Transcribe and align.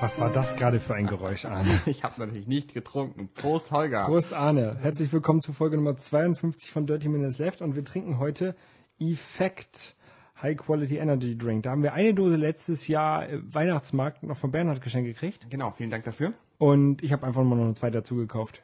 Was 0.00 0.20
war 0.20 0.30
das 0.30 0.54
gerade 0.56 0.78
für 0.78 0.94
ein 0.94 1.06
Geräusch, 1.06 1.46
Arne? 1.46 1.80
Ich 1.86 2.04
habe 2.04 2.20
natürlich 2.20 2.46
nicht 2.46 2.74
getrunken. 2.74 3.28
Prost, 3.32 3.72
Holger. 3.72 4.04
Prost, 4.04 4.34
Arne. 4.34 4.76
Herzlich 4.82 5.10
willkommen 5.14 5.40
zu 5.40 5.54
Folge 5.54 5.76
Nummer 5.78 5.96
52 5.96 6.70
von 6.70 6.86
Dirty 6.86 7.08
Minutes 7.08 7.38
Left 7.38 7.62
und 7.62 7.74
wir 7.74 7.86
trinken 7.86 8.18
heute 8.18 8.54
Effect 9.00 9.96
High 10.42 10.58
Quality 10.58 10.98
Energy 10.98 11.38
Drink. 11.38 11.62
Da 11.62 11.70
haben 11.70 11.82
wir 11.82 11.94
eine 11.94 12.12
Dose 12.12 12.36
letztes 12.36 12.86
Jahr 12.86 13.26
im 13.28 13.54
Weihnachtsmarkt 13.54 14.24
noch 14.24 14.36
von 14.36 14.50
Bernhard 14.50 14.82
geschenkt 14.82 15.08
gekriegt 15.08 15.46
Genau, 15.48 15.70
vielen 15.70 15.88
Dank 15.90 16.04
dafür. 16.04 16.34
und 16.58 17.02
ich 17.02 17.12
habe 17.12 17.26
einfach 17.26 17.42
mal 17.44 17.56
noch 17.56 17.64
eine 17.64 17.74
zweite 17.74 17.96
dazu 17.98 18.16
gekauft. 18.16 18.62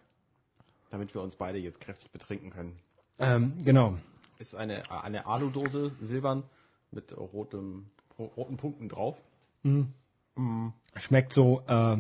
Damit 0.91 1.15
wir 1.15 1.23
uns 1.23 1.37
beide 1.37 1.57
jetzt 1.57 1.81
kräftig 1.81 2.11
betrinken 2.11 2.51
können. 2.51 2.79
Ähm, 3.19 3.55
genau. 3.65 3.95
Ist 4.39 4.55
eine, 4.55 4.83
eine 4.91 5.25
Aludose, 5.25 5.93
silbern, 6.03 6.43
mit 6.91 7.17
rotem, 7.17 7.87
roten 8.19 8.59
Punkten 8.59 8.91
drauf. 8.91 9.17
Mhm. 9.63 9.95
Mm. 10.39 10.69
Schmeckt 10.95 11.33
so, 11.33 11.63
äh, 11.67 11.99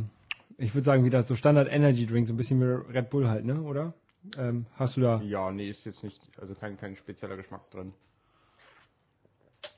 ich 0.56 0.74
würde 0.74 0.84
sagen, 0.84 1.05
wieder 1.05 1.23
so 1.24 1.34
Standard 1.34 1.69
Energy 1.70 2.06
Drink, 2.06 2.27
so 2.27 2.33
ein 2.33 2.37
bisschen 2.37 2.60
wie 2.60 2.92
Red 2.92 3.10
Bull 3.10 3.29
halt, 3.29 3.45
ne? 3.45 3.60
Oder? 3.62 3.95
Ähm, 4.37 4.66
hast 4.77 4.96
du 4.96 5.01
da? 5.01 5.20
Ja, 5.23 5.51
nee, 5.51 5.69
ist 5.69 5.84
jetzt 5.87 6.05
nicht, 6.05 6.20
also 6.41 6.55
kein, 6.55 6.77
kein 6.77 6.96
spezieller 6.96 7.37
Geschmack 7.37 7.70
drin. 7.70 7.93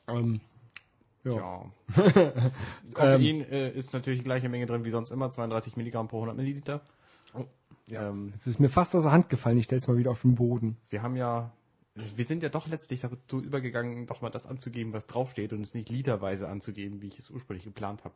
Ähm, 0.08 0.40
ja. 1.24 1.70
Koffein 2.94 3.40
äh, 3.42 3.70
ist 3.70 3.92
natürlich 3.92 4.20
die 4.20 4.24
gleiche 4.24 4.48
Menge 4.48 4.66
drin 4.66 4.84
wie 4.84 4.90
sonst 4.90 5.10
immer, 5.10 5.30
32 5.30 5.76
Milligramm 5.76 6.08
pro 6.08 6.16
100 6.18 6.36
Milliliter. 6.36 6.80
Ja. 7.86 8.08
Ähm, 8.08 8.32
Es 8.36 8.46
ist 8.46 8.60
mir 8.60 8.68
fast 8.70 8.94
aus 8.94 9.02
der 9.04 9.12
Hand 9.12 9.28
gefallen. 9.28 9.58
Ich 9.58 9.64
stell's 9.64 9.88
mal 9.88 9.96
wieder 9.96 10.10
auf 10.10 10.22
den 10.22 10.34
Boden. 10.34 10.76
wir 10.90 11.02
haben 11.02 11.16
ja, 11.16 11.52
wir 11.94 12.24
sind 12.24 12.42
ja 12.42 12.48
doch 12.48 12.66
letztlich 12.68 13.00
dazu 13.00 13.42
übergegangen, 13.42 14.06
doch 14.06 14.22
mal 14.22 14.30
das 14.30 14.46
anzugeben, 14.46 14.92
was 14.92 15.06
draufsteht 15.06 15.52
und 15.52 15.62
es 15.62 15.74
nicht 15.74 15.90
literweise 15.90 16.48
anzugeben, 16.48 17.02
wie 17.02 17.08
ich 17.08 17.18
es 17.18 17.30
ursprünglich 17.30 17.64
geplant 17.64 18.04
habe. 18.04 18.14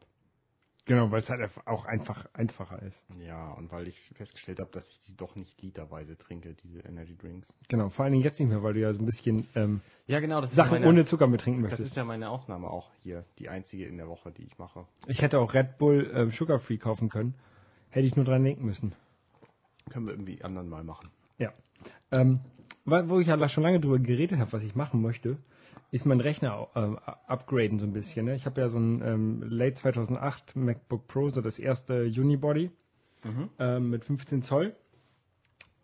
Genau, 0.86 1.10
weil 1.10 1.20
es 1.20 1.30
halt 1.30 1.50
auch 1.64 1.86
einfach 1.86 2.26
einfacher 2.34 2.82
ist. 2.82 3.02
Ja, 3.18 3.52
und 3.52 3.72
weil 3.72 3.88
ich 3.88 3.98
festgestellt 4.00 4.60
habe, 4.60 4.70
dass 4.70 4.88
ich 4.90 5.00
die 5.00 5.16
doch 5.16 5.34
nicht 5.34 5.62
literweise 5.62 6.18
trinke, 6.18 6.54
diese 6.62 6.80
Energy 6.80 7.16
Drinks. 7.16 7.48
Genau, 7.68 7.88
vor 7.88 8.04
allen 8.04 8.12
Dingen 8.12 8.24
jetzt 8.24 8.38
nicht 8.38 8.50
mehr, 8.50 8.62
weil 8.62 8.74
du 8.74 8.80
ja 8.80 8.92
so 8.92 9.00
ein 9.00 9.06
bisschen 9.06 9.48
ähm, 9.54 9.80
Ja, 10.06 10.20
genau, 10.20 10.42
das 10.42 10.54
Sachen 10.54 10.66
ist 10.66 10.80
meine, 10.80 10.88
ohne 10.88 11.04
Zucker 11.06 11.26
mit 11.26 11.40
trinken 11.40 11.62
Das 11.62 11.70
möchtest. 11.70 11.92
ist 11.92 11.96
ja 11.96 12.04
meine 12.04 12.28
Ausnahme 12.28 12.68
auch 12.68 12.90
hier, 13.02 13.24
die 13.38 13.48
einzige 13.48 13.86
in 13.86 13.96
der 13.96 14.08
Woche, 14.08 14.30
die 14.30 14.42
ich 14.42 14.58
mache. 14.58 14.86
ich 15.06 15.22
hätte 15.22 15.38
auch 15.38 15.54
Red 15.54 15.78
Bull 15.78 16.10
ähm, 16.14 16.30
Sugar 16.30 16.58
Free 16.58 16.76
kaufen 16.76 17.08
können. 17.08 17.34
Hätte 17.88 18.06
ich 18.06 18.16
nur 18.16 18.26
dran 18.26 18.44
denken 18.44 18.66
müssen. 18.66 18.92
Können 19.88 20.06
wir 20.06 20.12
irgendwie 20.12 20.42
anderen 20.44 20.68
mal 20.68 20.84
machen. 20.84 21.08
Ja. 21.38 21.52
Ähm, 22.10 22.40
wo 22.84 23.20
ich 23.20 23.28
ja 23.28 23.48
schon 23.48 23.62
lange 23.62 23.80
drüber 23.80 23.98
geredet 23.98 24.38
habe, 24.38 24.52
was 24.52 24.62
ich 24.62 24.74
machen 24.74 25.00
möchte, 25.00 25.38
ist 25.94 26.06
mein 26.06 26.18
Rechner 26.18 26.66
ähm, 26.74 26.98
upgraden 27.28 27.78
so 27.78 27.86
ein 27.86 27.92
bisschen. 27.92 28.26
Ne? 28.26 28.34
Ich 28.34 28.46
habe 28.46 28.60
ja 28.60 28.68
so 28.68 28.78
ein 28.78 29.00
ähm, 29.00 29.44
Late 29.46 29.74
2008 29.74 30.56
MacBook 30.56 31.06
Pro, 31.06 31.30
so 31.30 31.40
das 31.40 31.60
erste 31.60 32.06
Unibody 32.06 32.72
ähm, 33.60 33.90
mit 33.90 34.04
15 34.04 34.42
Zoll. 34.42 34.74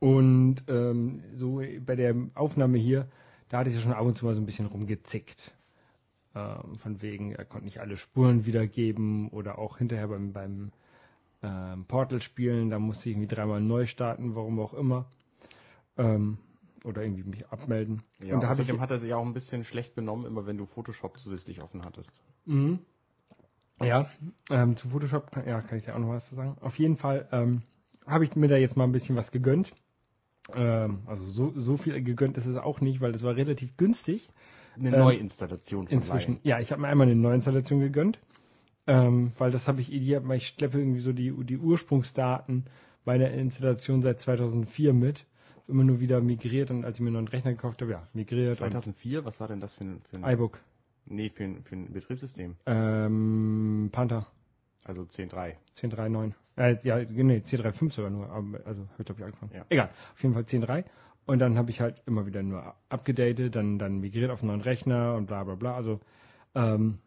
Und 0.01 0.65
ähm, 0.67 1.23
so 1.37 1.63
bei 1.87 1.95
der 1.95 2.17
Aufnahme 2.35 2.77
hier, 2.77 3.07
da 3.51 3.59
hatte 3.59 3.71
ich 3.71 3.77
ja 3.77 3.83
schon 3.83 3.93
ab 3.93 4.05
und 4.05 4.19
zu 4.19 4.25
mal 4.25 4.35
so 4.35 4.41
ein 4.41 4.47
bisschen 4.47 4.67
rumgezickt. 4.67 5.53
Ähm, 6.35 6.77
von 6.79 7.01
wegen, 7.03 7.31
er 7.31 7.45
konnte 7.45 7.67
nicht 7.67 7.79
alle 7.79 7.97
Spuren 7.97 8.47
wiedergeben 8.47 9.29
oder 9.29 9.61
auch 9.61 9.79
hinterher 9.79 10.09
beim, 10.09 10.33
beim 10.33 10.73
ähm, 11.45 11.85
Portal 11.85 12.21
spielen, 12.21 12.71
da 12.71 12.81
musste 12.81 13.09
ich 13.09 13.15
irgendwie 13.15 13.33
dreimal 13.33 13.61
neu 13.61 13.87
starten, 13.87 14.35
warum 14.35 14.59
auch 14.59 14.75
immer. 14.75 15.07
Ähm, 15.97 16.39
oder 16.85 17.03
irgendwie 17.03 17.25
mich 17.25 17.47
abmelden. 17.49 18.03
Ja, 18.21 18.35
und 18.35 18.43
da 18.43 18.49
habe 18.49 18.63
ich 18.63 18.69
außerdem 18.69 18.81
hat 18.81 18.91
er 18.91 18.99
sich 19.01 19.13
auch 19.15 19.25
ein 19.25 19.35
bisschen 19.35 19.65
schlecht 19.65 19.95
benommen, 19.95 20.27
immer 20.27 20.47
wenn 20.47 20.57
du 20.57 20.67
Photoshop 20.67 21.19
zusätzlich 21.19 21.63
offen 21.63 21.85
hattest. 21.85 22.21
Mhm. 22.47 22.81
Ja, 23.83 24.07
ähm, 24.51 24.77
zu 24.77 24.89
Photoshop 24.91 25.31
kann, 25.31 25.47
ja, 25.47 25.61
kann 25.63 25.79
ich 25.79 25.85
da 25.85 25.95
auch 25.95 25.99
noch 25.99 26.09
was 26.11 26.29
sagen. 26.31 26.57
Auf 26.61 26.79
jeden 26.79 26.97
Fall 26.97 27.29
ähm, 27.33 27.63
habe 28.07 28.25
ich 28.25 28.37
mir 28.37 28.49
da 28.49 28.57
jetzt 28.57 28.77
mal 28.77 28.85
ein 28.85 28.93
bisschen 28.93 29.17
was 29.17 29.31
gegönnt. 29.31 29.73
Ähm, 30.55 31.01
also 31.07 31.25
so, 31.25 31.53
so 31.57 31.77
viel 31.77 32.03
gegönnt 32.03 32.37
ist 32.37 32.47
es 32.47 32.57
auch 32.57 32.81
nicht, 32.81 33.01
weil 33.01 33.13
das 33.13 33.23
war 33.23 33.37
relativ 33.37 33.77
günstig. 33.77 34.29
Eine 34.77 34.91
Ähm, 34.91 34.99
Neuinstallation 34.99 35.87
von 35.89 35.97
Inzwischen, 35.97 36.33
Lion. 36.33 36.41
ja, 36.45 36.61
ich 36.61 36.73
habe 36.73 36.83
mir 36.83 36.89
einmal 36.89 37.07
eine 37.07 37.17
Neuinstallation 37.17 37.81
gegönnt, 37.81 38.19
ähm, 38.87 39.33
weil 39.39 39.51
das 39.51 39.67
habe 39.69 39.81
ich 39.81 39.93
ideal, 39.93 40.27
weil 40.29 40.37
ich 40.39 40.49
schleppe 40.49 40.79
irgendwie 40.79 41.01
so 41.01 41.13
die, 41.13 41.33
die 41.45 41.59
Ursprungsdaten 41.59 42.67
meiner 43.05 43.31
Installation 43.31 44.03
seit 44.03 44.21
2004 44.21 44.93
mit. 44.93 45.27
Immer 45.71 45.85
nur 45.85 46.01
wieder 46.01 46.21
migriert 46.21 46.71
und 46.71 46.85
als 46.85 46.99
ich 46.99 47.01
mir 47.03 47.11
noch 47.11 47.19
einen 47.19 47.29
Rechner 47.29 47.53
gekauft 47.53 47.81
habe, 47.81 47.93
ja, 47.93 48.09
migriert. 48.13 48.57
2004, 48.57 49.25
was 49.25 49.41
war 49.41 49.49
denn 49.49 49.61
das 49.61 49.75
für 49.75 49.85
ein, 49.85 50.03
für 50.11 50.17
ein, 50.17 50.35
iBook, 50.35 50.59
nee, 51.07 51.31
für 51.31 51.45
ein, 51.45 51.63
für 51.63 51.77
ein 51.77 51.93
Betriebssystem? 51.93 52.57
ähm, 52.67 53.89
Panther. 53.93 54.27
Also 54.85 55.03
10.3. 55.03 55.55
10.3.9. 55.77 56.33
Äh, 56.57 56.77
ja, 56.83 56.99
nee, 56.99 57.39
10.3.5 57.39 57.93
sogar 57.93 58.11
nur. 58.11 58.31
Also, 58.31 58.83
habe 58.83 58.89
ich 58.99 59.05
glaube 59.07 59.21
ich 59.21 59.25
angefangen. 59.25 59.53
Ja. 59.55 59.65
Egal. 59.69 59.91
Auf 60.15 60.23
jeden 60.23 60.35
Fall 60.35 60.43
10.3. 60.43 60.85
Und 61.27 61.39
dann 61.39 61.57
habe 61.57 61.71
ich 61.71 61.81
halt 61.81 62.03
immer 62.07 62.27
wieder 62.27 62.43
nur 62.43 62.75
abgedatet, 62.89 63.55
dann, 63.55 63.79
dann 63.79 64.01
migriert 64.01 64.31
auf 64.31 64.43
einen 64.43 64.49
neuen 64.49 64.63
Rechner 64.63 65.15
und 65.15 65.27
bla 65.27 65.45
bla 65.45 65.55
bla. 65.55 65.75
Also, 65.75 66.01
ähm, 66.55 66.99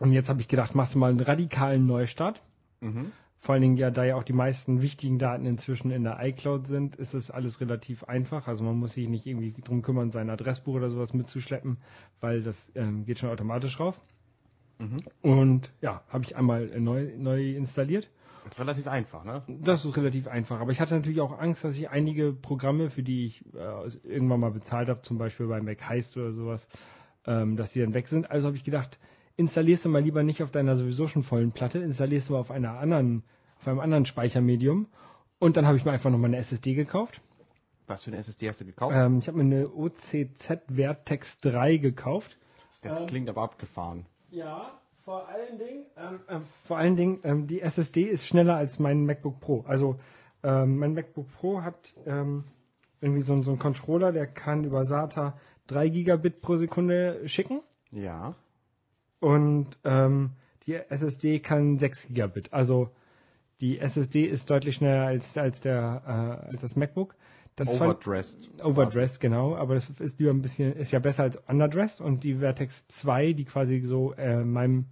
und 0.00 0.12
jetzt 0.12 0.28
habe 0.28 0.40
ich 0.40 0.48
gedacht, 0.48 0.74
machst 0.74 0.94
du 0.94 0.98
mal 0.98 1.10
einen 1.10 1.20
radikalen 1.20 1.86
Neustart. 1.86 2.42
Mhm. 2.80 3.12
Vor 3.42 3.54
allen 3.54 3.62
Dingen 3.62 3.76
ja, 3.76 3.90
da 3.90 4.04
ja 4.04 4.14
auch 4.14 4.22
die 4.22 4.32
meisten 4.32 4.82
wichtigen 4.82 5.18
Daten 5.18 5.46
inzwischen 5.46 5.90
in 5.90 6.04
der 6.04 6.18
iCloud 6.22 6.68
sind, 6.68 6.94
ist 6.94 7.12
es 7.12 7.28
alles 7.28 7.60
relativ 7.60 8.04
einfach. 8.04 8.46
Also 8.46 8.62
man 8.62 8.76
muss 8.76 8.92
sich 8.92 9.08
nicht 9.08 9.26
irgendwie 9.26 9.52
drum 9.60 9.82
kümmern, 9.82 10.12
sein 10.12 10.30
Adressbuch 10.30 10.74
oder 10.74 10.90
sowas 10.90 11.12
mitzuschleppen, 11.12 11.78
weil 12.20 12.44
das 12.44 12.70
ähm, 12.76 13.04
geht 13.04 13.18
schon 13.18 13.30
automatisch 13.30 13.76
drauf. 13.76 14.00
Mhm. 14.78 14.98
Und 15.22 15.72
ja, 15.80 16.04
habe 16.08 16.22
ich 16.22 16.36
einmal 16.36 16.66
neu, 16.78 17.10
neu 17.16 17.56
installiert. 17.56 18.08
Das 18.44 18.52
ist 18.52 18.60
relativ 18.60 18.86
einfach, 18.86 19.24
ne? 19.24 19.42
Das 19.48 19.84
ist 19.84 19.96
relativ 19.96 20.28
einfach. 20.28 20.60
Aber 20.60 20.70
ich 20.70 20.80
hatte 20.80 20.94
natürlich 20.94 21.20
auch 21.20 21.36
Angst, 21.36 21.64
dass 21.64 21.76
ich 21.76 21.90
einige 21.90 22.32
Programme, 22.32 22.90
für 22.90 23.02
die 23.02 23.26
ich 23.26 23.44
äh, 23.56 24.08
irgendwann 24.08 24.38
mal 24.38 24.52
bezahlt 24.52 24.88
habe, 24.88 25.02
zum 25.02 25.18
Beispiel 25.18 25.48
bei 25.48 25.60
Mac 25.60 25.88
Heist 25.88 26.16
oder 26.16 26.32
sowas, 26.32 26.68
ähm, 27.26 27.56
dass 27.56 27.72
die 27.72 27.80
dann 27.80 27.92
weg 27.92 28.06
sind. 28.06 28.30
Also 28.30 28.46
habe 28.46 28.56
ich 28.56 28.62
gedacht, 28.62 29.00
installierst 29.36 29.84
du 29.84 29.88
mal 29.88 30.02
lieber 30.02 30.22
nicht 30.22 30.42
auf 30.42 30.50
deiner 30.50 30.76
sowieso 30.76 31.06
schon 31.06 31.22
vollen 31.22 31.52
Platte, 31.52 31.78
installierst 31.78 32.28
du 32.28 32.34
mal 32.34 32.40
auf 32.40 32.50
einer 32.50 32.78
anderen, 32.78 33.22
auf 33.60 33.68
einem 33.68 33.80
anderen 33.80 34.06
Speichermedium. 34.06 34.86
Und 35.38 35.56
dann 35.56 35.66
habe 35.66 35.76
ich 35.76 35.84
mir 35.84 35.92
einfach 35.92 36.10
nochmal 36.10 36.28
eine 36.28 36.38
SSD 36.38 36.74
gekauft. 36.74 37.20
Was 37.86 38.04
für 38.04 38.10
eine 38.10 38.18
SSD 38.18 38.48
hast 38.48 38.60
du 38.60 38.64
gekauft? 38.64 38.94
Ähm, 38.96 39.18
ich 39.18 39.28
habe 39.28 39.42
mir 39.42 39.44
eine 39.44 39.68
OCZ 39.68 40.62
Vertex 40.72 41.40
3 41.40 41.78
gekauft. 41.78 42.38
das 42.82 43.04
klingt 43.06 43.28
aber 43.28 43.42
abgefahren. 43.42 44.06
Ja, 44.30 44.70
vor 45.02 45.28
allen 45.28 45.58
Dingen, 45.58 45.86
ähm, 45.96 46.20
äh, 46.28 46.40
vor 46.66 46.78
allen 46.78 46.96
Dingen, 46.96 47.20
ähm, 47.24 47.46
die 47.48 47.60
SSD 47.60 48.02
ist 48.02 48.26
schneller 48.26 48.56
als 48.56 48.78
mein 48.78 49.04
MacBook 49.04 49.40
Pro. 49.40 49.64
Also 49.66 49.98
ähm, 50.44 50.78
mein 50.78 50.94
MacBook 50.94 51.26
Pro 51.32 51.62
hat 51.62 51.92
ähm, 52.06 52.44
irgendwie 53.00 53.22
so, 53.22 53.42
so 53.42 53.50
einen 53.50 53.58
Controller, 53.58 54.12
der 54.12 54.28
kann 54.28 54.64
über 54.64 54.84
SATA 54.84 55.36
3 55.66 55.88
Gigabit 55.88 56.40
pro 56.40 56.56
Sekunde 56.56 57.28
schicken 57.28 57.62
Ja. 57.90 58.34
Und 59.22 59.68
ähm, 59.84 60.30
die 60.66 60.74
SSD 60.74 61.38
kann 61.40 61.78
6 61.78 62.08
Gigabit. 62.08 62.52
Also 62.52 62.90
die 63.60 63.78
SSD 63.78 64.24
ist 64.26 64.50
deutlich 64.50 64.76
schneller 64.76 65.06
als, 65.06 65.38
als, 65.38 65.60
der, 65.60 66.02
äh, 66.46 66.50
als 66.50 66.60
das 66.62 66.76
MacBook. 66.76 67.14
Das 67.56 67.68
fand- 67.76 67.82
Overdressed. 67.82 68.48
Overdressed, 68.64 69.20
genau, 69.20 69.54
aber 69.56 69.74
das 69.74 69.88
ist 69.90 70.18
lieber 70.18 70.30
ein 70.32 70.42
bisschen, 70.42 70.72
ist 70.74 70.90
ja 70.92 70.98
besser 70.98 71.22
als 71.24 71.36
underdressed 71.48 72.00
und 72.00 72.24
die 72.24 72.36
Vertex 72.36 72.86
2, 72.88 73.32
die 73.34 73.44
quasi 73.44 73.80
so 73.80 74.12
äh, 74.14 74.42
meinem 74.42 74.86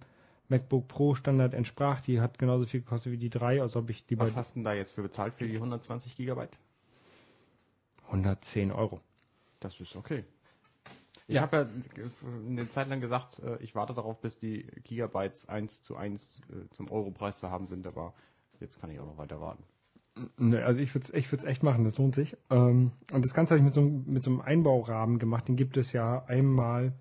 MacBook 0.47 0.87
Pro 0.87 1.15
Standard 1.15 1.53
entsprach, 1.53 2.01
die 2.01 2.21
hat 2.21 2.37
genauso 2.37 2.65
viel 2.65 2.81
gekostet 2.81 3.11
wie 3.13 3.17
die 3.17 3.29
3, 3.29 3.61
also 3.61 3.79
habe 3.81 3.91
ich 3.91 4.05
lieber 4.09 4.23
Was 4.23 4.35
hast 4.35 4.51
du 4.51 4.59
denn 4.59 4.63
da 4.63 4.73
jetzt 4.73 4.91
für 4.93 5.01
bezahlt 5.01 5.33
für 5.33 5.47
die 5.47 5.55
120 5.55 6.15
Gigabyte? 6.15 6.57
110 8.07 8.71
Euro. 8.71 9.01
Das 9.59 9.79
ist 9.79 9.95
okay. 9.95 10.23
Ich 11.31 11.35
Ja. 11.35 11.43
habe 11.43 11.57
ja 11.57 11.65
eine 12.45 12.67
Zeit 12.67 12.89
lang 12.89 12.99
gesagt, 12.99 13.39
äh, 13.39 13.55
ich 13.63 13.73
warte 13.73 13.93
darauf, 13.93 14.19
bis 14.19 14.37
die 14.37 14.63
Gigabytes 14.83 15.47
1 15.47 15.81
zu 15.81 15.95
1 15.95 16.41
äh, 16.49 16.67
zum 16.71 16.91
Europreis 16.91 17.39
zu 17.39 17.49
haben 17.49 17.67
sind, 17.67 17.87
aber 17.87 18.13
jetzt 18.59 18.81
kann 18.81 18.89
ich 18.89 18.99
auch 18.99 19.05
noch 19.05 19.17
weiter 19.17 19.39
warten. 19.39 19.63
Ne, 20.37 20.65
also 20.65 20.81
ich 20.81 20.93
würde 20.93 21.05
es 21.05 21.13
ich 21.13 21.31
würd's 21.31 21.45
echt 21.45 21.63
machen, 21.63 21.85
das 21.85 21.97
lohnt 21.97 22.15
sich. 22.15 22.35
Ähm, 22.49 22.91
und 23.13 23.23
das 23.23 23.33
Ganze 23.33 23.51
habe 23.53 23.59
ich 23.59 23.63
mit 23.63 23.73
so, 23.73 23.79
einem- 23.79 24.03
mit 24.07 24.23
so 24.23 24.29
einem 24.29 24.41
Einbaurahmen 24.41 25.19
gemacht, 25.19 25.47
den 25.47 25.55
gibt 25.55 25.77
es 25.77 25.93
ja 25.93 26.25
einmal 26.25 26.91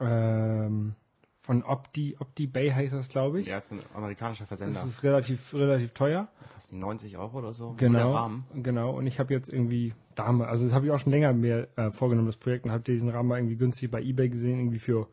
ähm, 0.00 0.96
von 1.44 1.62
Opti, 1.62 2.16
Opti 2.18 2.46
Bay 2.46 2.70
heißt 2.70 2.94
das, 2.94 3.08
glaube 3.08 3.40
ich. 3.40 3.46
Ja, 3.46 3.58
ist 3.58 3.70
ein 3.70 3.80
amerikanischer 3.94 4.46
Versender. 4.46 4.80
Das 4.80 4.86
ist 4.88 5.02
relativ, 5.02 5.52
relativ 5.52 5.92
teuer. 5.92 6.28
Kostet 6.54 6.78
90 6.78 7.18
Euro 7.18 7.38
oder 7.38 7.52
so. 7.52 7.74
Genau, 7.76 8.30
genau. 8.54 8.96
Und 8.96 9.06
ich 9.06 9.18
habe 9.20 9.32
jetzt 9.34 9.50
irgendwie 9.50 9.92
Dame, 10.14 10.48
also 10.48 10.64
das 10.64 10.72
habe 10.74 10.86
ich 10.86 10.92
auch 10.92 10.98
schon 10.98 11.12
länger 11.12 11.34
mir 11.34 11.68
äh, 11.76 11.90
vorgenommen, 11.90 12.28
das 12.28 12.38
Projekt, 12.38 12.64
und 12.64 12.70
habe 12.72 12.82
diesen 12.82 13.10
Rahmen 13.10 13.28
mal 13.28 13.38
irgendwie 13.38 13.56
günstig 13.56 13.90
bei 13.90 14.00
eBay 14.00 14.30
gesehen, 14.30 14.58
irgendwie 14.58 14.78
für 14.78 15.06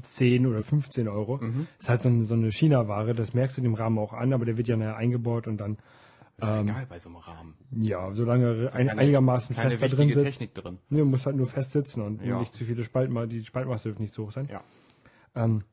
10 0.00 0.46
oder 0.46 0.62
15 0.62 1.08
Euro. 1.08 1.38
Mhm. 1.38 1.66
ist 1.80 1.88
halt 1.88 2.02
so, 2.02 2.08
eine- 2.08 2.24
so 2.26 2.34
eine 2.34 2.52
China-Ware, 2.52 3.14
das 3.14 3.34
merkst 3.34 3.58
du 3.58 3.62
dem 3.62 3.74
Rahmen 3.74 3.98
auch 3.98 4.12
an, 4.12 4.32
aber 4.32 4.44
der 4.44 4.56
wird 4.56 4.68
ja 4.68 4.76
nachher 4.76 4.96
eingebaut 4.96 5.46
und 5.48 5.58
dann, 5.58 5.76
Ist 6.40 6.48
ja 6.48 6.60
Ähm, 6.60 6.68
egal 6.68 6.86
bei 6.88 7.00
so 7.00 7.08
einem 7.08 7.16
Rahmen. 7.16 7.54
ja, 7.72 8.12
solange 8.14 8.52
Ist 8.52 8.72
ja 8.74 8.78
ein, 8.78 8.86
keine- 8.86 9.00
einigermaßen 9.00 9.56
Keine 9.56 9.70
fest 9.72 9.82
da 9.82 9.88
drin 9.88 10.12
sitzt. 10.12 10.24
Technik 10.38 10.54
drin. 10.54 10.78
Ne, 10.88 11.04
muss 11.04 11.26
halt 11.26 11.34
nur 11.34 11.48
fest 11.48 11.72
sitzen 11.72 12.00
und 12.00 12.22
Ja. 12.22 12.38
nicht 12.38 12.54
zu 12.54 12.64
viele 12.64 12.84
Spaltmaße, 12.84 13.26
die 13.26 13.44
Spaltmaße 13.44 13.88
dürfen 13.88 14.02
nicht 14.02 14.14
so 14.14 14.26
hoch 14.26 14.30
sein. 14.30 14.46
Ja. 14.48 14.60
Ähm, 15.38 15.64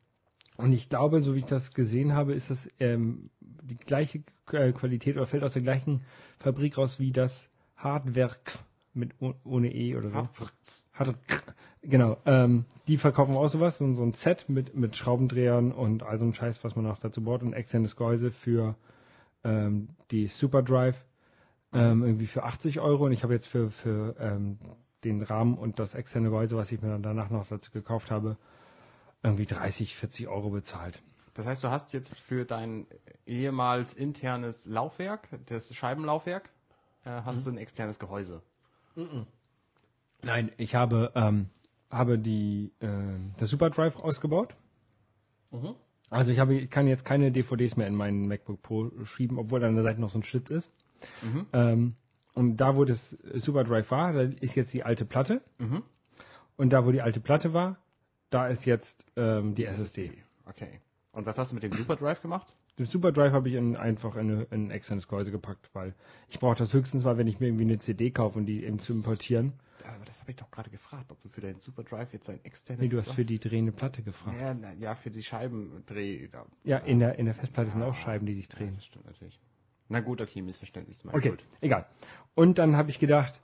Und 0.56 0.72
ich 0.72 0.88
glaube, 0.88 1.20
so 1.20 1.34
wie 1.34 1.40
ich 1.40 1.44
das 1.44 1.74
gesehen 1.74 2.14
habe, 2.14 2.32
ist 2.32 2.50
das 2.50 2.70
ähm, 2.80 3.30
die 3.40 3.76
gleiche 3.76 4.22
äh, 4.52 4.72
Qualität 4.72 5.16
oder 5.16 5.26
fällt 5.26 5.42
aus 5.42 5.52
der 5.52 5.62
gleichen 5.62 6.02
Fabrik 6.38 6.78
raus 6.78 6.98
wie 6.98 7.12
das 7.12 7.48
Hardwerk 7.76 8.58
mit 8.94 9.10
oh, 9.20 9.34
ohne 9.44 9.72
E 9.74 9.96
oder 9.96 10.08
so. 10.08 10.16
Hard, 10.94 11.16
genau. 11.82 12.16
Ähm, 12.24 12.64
die 12.88 12.96
verkaufen 12.96 13.34
auch 13.34 13.48
sowas, 13.48 13.76
so, 13.78 13.92
so 13.94 14.02
ein 14.02 14.14
Set 14.14 14.48
mit, 14.48 14.74
mit 14.74 14.96
Schraubendrehern 14.96 15.72
und 15.72 16.02
all 16.02 16.18
so 16.18 16.24
ein 16.24 16.32
Scheiß, 16.32 16.64
was 16.64 16.74
man 16.74 16.86
auch 16.86 16.98
dazu 16.98 17.22
baut 17.22 17.42
und 17.42 17.52
externes 17.52 17.96
Gehäuse 17.96 18.30
für 18.30 18.76
ähm, 19.44 19.88
die 20.10 20.26
Superdrive 20.28 20.96
ähm, 21.74 22.02
irgendwie 22.02 22.26
für 22.26 22.44
80 22.44 22.80
Euro 22.80 23.04
und 23.04 23.12
ich 23.12 23.22
habe 23.22 23.34
jetzt 23.34 23.48
für, 23.48 23.70
für 23.70 24.16
ähm, 24.18 24.58
den 25.04 25.20
Rahmen 25.22 25.58
und 25.58 25.78
das 25.78 25.94
externe 25.94 26.30
Gehäuse, 26.30 26.56
was 26.56 26.72
ich 26.72 26.80
mir 26.80 26.88
dann 26.88 27.02
danach 27.02 27.28
noch 27.28 27.46
dazu 27.46 27.70
gekauft 27.70 28.10
habe, 28.10 28.38
irgendwie 29.26 29.46
30, 29.46 29.96
40 29.96 30.28
Euro 30.28 30.50
bezahlt. 30.50 31.02
Das 31.34 31.46
heißt, 31.46 31.62
du 31.62 31.68
hast 31.68 31.92
jetzt 31.92 32.18
für 32.18 32.44
dein 32.44 32.86
ehemals 33.26 33.92
internes 33.92 34.64
Laufwerk, 34.64 35.28
das 35.46 35.74
Scheibenlaufwerk, 35.74 36.48
äh, 37.04 37.10
hast 37.10 37.40
mhm. 37.40 37.44
du 37.44 37.50
ein 37.50 37.58
externes 37.58 37.98
Gehäuse. 37.98 38.40
Mhm. 38.94 39.26
Nein, 40.22 40.50
ich 40.56 40.74
habe, 40.74 41.12
ähm, 41.14 41.50
habe 41.90 42.18
die, 42.18 42.72
äh, 42.80 42.88
das 43.38 43.50
Superdrive 43.50 43.96
ausgebaut. 43.96 44.54
Mhm. 45.50 45.74
Also 46.08 46.32
ich 46.32 46.38
habe, 46.38 46.54
ich 46.54 46.70
kann 46.70 46.86
jetzt 46.86 47.04
keine 47.04 47.32
DVDs 47.32 47.76
mehr 47.76 47.86
in 47.86 47.94
meinen 47.94 48.28
MacBook 48.28 48.62
Pro 48.62 48.90
schieben, 49.04 49.38
obwohl 49.38 49.62
an 49.64 49.74
der 49.74 49.82
Seite 49.82 50.00
noch 50.00 50.10
so 50.10 50.20
ein 50.20 50.22
Schlitz 50.22 50.50
ist. 50.50 50.70
Mhm. 51.22 51.46
Ähm, 51.52 51.96
und 52.32 52.58
da, 52.58 52.76
wo 52.76 52.84
das 52.84 53.10
Superdrive 53.34 53.90
war, 53.90 54.12
da 54.12 54.20
ist 54.20 54.54
jetzt 54.54 54.72
die 54.72 54.84
alte 54.84 55.04
Platte. 55.04 55.42
Mhm. 55.58 55.82
Und 56.56 56.72
da, 56.72 56.86
wo 56.86 56.92
die 56.92 57.02
alte 57.02 57.20
Platte 57.20 57.52
war, 57.52 57.76
da 58.30 58.48
ist 58.48 58.66
jetzt 58.66 59.06
ähm, 59.16 59.54
die 59.54 59.64
SSD. 59.64 60.12
Okay. 60.46 60.80
Und 61.12 61.26
was 61.26 61.38
hast 61.38 61.50
du 61.50 61.54
mit 61.54 61.62
dem 61.62 61.72
Superdrive 61.72 62.20
gemacht? 62.20 62.54
Den 62.78 62.86
Superdrive 62.86 63.32
habe 63.32 63.48
ich 63.48 63.54
in, 63.54 63.74
einfach 63.74 64.16
in, 64.16 64.42
in 64.50 64.66
ein 64.66 64.70
externes 64.70 65.08
Gehäuse 65.08 65.30
gepackt, 65.30 65.70
weil 65.72 65.94
ich 66.28 66.38
brauche 66.38 66.56
das 66.56 66.72
höchstens 66.74 67.04
mal, 67.04 67.16
wenn 67.16 67.26
ich 67.26 67.40
mir 67.40 67.46
irgendwie 67.46 67.64
eine 67.64 67.78
CD 67.78 68.10
kaufe 68.10 68.38
und 68.38 68.46
die 68.46 68.64
eben 68.64 68.78
zu 68.78 68.92
importieren. 68.92 69.54
Aber 69.84 70.04
das 70.04 70.20
habe 70.20 70.30
ich 70.30 70.36
doch 70.36 70.50
gerade 70.50 70.68
gefragt, 70.68 71.10
ob 71.10 71.22
du 71.22 71.28
für 71.28 71.40
deinen 71.40 71.60
Superdrive 71.60 72.12
jetzt 72.12 72.28
ein 72.28 72.44
externes... 72.44 72.82
Nee, 72.82 72.88
du 72.88 72.98
hast 72.98 73.12
für 73.12 73.24
die 73.24 73.38
drehende 73.38 73.72
Platte 73.72 74.02
gefragt. 74.02 74.36
Ja, 74.40 74.52
na, 74.52 74.72
ja 74.74 74.94
für 74.94 75.10
die 75.10 75.22
Scheibendreh... 75.22 76.28
Ja, 76.64 76.78
in 76.78 76.98
der, 76.98 77.18
in 77.18 77.26
der 77.26 77.34
Festplatte 77.34 77.70
sind 77.70 77.82
auch 77.82 77.94
Scheiben, 77.94 78.26
die 78.26 78.34
sich 78.34 78.48
drehen. 78.48 78.70
Ja, 78.70 78.74
das 78.74 78.84
stimmt 78.84 79.06
natürlich. 79.06 79.40
Na 79.88 80.00
gut, 80.00 80.20
okay, 80.20 80.42
Missverständnis. 80.42 81.04
Okay, 81.06 81.28
Schuld. 81.28 81.44
egal. 81.60 81.86
Und 82.34 82.58
dann 82.58 82.76
habe 82.76 82.90
ich 82.90 82.98
gedacht, 82.98 83.40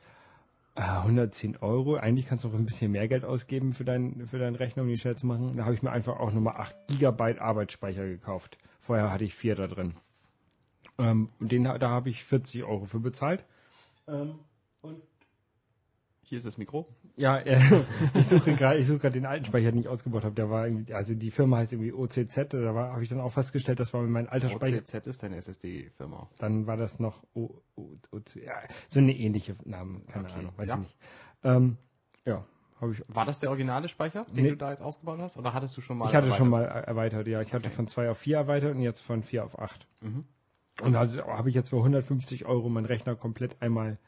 110 0.74 1.56
ah, 1.56 1.66
Euro, 1.66 1.96
eigentlich 1.96 2.26
kannst 2.26 2.44
du 2.44 2.48
noch 2.48 2.54
ein 2.54 2.64
bisschen 2.64 2.92
mehr 2.92 3.06
Geld 3.06 3.24
ausgeben 3.24 3.74
für, 3.74 3.84
dein, 3.84 4.26
für 4.26 4.38
deinen 4.38 4.56
Rechner, 4.56 4.82
um 4.82 4.88
die 4.88 4.96
schnell 4.96 5.16
zu 5.16 5.26
machen. 5.26 5.52
Da 5.56 5.64
habe 5.64 5.74
ich 5.74 5.82
mir 5.82 5.90
einfach 5.90 6.18
auch 6.18 6.32
nochmal 6.32 6.56
8 6.56 6.76
GB 6.98 7.38
Arbeitsspeicher 7.38 8.06
gekauft. 8.06 8.56
Vorher 8.80 9.12
hatte 9.12 9.24
ich 9.24 9.34
4 9.34 9.54
da 9.54 9.66
drin. 9.66 9.94
Ähm, 10.98 11.28
den, 11.40 11.64
da 11.64 11.88
habe 11.88 12.08
ich 12.08 12.24
40 12.24 12.64
Euro 12.64 12.86
für 12.86 13.00
bezahlt. 13.00 13.44
Ähm, 14.08 14.38
und 14.80 15.02
hier 16.32 16.38
ist 16.38 16.46
das 16.46 16.56
Mikro. 16.56 16.88
Ja, 17.14 17.36
äh, 17.40 17.60
ich 18.14 18.26
suche 18.26 18.54
gerade, 18.54 18.78
ich 18.78 18.86
suche 18.86 19.00
gerade 19.00 19.12
den 19.12 19.26
alten 19.26 19.44
Speicher, 19.44 19.70
den 19.70 19.80
ich 19.80 19.88
ausgebaut 19.88 20.24
habe. 20.24 20.34
Der 20.34 20.48
war 20.48 20.66
irgendwie, 20.66 20.94
also 20.94 21.12
die 21.12 21.30
Firma 21.30 21.58
heißt 21.58 21.74
irgendwie 21.74 21.92
OCZ. 21.92 22.54
Da 22.54 22.74
war, 22.74 22.92
habe 22.92 23.02
ich 23.02 23.10
dann 23.10 23.20
auch 23.20 23.32
festgestellt, 23.32 23.80
das 23.80 23.92
war 23.92 24.00
mein 24.00 24.30
alter 24.30 24.48
Speicher. 24.48 24.78
OCZ 24.78 25.06
ist 25.08 25.22
deine 25.22 25.36
SSD-Firma. 25.36 26.30
Dann 26.38 26.66
war 26.66 26.78
das 26.78 26.98
noch 26.98 27.22
o, 27.34 27.60
o, 27.76 27.98
o, 28.12 28.20
ja, 28.42 28.54
so 28.88 29.00
eine 29.00 29.14
ähnliche 29.14 29.56
Namen, 29.66 30.06
keine 30.06 30.24
okay. 30.24 30.38
Ahnung, 30.38 30.52
weiß 30.56 30.68
ja. 30.68 30.74
ich 30.76 30.80
nicht. 30.80 30.96
Ähm, 31.44 31.76
ja, 32.24 32.46
habe 32.80 32.92
ich. 32.94 33.02
War 33.08 33.26
das 33.26 33.40
der 33.40 33.50
originale 33.50 33.88
Speicher, 33.88 34.24
den 34.34 34.44
nee. 34.44 34.50
du 34.52 34.56
da 34.56 34.70
jetzt 34.70 34.80
ausgebaut 34.80 35.18
hast, 35.20 35.36
oder 35.36 35.52
hattest 35.52 35.76
du 35.76 35.82
schon 35.82 35.98
mal? 35.98 36.06
Ich 36.06 36.14
hatte 36.14 36.28
erweitert? 36.28 36.38
schon 36.38 36.48
mal 36.48 36.64
erweitert, 36.64 37.28
ja. 37.28 37.42
Ich 37.42 37.52
hatte 37.52 37.66
okay. 37.66 37.76
von 37.76 37.88
zwei 37.88 38.08
auf 38.08 38.16
vier 38.16 38.38
erweitert 38.38 38.74
und 38.74 38.80
jetzt 38.80 39.00
von 39.00 39.22
vier 39.22 39.44
auf 39.44 39.58
acht. 39.58 39.86
Mhm. 40.00 40.24
Und 40.80 40.96
also 40.96 41.26
habe 41.26 41.50
ich 41.50 41.54
jetzt 41.54 41.68
für 41.68 41.76
150 41.76 42.46
Euro 42.46 42.70
meinen 42.70 42.86
Rechner 42.86 43.16
komplett 43.16 43.60
einmal 43.60 43.98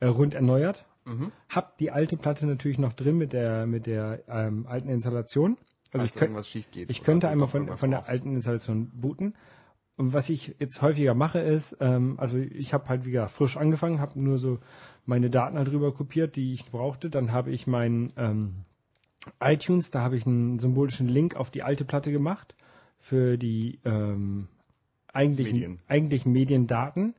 äh, 0.00 0.06
rund 0.06 0.34
erneuert 0.34 0.84
Mhm. 1.08 1.32
Hab 1.48 1.78
die 1.78 1.90
alte 1.90 2.16
Platte 2.16 2.46
natürlich 2.46 2.78
noch 2.78 2.92
drin 2.92 3.16
mit 3.16 3.32
der 3.32 3.66
mit 3.66 3.86
der 3.86 4.22
ähm, 4.28 4.66
alten 4.66 4.88
Installation. 4.88 5.56
Also 5.92 6.04
ich, 6.04 6.12
könnt, 6.12 6.72
geht, 6.72 6.90
ich 6.90 7.02
könnte 7.02 7.28
einmal 7.28 7.48
von, 7.48 7.76
von 7.76 7.90
der 7.90 8.08
alten 8.08 8.34
Installation 8.34 8.90
booten. 8.94 9.34
Und 9.96 10.12
was 10.12 10.28
ich 10.30 10.54
jetzt 10.60 10.80
häufiger 10.82 11.14
mache 11.14 11.40
ist, 11.40 11.76
ähm, 11.80 12.20
also 12.20 12.36
ich 12.36 12.72
habe 12.72 12.88
halt 12.88 13.04
wieder 13.04 13.28
frisch 13.28 13.56
angefangen, 13.56 14.00
habe 14.00 14.20
nur 14.20 14.38
so 14.38 14.58
meine 15.06 15.30
Daten 15.30 15.56
darüber 15.56 15.92
kopiert, 15.92 16.36
die 16.36 16.52
ich 16.52 16.70
brauchte. 16.70 17.10
Dann 17.10 17.32
habe 17.32 17.50
ich 17.50 17.66
mein 17.66 18.12
ähm, 18.16 18.64
iTunes, 19.40 19.90
da 19.90 20.02
habe 20.02 20.16
ich 20.16 20.26
einen 20.26 20.58
symbolischen 20.58 21.08
Link 21.08 21.34
auf 21.34 21.50
die 21.50 21.62
alte 21.62 21.84
Platte 21.84 22.12
gemacht 22.12 22.54
für 23.00 23.38
die 23.38 23.80
ähm, 23.84 24.48
eigentlichen, 25.12 25.54
Medien. 25.54 25.78
eigentlichen 25.88 26.32
Mediendaten. 26.32 27.14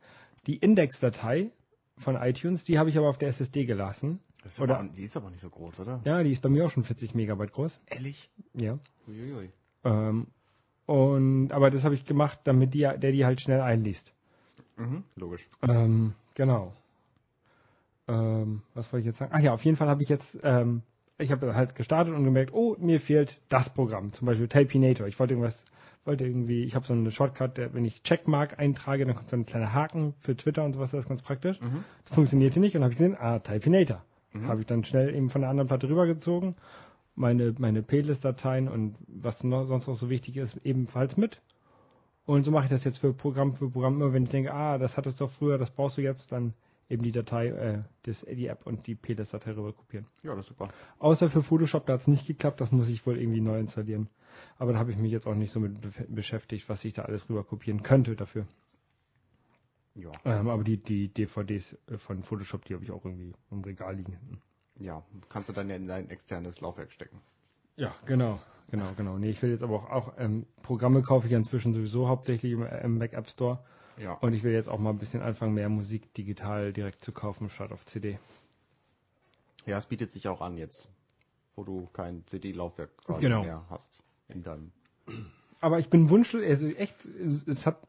Die 0.48 0.56
Indexdatei 0.56 1.52
von 2.00 2.16
iTunes. 2.16 2.64
Die 2.64 2.80
habe 2.80 2.90
ich 2.90 2.98
aber 2.98 3.10
auf 3.10 3.18
der 3.18 3.30
SSD 3.30 3.66
gelassen. 3.66 4.20
Ist 4.46 4.60
oder, 4.60 4.80
aber, 4.80 4.90
die 4.90 5.04
ist 5.04 5.18
aber 5.18 5.30
nicht 5.30 5.42
so 5.42 5.50
groß, 5.50 5.82
oder? 5.82 6.02
Ja, 6.06 6.24
die 6.24 6.32
ist 6.32 6.42
bei 6.42 6.50
mir 6.50 6.66
auch 6.66 6.72
schon 6.72 6.84
40 6.84 7.14
Megabyte 7.14 7.52
groß. 7.52 7.80
Ehrlich? 7.88 8.30
Ja. 8.54 8.80
Uiuiui. 9.08 9.52
Ähm, 9.84 10.28
und, 10.86 11.52
aber 11.52 11.70
das 11.70 11.84
habe 11.84 11.96
ich 11.96 12.06
gemacht, 12.06 12.40
damit 12.46 12.74
die, 12.74 12.80
der 12.80 12.98
die 13.12 13.26
halt 13.26 13.42
schnell 13.42 13.62
einliest. 13.62 14.14
Mhm, 14.78 15.04
logisch. 15.16 15.48
Ähm, 15.68 16.14
genau. 16.36 16.74
Ähm, 18.08 18.64
was 18.74 18.92
wollte 18.92 19.02
ich 19.02 19.06
jetzt 19.08 19.20
sagen? 19.20 19.32
Ach 19.36 19.40
ja, 19.40 19.54
auf 19.54 19.64
jeden 19.66 19.78
Fall 19.78 19.90
habe 19.90 20.02
ich 20.02 20.10
jetzt, 20.10 20.40
ähm, 20.44 20.82
ich 21.18 21.32
habe 21.32 21.54
halt 21.54 21.76
gestartet 21.76 22.16
und 22.16 22.24
gemerkt, 22.24 22.54
oh, 22.54 22.76
mir 22.80 23.00
fehlt 23.00 23.40
das 23.50 23.70
Programm, 23.70 24.14
zum 24.14 24.26
Beispiel 24.26 24.48
Tapinator. 24.48 25.06
Ich 25.08 25.20
wollte 25.20 25.34
irgendwas 25.34 25.66
wollte 26.10 26.26
irgendwie, 26.26 26.64
ich 26.64 26.74
habe 26.76 26.86
so 26.86 26.94
eine 26.94 27.12
Shortcut, 27.12 27.58
der, 27.58 27.74
wenn 27.76 27.86
ich 27.86 28.02
Checkmark 28.02 28.58
eintrage, 28.58 29.06
dann 29.06 29.16
kommt 29.16 29.30
so 29.30 29.38
ein 29.38 29.46
kleiner 29.46 29.74
Haken 29.74 30.16
für 30.20 30.36
Twitter 30.36 30.66
und 30.66 30.74
sowas, 30.74 30.90
das 30.90 31.02
ist 31.02 31.08
ganz 31.08 31.22
praktisch. 31.22 31.62
Mhm. 31.62 31.84
Das 32.06 32.16
funktionierte 32.16 32.60
nicht 32.60 32.76
und 32.76 32.82
habe 32.82 32.92
ich 32.92 32.98
gesehen, 32.98 33.16
ah, 33.18 33.38
Typinator. 33.40 34.04
Mhm. 34.34 34.48
Habe 34.48 34.62
ich 34.62 34.66
dann 34.66 34.84
schnell 34.84 35.14
eben 35.14 35.30
von 35.30 35.42
der 35.42 35.52
anderen 35.52 35.68
Platte 35.68 35.88
rübergezogen, 35.88 36.56
meine, 37.16 37.54
meine 37.60 37.84
Playlist-Dateien 37.84 38.68
und 38.68 38.96
was 39.08 39.44
noch, 39.44 39.66
sonst 39.66 39.88
noch 39.88 39.96
so 39.96 40.10
wichtig 40.10 40.38
ist, 40.38 40.58
ebenfalls 40.64 41.16
mit. 41.16 41.42
Und 42.26 42.44
so 42.44 42.52
mache 42.52 42.66
ich 42.66 42.72
das 42.72 42.84
jetzt 42.84 42.98
für 42.98 43.14
Programm 43.14 43.54
für 43.54 43.70
Programm 43.70 44.02
immer, 44.02 44.12
wenn 44.12 44.24
ich 44.24 44.30
denke, 44.30 44.52
ah, 44.52 44.80
das 44.80 44.98
hattest 44.98 45.20
du 45.20 45.26
doch 45.26 45.32
früher, 45.32 45.60
das 45.60 45.70
brauchst 45.70 45.98
du 45.98 46.02
jetzt, 46.02 46.32
dann 46.32 46.54
eben 46.90 47.04
die 47.04 47.12
Datei, 47.12 47.48
äh, 47.48 47.84
das, 48.04 48.26
die 48.26 48.48
App 48.48 48.66
und 48.66 48.88
die 48.88 48.96
Playlist-Datei 48.96 49.52
rüber 49.52 49.74
kopieren. 49.74 50.08
Ja, 50.24 50.36
das 50.36 50.46
ist 50.46 50.50
super. 50.50 50.70
Außer 50.98 51.30
für 51.30 51.44
Photoshop, 51.44 51.86
da 51.86 51.94
hat 51.94 52.02
es 52.02 52.08
nicht 52.08 52.28
geklappt, 52.28 52.62
das 52.62 52.72
muss 52.72 52.90
ich 52.90 53.06
wohl 53.06 53.18
irgendwie 53.18 53.42
neu 53.42 53.60
installieren. 53.60 54.10
Aber 54.58 54.74
da 54.74 54.80
habe 54.80 54.92
ich 54.92 54.98
mich 54.98 55.12
jetzt 55.12 55.28
auch 55.28 55.36
nicht 55.36 55.52
so 55.52 55.60
mit 55.60 56.14
beschäftigt, 56.14 56.68
was 56.68 56.84
ich 56.86 56.94
da 56.94 57.04
alles 57.04 57.30
rüber 57.30 57.44
kopieren 57.44 57.84
könnte 57.84 58.16
dafür. 58.16 58.48
Ja. 59.96 60.12
Ähm, 60.26 60.50
aber 60.50 60.64
die, 60.64 60.78
die 60.78 61.10
DVDs 61.10 61.78
äh, 61.88 61.98
von 61.98 62.24
Photoshop, 62.24 62.66
die 62.66 62.74
habe 62.74 62.84
ich 62.84 62.92
auch 62.92 63.06
irgendwie 63.06 63.34
im 63.52 63.62
Regal 63.62 63.96
liegen. 63.96 64.18
Ja, 64.80 65.04
kannst 65.28 65.50
du 65.50 65.54
dann 65.54 65.70
ja 65.70 65.76
in 65.76 65.88
dein 65.88 66.10
externes 66.10 66.62
Laufwerk 66.62 66.92
stecken. 66.92 67.20
Ja, 67.76 67.94
genau, 68.06 68.40
genau, 68.72 68.94
genau. 68.96 69.18
Nee, 69.18 69.32
ich 69.32 69.42
will 69.42 69.52
jetzt 69.52 69.64
aber 69.64 69.76
auch, 69.76 69.90
auch 69.90 70.14
ähm, 70.18 70.46
Programme 70.64 71.02
kaufe 71.02 71.28
ich 71.28 71.34
inzwischen 71.34 71.74
sowieso 71.74 72.08
hauptsächlich 72.08 72.54
im, 72.54 72.64
im 72.64 72.98
Mac 72.98 73.14
App 73.14 73.30
Store. 73.30 73.60
Ja. 74.00 74.14
Und 74.14 74.34
ich 74.34 74.44
will 74.44 74.54
jetzt 74.54 74.70
auch 74.70 74.80
mal 74.80 74.92
ein 74.92 74.98
bisschen 74.98 75.22
anfangen, 75.22 75.54
mehr 75.54 75.70
Musik 75.70 76.14
digital 76.14 76.74
direkt 76.74 77.04
zu 77.04 77.12
kaufen, 77.12 77.50
statt 77.50 77.72
auf 77.72 77.86
CD. 77.86 78.18
Ja, 79.66 79.78
es 79.78 79.86
bietet 79.86 80.10
sich 80.12 80.28
auch 80.28 80.42
an 80.42 80.58
jetzt, 80.58 80.90
wo 81.56 81.64
du 81.64 81.88
kein 81.94 82.26
CD-Laufwerk 82.26 82.92
genau. 83.20 83.44
mehr 83.44 83.66
hast 83.70 84.02
in 84.30 84.44
deinem. 84.44 84.72
Aber 85.62 85.80
ich 85.80 85.90
bin 85.90 86.10
wunschlos, 86.10 86.44
also 86.44 86.68
echt, 86.68 86.96
es 87.06 87.66
hat 87.66 87.80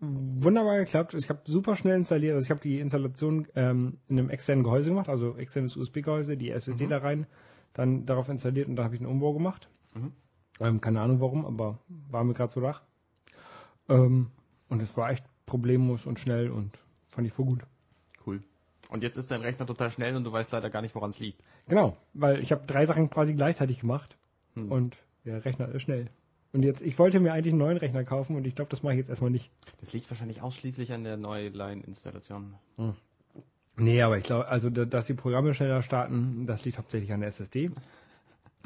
wunderbar 0.00 0.78
geklappt. 0.78 1.14
Ich 1.14 1.28
habe 1.28 1.40
super 1.44 1.76
schnell 1.76 1.96
installiert. 1.96 2.34
Also 2.34 2.46
ich 2.46 2.50
habe 2.50 2.60
die 2.60 2.80
Installation 2.80 3.46
ähm, 3.54 3.98
in 4.08 4.18
einem 4.18 4.30
externen 4.30 4.64
Gehäuse 4.64 4.88
gemacht, 4.88 5.08
also 5.08 5.36
externes 5.36 5.76
USB-Gehäuse, 5.76 6.36
die 6.36 6.50
SSD 6.50 6.86
mhm. 6.86 6.88
da 6.88 6.98
rein, 6.98 7.26
dann 7.74 8.06
darauf 8.06 8.28
installiert 8.28 8.68
und 8.68 8.76
da 8.76 8.84
habe 8.84 8.94
ich 8.94 9.00
einen 9.00 9.10
Umbau 9.10 9.32
gemacht. 9.34 9.68
Mhm. 9.94 10.12
Ähm, 10.58 10.80
keine 10.80 11.00
Ahnung 11.00 11.20
warum, 11.20 11.46
aber 11.46 11.78
war 12.10 12.24
mir 12.24 12.34
gerade 12.34 12.52
so 12.52 12.62
wach. 12.62 12.82
Ähm, 13.88 14.30
und 14.68 14.82
es 14.82 14.96
war 14.96 15.10
echt 15.10 15.24
problemlos 15.50 16.06
und 16.06 16.18
schnell 16.18 16.50
und 16.50 16.78
fand 17.08 17.26
ich 17.26 17.34
voll 17.34 17.44
gut. 17.44 17.60
Cool. 18.26 18.42
Und 18.88 19.02
jetzt 19.02 19.16
ist 19.16 19.30
dein 19.30 19.42
Rechner 19.42 19.66
total 19.66 19.90
schnell 19.90 20.16
und 20.16 20.24
du 20.24 20.32
weißt 20.32 20.50
leider 20.52 20.70
gar 20.70 20.80
nicht, 20.80 20.94
woran 20.94 21.10
es 21.10 21.18
liegt. 21.18 21.42
Genau, 21.68 21.96
weil 22.14 22.40
ich 22.40 22.52
habe 22.52 22.66
drei 22.66 22.86
Sachen 22.86 23.10
quasi 23.10 23.34
gleichzeitig 23.34 23.80
gemacht 23.80 24.16
hm. 24.54 24.72
und 24.72 24.96
der 25.24 25.44
Rechner 25.44 25.68
ist 25.68 25.82
schnell. 25.82 26.08
Und 26.52 26.64
jetzt, 26.64 26.82
ich 26.82 26.98
wollte 26.98 27.20
mir 27.20 27.32
eigentlich 27.32 27.52
einen 27.52 27.60
neuen 27.60 27.76
Rechner 27.76 28.02
kaufen 28.04 28.34
und 28.34 28.46
ich 28.46 28.54
glaube, 28.54 28.70
das 28.70 28.82
mache 28.82 28.94
ich 28.94 28.98
jetzt 28.98 29.10
erstmal 29.10 29.30
nicht. 29.30 29.50
Das 29.80 29.92
liegt 29.92 30.10
wahrscheinlich 30.10 30.42
ausschließlich 30.42 30.92
an 30.92 31.04
der 31.04 31.16
Neuline-Installation. 31.16 32.54
Hm. 32.76 32.94
Nee, 33.76 34.02
aber 34.02 34.18
ich 34.18 34.24
glaube, 34.24 34.48
also 34.48 34.68
dass 34.70 35.06
die 35.06 35.14
Programme 35.14 35.54
schneller 35.54 35.82
starten, 35.82 36.46
das 36.46 36.64
liegt 36.64 36.78
hauptsächlich 36.78 37.12
an 37.12 37.20
der 37.20 37.28
SSD. 37.28 37.70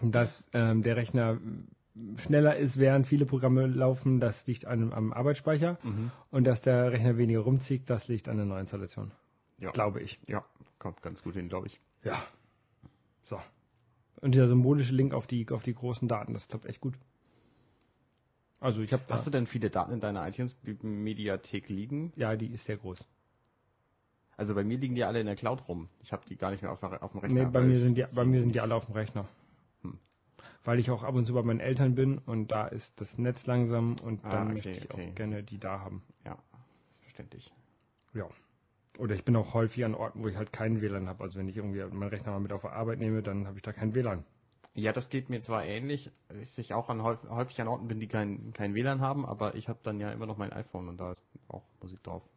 Dass 0.02 0.50
ähm, 0.52 0.82
der 0.82 0.96
Rechner 0.96 1.38
schneller 2.16 2.56
ist, 2.56 2.78
während 2.78 3.06
viele 3.06 3.26
Programme 3.26 3.66
laufen, 3.66 4.20
das 4.20 4.46
liegt 4.46 4.66
an, 4.66 4.92
am 4.92 5.12
Arbeitsspeicher. 5.12 5.78
Mhm. 5.82 6.10
Und 6.30 6.44
dass 6.44 6.62
der 6.62 6.92
Rechner 6.92 7.16
weniger 7.16 7.40
rumzieht, 7.40 7.88
das 7.88 8.08
liegt 8.08 8.28
an 8.28 8.36
der 8.36 8.46
Neuinstallation. 8.46 9.12
Ja. 9.58 9.70
Glaube 9.70 10.00
ich. 10.00 10.18
Ja, 10.26 10.44
kommt 10.78 11.02
ganz 11.02 11.22
gut 11.22 11.34
hin, 11.34 11.48
glaube 11.48 11.68
ich. 11.68 11.80
Ja. 12.02 12.22
So. 13.24 13.40
Und 14.20 14.34
dieser 14.34 14.48
symbolische 14.48 14.94
Link 14.94 15.14
auf 15.14 15.26
die, 15.26 15.48
auf 15.50 15.62
die 15.62 15.74
großen 15.74 16.08
Daten, 16.08 16.34
das 16.34 16.48
klappt 16.48 16.66
echt 16.66 16.80
gut. 16.80 16.94
Also 18.60 18.80
ich 18.80 18.92
habe 18.92 19.02
Hast 19.10 19.26
du 19.26 19.30
denn 19.30 19.46
viele 19.46 19.70
Daten 19.70 19.92
in 19.92 20.00
deiner 20.00 20.26
iTunes-Mediathek 20.26 21.68
liegen? 21.68 22.12
ja, 22.16 22.34
die 22.34 22.46
ist 22.46 22.64
sehr 22.64 22.78
groß. 22.78 23.06
Also 24.36 24.54
bei 24.54 24.64
mir 24.64 24.78
liegen 24.78 24.94
die 24.94 25.04
alle 25.04 25.20
in 25.20 25.26
der 25.26 25.36
Cloud 25.36 25.68
rum. 25.68 25.88
Ich 26.02 26.12
habe 26.12 26.24
die 26.28 26.36
gar 26.36 26.50
nicht 26.50 26.62
mehr 26.62 26.72
auf, 26.72 26.82
auf 26.82 27.12
dem 27.12 27.20
Rechner. 27.20 27.44
Nee, 27.44 27.50
bei 27.50 27.60
mir 27.60 27.78
sind 27.78 27.96
die, 27.96 28.04
bei 28.12 28.24
mir 28.24 28.40
sind 28.40 28.54
die 28.54 28.60
alle 28.60 28.74
auf 28.74 28.86
dem 28.86 28.94
Rechner. 28.94 29.28
Weil 30.64 30.78
ich 30.78 30.90
auch 30.90 31.02
ab 31.02 31.14
und 31.14 31.26
zu 31.26 31.34
bei 31.34 31.42
meinen 31.42 31.60
Eltern 31.60 31.94
bin 31.94 32.18
und 32.18 32.50
da 32.50 32.66
ist 32.66 33.00
das 33.00 33.18
Netz 33.18 33.46
langsam 33.46 33.96
und 34.02 34.24
Ah, 34.24 34.30
dann 34.30 34.44
okay, 34.44 34.54
möchte 34.54 34.70
ich 34.70 34.90
okay. 34.90 35.10
auch 35.10 35.14
gerne 35.14 35.42
die 35.42 35.58
da 35.58 35.80
haben. 35.80 36.02
Ja, 36.24 36.38
verständlich. 37.02 37.52
Ja. 38.14 38.26
Oder 38.98 39.14
ich 39.14 39.24
bin 39.24 39.36
auch 39.36 39.54
häufig 39.54 39.84
an 39.84 39.94
Orten, 39.94 40.22
wo 40.22 40.28
ich 40.28 40.36
halt 40.36 40.52
keinen 40.52 40.80
WLAN 40.80 41.08
habe. 41.08 41.22
Also 41.24 41.38
wenn 41.38 41.48
ich 41.48 41.56
irgendwie 41.56 41.82
meinen 41.84 42.08
Rechner 42.08 42.32
mal 42.32 42.40
mit 42.40 42.52
auf 42.52 42.62
der 42.62 42.72
Arbeit 42.72 42.98
nehme, 43.00 43.22
dann 43.22 43.46
habe 43.46 43.58
ich 43.58 43.62
da 43.62 43.72
kein 43.72 43.94
WLAN. 43.94 44.24
Ja, 44.76 44.92
das 44.92 45.08
geht 45.08 45.28
mir 45.30 45.42
zwar 45.42 45.64
ähnlich, 45.64 46.10
dass 46.28 46.58
ich 46.58 46.74
auch 46.74 46.88
an 46.88 47.02
häufig, 47.02 47.60
an 47.60 47.68
Orten 47.68 47.86
bin, 47.86 48.00
die 48.00 48.08
kein, 48.08 48.52
kein 48.54 48.74
WLAN 48.74 49.00
haben, 49.00 49.24
aber 49.26 49.54
ich 49.54 49.68
habe 49.68 49.78
dann 49.82 50.00
ja 50.00 50.10
immer 50.10 50.26
noch 50.26 50.36
mein 50.36 50.52
iPhone 50.52 50.88
und 50.88 50.96
da 50.98 51.12
ist 51.12 51.24
auch 51.48 51.62
Musik 51.80 52.02
drauf. 52.02 52.28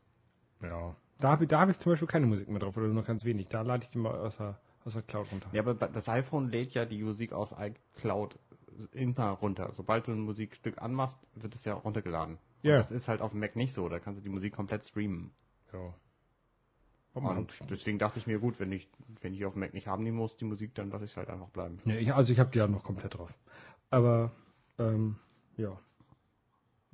Ja. 0.61 0.95
Da 1.19 1.29
habe 1.29 1.45
ich, 1.45 1.49
da 1.49 1.61
hab 1.61 1.69
ich 1.69 1.79
zum 1.79 1.91
Beispiel 1.91 2.07
keine 2.07 2.27
Musik 2.27 2.47
mehr 2.49 2.59
drauf 2.59 2.77
oder 2.77 2.87
nur 2.87 3.03
ganz 3.03 3.23
wenig. 3.25 3.47
Da 3.47 3.61
lade 3.61 3.83
ich 3.83 3.89
die 3.89 3.97
mal 3.97 4.15
aus 4.15 4.37
der, 4.37 4.59
aus 4.87 4.93
der 4.93 5.03
Cloud 5.03 5.31
runter. 5.31 5.49
Ja, 5.51 5.61
aber 5.61 5.75
das 5.75 6.09
iPhone 6.09 6.49
lädt 6.49 6.73
ja 6.73 6.85
die 6.85 7.03
Musik 7.03 7.33
aus 7.33 7.53
iCloud 7.57 8.39
immer 8.93 9.29
runter. 9.29 9.69
Sobald 9.73 10.07
du 10.07 10.11
ein 10.13 10.19
Musikstück 10.21 10.81
anmachst, 10.81 11.19
wird 11.35 11.53
es 11.55 11.65
ja 11.65 11.73
runtergeladen. 11.73 12.35
Und 12.35 12.69
Ja. 12.69 12.77
das 12.77 12.89
ist 12.91 13.07
halt 13.07 13.21
auf 13.21 13.31
dem 13.31 13.39
Mac 13.39 13.55
nicht 13.55 13.73
so, 13.73 13.89
da 13.89 13.99
kannst 13.99 14.19
du 14.19 14.23
die 14.23 14.29
Musik 14.33 14.53
komplett 14.55 14.85
streamen. 14.85 15.31
Ja. 15.73 15.93
Und 17.13 17.51
deswegen 17.69 17.97
dachte 17.97 18.19
ich 18.19 18.27
mir, 18.27 18.37
gut, 18.39 18.59
wenn 18.59 18.71
ich, 18.71 18.87
wenn 19.21 19.33
ich 19.33 19.43
auf 19.45 19.53
dem 19.53 19.61
Mac 19.61 19.73
nicht 19.73 19.87
haben 19.87 20.03
nehmen 20.03 20.17
muss, 20.17 20.37
die 20.37 20.45
Musik, 20.45 20.75
dann 20.75 20.91
lasse 20.91 21.05
ich 21.05 21.11
es 21.11 21.17
halt 21.17 21.29
einfach 21.29 21.49
bleiben. 21.49 21.79
Nee, 21.83 21.97
ich, 21.97 22.13
also 22.13 22.31
ich 22.31 22.39
habe 22.39 22.51
die 22.51 22.59
ja 22.59 22.67
noch 22.67 22.83
komplett 22.83 23.17
drauf. 23.17 23.33
Aber 23.89 24.31
ähm, 24.77 25.15
ja. 25.57 25.79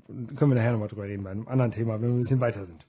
Können 0.08 0.52
wir 0.52 0.56
nachher 0.56 0.72
nochmal 0.72 0.88
drüber 0.88 1.04
reden 1.04 1.24
bei 1.24 1.32
einem 1.32 1.48
anderen 1.48 1.72
Thema, 1.72 1.96
wenn 2.02 2.10
wir 2.10 2.16
ein 2.16 2.22
bisschen 2.22 2.40
weiter 2.40 2.66
sind. 2.66 2.86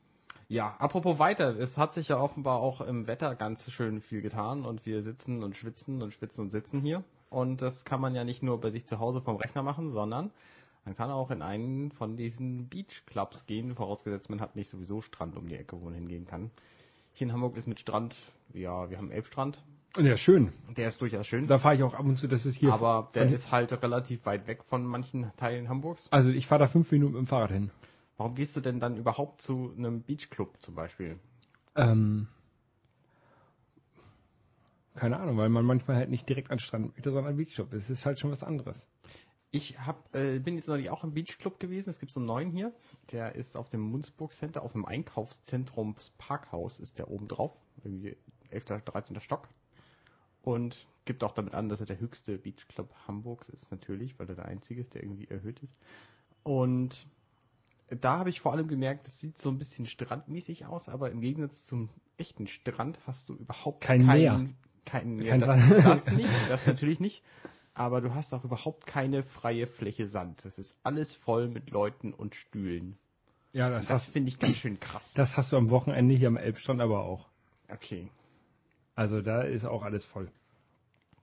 Ja, 0.48 0.74
apropos 0.78 1.18
weiter, 1.18 1.56
es 1.58 1.78
hat 1.78 1.94
sich 1.94 2.08
ja 2.08 2.18
offenbar 2.20 2.58
auch 2.60 2.80
im 2.80 3.06
Wetter 3.06 3.34
ganz 3.34 3.70
schön 3.70 4.00
viel 4.00 4.20
getan 4.20 4.64
und 4.64 4.84
wir 4.86 5.02
sitzen 5.02 5.42
und 5.42 5.56
schwitzen 5.56 6.02
und 6.02 6.12
schwitzen 6.12 6.42
und 6.42 6.50
sitzen 6.50 6.80
hier. 6.80 7.02
Und 7.30 7.62
das 7.62 7.84
kann 7.84 8.00
man 8.00 8.14
ja 8.14 8.24
nicht 8.24 8.42
nur 8.42 8.60
bei 8.60 8.70
sich 8.70 8.86
zu 8.86 8.98
Hause 8.98 9.20
vom 9.20 9.36
Rechner 9.36 9.62
machen, 9.62 9.92
sondern 9.92 10.30
man 10.84 10.94
kann 10.96 11.10
auch 11.10 11.30
in 11.30 11.40
einen 11.42 11.90
von 11.92 12.16
diesen 12.16 12.68
Beachclubs 12.68 13.46
gehen, 13.46 13.74
vorausgesetzt 13.74 14.28
man 14.28 14.40
hat 14.40 14.54
nicht 14.54 14.68
sowieso 14.68 15.00
Strand 15.00 15.36
um 15.36 15.48
die 15.48 15.56
Ecke, 15.56 15.80
wo 15.80 15.86
man 15.86 15.94
hingehen 15.94 16.26
kann. 16.26 16.50
Hier 17.14 17.26
in 17.28 17.32
Hamburg 17.32 17.56
ist 17.56 17.66
mit 17.66 17.80
Strand, 17.80 18.16
ja, 18.52 18.90
wir 18.90 18.98
haben 18.98 19.10
Elbstrand, 19.10 19.64
Ja, 19.96 20.16
schön. 20.16 20.52
der 20.76 20.88
ist 20.88 21.00
durchaus 21.00 21.26
schön, 21.26 21.46
Da 21.46 21.58
fahre 21.58 21.76
ich 21.76 21.82
auch 21.82 21.94
ab 21.94 22.04
und 22.04 22.18
zu, 22.18 22.28
das 22.28 22.44
ist 22.44 22.56
hier. 22.56 22.72
aber 22.72 23.08
der 23.14 23.30
ist 23.32 23.50
halt 23.50 23.72
relativ 23.82 24.26
weit 24.26 24.46
weg 24.46 24.62
von 24.64 24.84
manchen 24.84 25.32
Teilen 25.36 25.68
Hamburgs. 25.70 26.06
Also 26.10 26.28
ich 26.28 26.46
fahre 26.46 26.60
da 26.60 26.68
fünf 26.68 26.90
Minuten 26.92 27.14
mit 27.14 27.20
dem 27.22 27.26
Fahrrad 27.26 27.50
hin. 27.50 27.70
Warum 28.16 28.34
gehst 28.34 28.56
du 28.56 28.60
denn 28.60 28.80
dann 28.80 28.96
überhaupt 28.96 29.42
zu 29.42 29.74
einem 29.76 30.02
Beachclub 30.02 30.60
zum 30.60 30.74
Beispiel? 30.74 31.18
Ähm, 31.74 32.28
keine 34.94 35.18
Ahnung, 35.18 35.36
weil 35.36 35.48
man 35.48 35.64
manchmal 35.64 35.96
halt 35.96 36.10
nicht 36.10 36.28
direkt 36.28 36.50
an 36.50 36.58
den 36.58 36.62
Strand 36.62 36.94
möchte, 36.94 37.10
sondern 37.10 37.36
Beachclub. 37.36 37.72
Es 37.72 37.90
ist 37.90 38.06
halt 38.06 38.18
schon 38.18 38.30
was 38.30 38.44
anderes. 38.44 38.86
Ich 39.50 39.78
hab, 39.78 40.14
äh, 40.14 40.38
bin 40.38 40.56
jetzt 40.56 40.68
neulich 40.68 40.90
auch 40.90 41.04
im 41.04 41.14
Beachclub 41.14 41.58
gewesen. 41.60 41.90
Es 41.90 41.98
gibt 41.98 42.12
so 42.12 42.20
einen 42.20 42.26
neuen 42.26 42.50
hier. 42.50 42.72
Der 43.12 43.34
ist 43.34 43.56
auf 43.56 43.68
dem 43.68 43.80
Munzburg 43.80 44.32
Center, 44.32 44.62
auf 44.62 44.72
dem 44.72 44.84
Einkaufszentrum 44.84 45.96
Parkhaus 46.18 46.78
ist 46.78 46.98
der 46.98 47.10
oben 47.10 47.28
drauf. 47.28 47.52
Irgendwie 47.82 48.16
11., 48.50 48.84
13. 48.84 49.20
Stock. 49.20 49.48
Und 50.42 50.86
gibt 51.04 51.24
auch 51.24 51.32
damit 51.32 51.54
an, 51.54 51.68
dass 51.68 51.80
er 51.80 51.86
der 51.86 52.00
höchste 52.00 52.38
Beachclub 52.38 52.94
Hamburgs 53.06 53.48
ist, 53.48 53.70
natürlich, 53.70 54.18
weil 54.18 54.28
er 54.28 54.34
der 54.34 54.46
einzige 54.46 54.80
ist, 54.80 54.94
der 54.94 55.02
irgendwie 55.02 55.28
erhöht 55.28 55.60
ist. 55.60 55.76
Und 56.42 57.06
da 57.94 58.18
habe 58.18 58.30
ich 58.30 58.40
vor 58.40 58.52
allem 58.52 58.68
gemerkt, 58.68 59.06
es 59.06 59.20
sieht 59.20 59.38
so 59.38 59.48
ein 59.50 59.58
bisschen 59.58 59.86
strandmäßig 59.86 60.66
aus, 60.66 60.88
aber 60.88 61.10
im 61.10 61.20
Gegensatz 61.20 61.64
zum 61.64 61.88
echten 62.16 62.46
Strand 62.46 62.98
hast 63.06 63.28
du 63.28 63.34
überhaupt 63.34 63.82
Kein 63.82 64.06
keinen, 64.06 64.20
Meer. 64.20 64.50
kein 64.84 65.16
Meer. 65.16 65.30
Kein 65.30 65.40
das, 65.40 65.58
das 65.84 66.10
nicht, 66.12 66.30
das 66.48 66.66
natürlich 66.66 67.00
nicht. 67.00 67.22
Aber 67.74 68.00
du 68.00 68.14
hast 68.14 68.32
auch 68.34 68.44
überhaupt 68.44 68.86
keine 68.86 69.24
freie 69.24 69.66
Fläche 69.66 70.06
Sand. 70.06 70.44
Das 70.44 70.58
ist 70.58 70.78
alles 70.84 71.12
voll 71.14 71.48
mit 71.48 71.70
Leuten 71.70 72.14
und 72.14 72.36
Stühlen. 72.36 72.96
Ja, 73.52 73.68
das, 73.68 73.86
Das 73.86 74.06
finde 74.06 74.28
ich 74.28 74.38
ganz 74.38 74.56
schön 74.56 74.78
krass. 74.80 75.12
das 75.14 75.36
hast 75.36 75.52
du 75.52 75.56
am 75.56 75.70
Wochenende 75.70 76.14
hier 76.14 76.28
am 76.28 76.36
Elbstrand 76.36 76.80
aber 76.80 77.04
auch. 77.04 77.28
okay. 77.68 78.10
Also 78.96 79.20
da 79.22 79.42
ist 79.42 79.64
auch 79.64 79.82
alles 79.82 80.06
voll. 80.06 80.30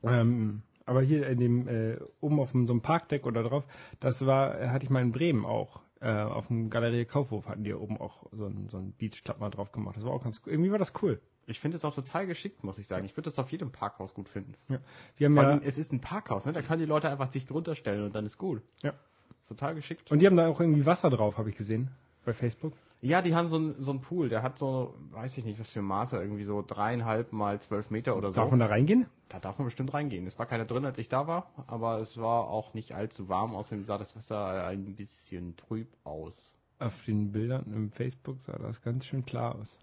Ähm, 0.03 0.61
aber 0.85 1.01
hier 1.01 1.27
in 1.27 1.39
dem, 1.39 1.67
äh, 1.69 1.97
oben 2.19 2.39
auf 2.41 2.51
dem, 2.51 2.67
so 2.67 2.73
einem 2.73 2.81
Parkdeck 2.81 3.25
oder 3.25 3.43
drauf, 3.43 3.63
das 4.01 4.25
war, 4.25 4.69
hatte 4.71 4.83
ich 4.83 4.89
mal 4.89 5.01
in 5.01 5.13
Bremen 5.13 5.45
auch. 5.45 5.81
Äh, 6.01 6.09
auf 6.11 6.47
dem 6.47 6.71
Galerie 6.71 7.05
Kaufhof 7.05 7.47
hatten 7.47 7.63
die 7.63 7.73
oben 7.73 7.97
auch 7.97 8.25
so 8.31 8.45
einen 8.45 8.69
so 8.69 8.77
einen 8.77 8.93
Beachclub 8.93 9.39
mal 9.39 9.51
drauf 9.51 9.71
gemacht. 9.71 9.95
Das 9.97 10.03
war 10.03 10.11
auch 10.11 10.23
ganz 10.23 10.41
cool. 10.43 10.51
Irgendwie 10.51 10.71
war 10.71 10.79
das 10.79 10.93
cool. 11.03 11.21
Ich 11.45 11.59
finde 11.59 11.77
es 11.77 11.85
auch 11.85 11.93
total 11.93 12.25
geschickt, 12.25 12.63
muss 12.63 12.79
ich 12.79 12.87
sagen. 12.87 13.05
Ich 13.05 13.15
würde 13.15 13.29
das 13.29 13.37
auf 13.37 13.51
jedem 13.51 13.71
Parkhaus 13.71 14.13
gut 14.15 14.27
finden. 14.27 14.55
Ja. 14.67 14.79
Wir 15.17 15.25
haben 15.25 15.35
Vor 15.35 15.43
ja, 15.43 15.49
allem, 15.49 15.61
es 15.63 15.77
ist 15.77 15.93
ein 15.93 16.01
Parkhaus, 16.01 16.45
ne? 16.45 16.53
Da 16.53 16.63
können 16.63 16.79
die 16.79 16.85
Leute 16.85 17.09
einfach 17.09 17.29
dicht 17.29 17.49
drunter 17.49 17.75
stellen 17.75 18.03
und 18.03 18.15
dann 18.15 18.25
ist 18.25 18.37
gut. 18.37 18.61
ja. 18.81 18.93
Ist 19.41 19.47
total 19.47 19.75
geschickt. 19.75 20.11
Und 20.11 20.19
die 20.19 20.27
haben 20.27 20.35
da 20.35 20.47
auch 20.47 20.59
irgendwie 20.59 20.85
Wasser 20.85 21.09
drauf, 21.09 21.37
habe 21.37 21.49
ich 21.49 21.55
gesehen. 21.55 21.89
Bei 22.25 22.33
Facebook. 22.33 22.73
Ja, 23.01 23.23
die 23.23 23.35
haben 23.35 23.47
so 23.47 23.55
einen 23.55 23.81
so 23.81 23.89
einen 23.91 24.01
Pool, 24.01 24.29
der 24.29 24.43
hat 24.43 24.59
so, 24.59 24.93
weiß 25.09 25.35
ich 25.39 25.43
nicht, 25.43 25.59
was 25.59 25.71
für 25.71 25.81
Maße, 25.81 26.17
irgendwie 26.17 26.43
so 26.43 26.63
dreieinhalb 26.65 27.33
mal 27.33 27.59
zwölf 27.59 27.89
Meter 27.89 28.15
oder 28.15 28.31
so. 28.31 28.39
Darf 28.39 28.51
man 28.51 28.59
da 28.59 28.67
reingehen? 28.67 29.07
Da 29.27 29.39
darf 29.39 29.57
man 29.57 29.65
bestimmt 29.65 29.91
reingehen. 29.93 30.27
Es 30.27 30.37
war 30.37 30.45
keiner 30.45 30.65
drin, 30.65 30.85
als 30.85 30.99
ich 30.99 31.09
da 31.09 31.25
war, 31.25 31.51
aber 31.65 31.97
es 31.97 32.17
war 32.19 32.47
auch 32.47 32.75
nicht 32.75 32.93
allzu 32.93 33.27
warm. 33.27 33.55
Außerdem 33.55 33.85
sah 33.85 33.97
das 33.97 34.15
Wasser 34.15 34.67
ein 34.67 34.95
bisschen 34.95 35.57
trüb 35.57 35.87
aus. 36.03 36.55
Auf 36.77 37.03
den 37.05 37.31
Bildern 37.31 37.73
im 37.73 37.91
Facebook 37.91 38.37
sah 38.45 38.57
das 38.59 38.83
ganz 38.83 39.05
schön 39.05 39.25
klar 39.25 39.55
aus. 39.55 39.79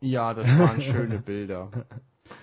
Ja, 0.00 0.32
das 0.32 0.46
waren 0.56 0.80
schöne 0.82 1.18
Bilder. 1.18 1.68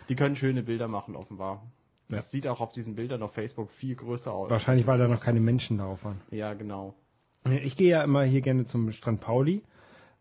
Die 0.09 0.15
können 0.15 0.35
schöne 0.35 0.63
Bilder 0.63 0.89
machen, 0.89 1.15
offenbar. 1.15 1.63
Ja. 2.09 2.17
Das 2.17 2.31
sieht 2.31 2.45
auch 2.47 2.59
auf 2.59 2.73
diesen 2.73 2.95
Bildern 2.95 3.21
auf 3.21 3.33
Facebook 3.33 3.71
viel 3.71 3.95
größer 3.95 4.33
aus. 4.33 4.49
Wahrscheinlich, 4.49 4.85
weil 4.85 4.97
da 4.97 5.07
noch 5.07 5.21
keine 5.21 5.39
Menschen 5.39 5.77
drauf 5.77 6.03
waren. 6.03 6.19
Ja, 6.31 6.55
genau. 6.55 6.93
Ich 7.45 7.77
gehe 7.77 7.91
ja 7.91 8.03
immer 8.03 8.23
hier 8.23 8.41
gerne 8.41 8.65
zum 8.65 8.91
Strand 8.91 9.21
Pauli. 9.21 9.63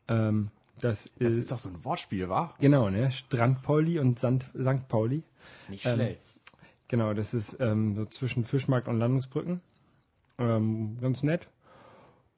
Ähm, 0.08 0.50
das, 0.80 1.10
Das 1.18 1.32
ist, 1.32 1.38
ist 1.38 1.52
doch 1.52 1.58
so 1.58 1.68
ein 1.68 1.84
Wortspiel, 1.84 2.28
wa? 2.28 2.54
genau, 2.60 2.88
ne? 2.88 3.10
Strand 3.10 3.62
Pauli 3.62 3.98
und 3.98 4.18
Sand, 4.18 4.46
St. 4.60 4.88
Pauli. 4.88 5.22
Nicht 5.68 5.84
Ähm, 5.86 5.94
schlecht. 5.94 6.22
Genau, 6.88 7.12
das 7.14 7.34
ist 7.34 7.56
ähm, 7.60 7.94
so 7.94 8.04
zwischen 8.06 8.44
Fischmarkt 8.44 8.88
und 8.88 8.98
Landungsbrücken. 8.98 9.60
Ähm, 10.38 10.98
ganz 11.00 11.22
nett. 11.22 11.48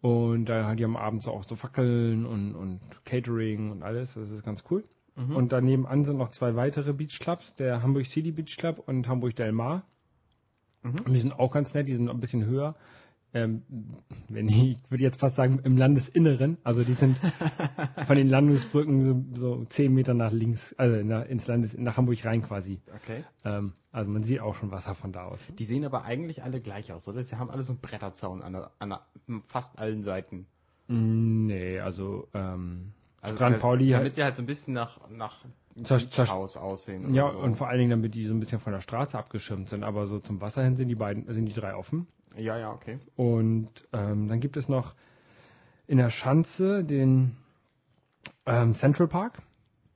Und 0.01 0.47
da 0.47 0.75
die 0.75 0.85
haben 0.85 0.97
abends 0.97 1.29
auch 1.29 1.45
so 1.45 1.55
Fackeln 1.57 2.25
und, 2.25 2.55
und 2.55 2.81
Catering 3.05 3.71
und 3.71 3.83
alles. 3.83 4.15
Das 4.15 4.31
ist 4.31 4.43
ganz 4.43 4.65
cool. 4.71 4.83
Mhm. 5.17 5.37
Und 5.37 5.53
daneben 5.53 5.87
an 5.87 6.05
sind 6.05 6.17
noch 6.17 6.31
zwei 6.31 6.57
weitere 6.57 6.93
Beachclubs, 6.95 7.55
der 7.57 7.83
Hamburg 7.83 8.07
City 8.07 8.33
Beach 8.33 8.57
Club 8.57 8.83
und 8.87 9.07
Hamburg 9.09 9.37
Del 9.37 9.53
Mar. 9.53 9.83
Mhm. 10.83 10.97
Und 11.05 11.13
die 11.13 11.21
sind 11.21 11.39
auch 11.39 11.53
ganz 11.53 11.75
nett, 11.75 11.87
die 11.89 11.95
sind 11.95 12.09
ein 12.09 12.21
bisschen 12.21 12.47
höher. 12.47 12.75
Ähm, 13.33 13.63
wenn 14.29 14.49
ich, 14.49 14.73
ich 14.73 14.79
würde 14.91 15.05
jetzt 15.05 15.21
fast 15.21 15.37
sagen, 15.37 15.61
im 15.63 15.77
Landesinneren. 15.77 16.59
Also 16.65 16.83
die 16.83 16.95
sind 16.95 17.17
von 18.07 18.17
den 18.17 18.29
Landungsbrücken 18.29 19.35
so, 19.37 19.41
so 19.41 19.65
zehn 19.67 19.95
Meter 19.95 20.15
nach 20.15 20.33
links, 20.33 20.75
also 20.79 21.05
nach, 21.05 21.25
ins 21.27 21.47
Landes, 21.47 21.77
nach 21.79 21.97
Hamburg 21.97 22.25
rein 22.25 22.43
quasi. 22.43 22.81
Okay. 23.03 23.23
Ähm, 23.45 23.73
also 23.93 24.11
man 24.11 24.25
sieht 24.25 24.41
auch 24.41 24.55
schon 24.57 24.71
Wasser 24.73 24.95
von 24.97 25.13
da 25.13 25.25
aus. 25.27 25.41
Die 25.59 25.65
sehen 25.65 25.85
aber 25.85 26.05
eigentlich 26.05 26.43
alle 26.43 26.61
gleich 26.61 26.93
aus, 26.93 27.07
oder? 27.09 27.23
Sie 27.23 27.37
haben 27.37 27.51
alle 27.51 27.63
so 27.63 27.73
einen 27.73 27.81
Bretterzaun 27.81 28.43
an, 28.43 28.53
der, 28.55 28.71
an 28.81 28.89
der, 28.91 29.01
fast 29.47 29.79
allen 29.79 30.03
Seiten. 30.03 30.47
Mm, 30.89 31.47
Nee, 31.47 31.79
also 31.79 32.27
ähm, 32.35 32.93
Also 33.21 33.39
damit- 33.39 33.61
Pauli 33.61 33.91
Damit 33.91 34.17
sie 34.17 34.25
halt 34.25 34.35
so 34.37 34.43
ein 34.43 34.47
bisschen 34.47 34.75
nach, 34.75 35.09
nach 35.09 35.45
Beachhaus 35.77 36.57
aussehen. 36.57 37.15
Ja, 37.15 37.29
so. 37.29 37.39
und 37.39 37.55
vor 37.55 37.69
allen 37.69 37.79
Dingen, 37.79 37.91
damit 37.91 38.15
die 38.15 38.27
so 38.27 38.35
ein 38.35 38.41
bisschen 38.41 38.59
von 38.59 38.73
der 38.73 38.81
Straße 38.81 39.17
abgeschirmt 39.17 39.69
sind. 39.69 39.85
Aber 39.85 40.07
so 40.09 40.19
zum 40.19 40.41
Wasser 40.41 40.65
hin 40.65 40.77
sind 40.77 40.89
die 40.89 40.97
beiden, 40.97 41.33
sind 41.33 41.47
die 41.47 41.53
drei 41.53 41.75
offen. 41.77 42.07
Ja, 42.37 42.59
ja, 42.59 42.73
okay. 42.73 42.99
Und 43.17 43.69
ähm, 43.93 44.29
dann 44.29 44.41
gibt 44.41 44.57
es 44.57 44.69
noch 44.69 44.95
in 45.87 45.99
der 45.99 46.11
Schanze 46.11 46.85
den 46.85 47.37
ähm, 48.47 48.75
Central 48.75 49.09
Park, 49.09 49.43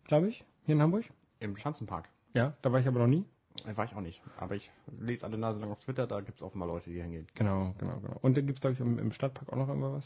glaube 0.05 0.29
ich, 0.29 0.45
hier 0.65 0.75
in 0.75 0.83
Hamburg. 0.83 1.05
Im 1.41 1.57
Schanzenpark. 1.57 2.09
Ja, 2.33 2.55
da 2.63 2.73
war 2.73 2.81
ich 2.81 2.89
aber 2.89 2.99
noch 2.99 3.07
nie. 3.07 3.25
Äh, 3.67 3.77
War 3.77 3.85
ich 3.85 3.95
auch 3.95 4.01
nicht. 4.01 4.21
Aber 4.37 4.57
ich 4.57 4.71
lese 4.99 5.25
alle 5.25 5.39
Nase 5.39 5.61
lang 5.61 5.71
auf 5.71 5.79
Twitter, 5.79 6.07
da 6.07 6.21
gibt 6.21 6.39
es 6.39 6.43
offenbar 6.43 6.69
Leute, 6.69 6.91
die 6.91 7.01
hingehen. 7.01 7.27
Genau, 7.35 7.75
genau, 7.79 7.99
genau. 8.01 8.19
Und 8.21 8.37
da 8.37 8.41
gibt 8.41 8.59
es, 8.59 8.61
glaube 8.61 8.75
ich, 8.75 8.81
im, 8.81 8.99
im 8.99 9.13
Stadtpark 9.13 9.53
auch 9.53 9.57
noch 9.57 9.69
irgendwas. 9.69 10.05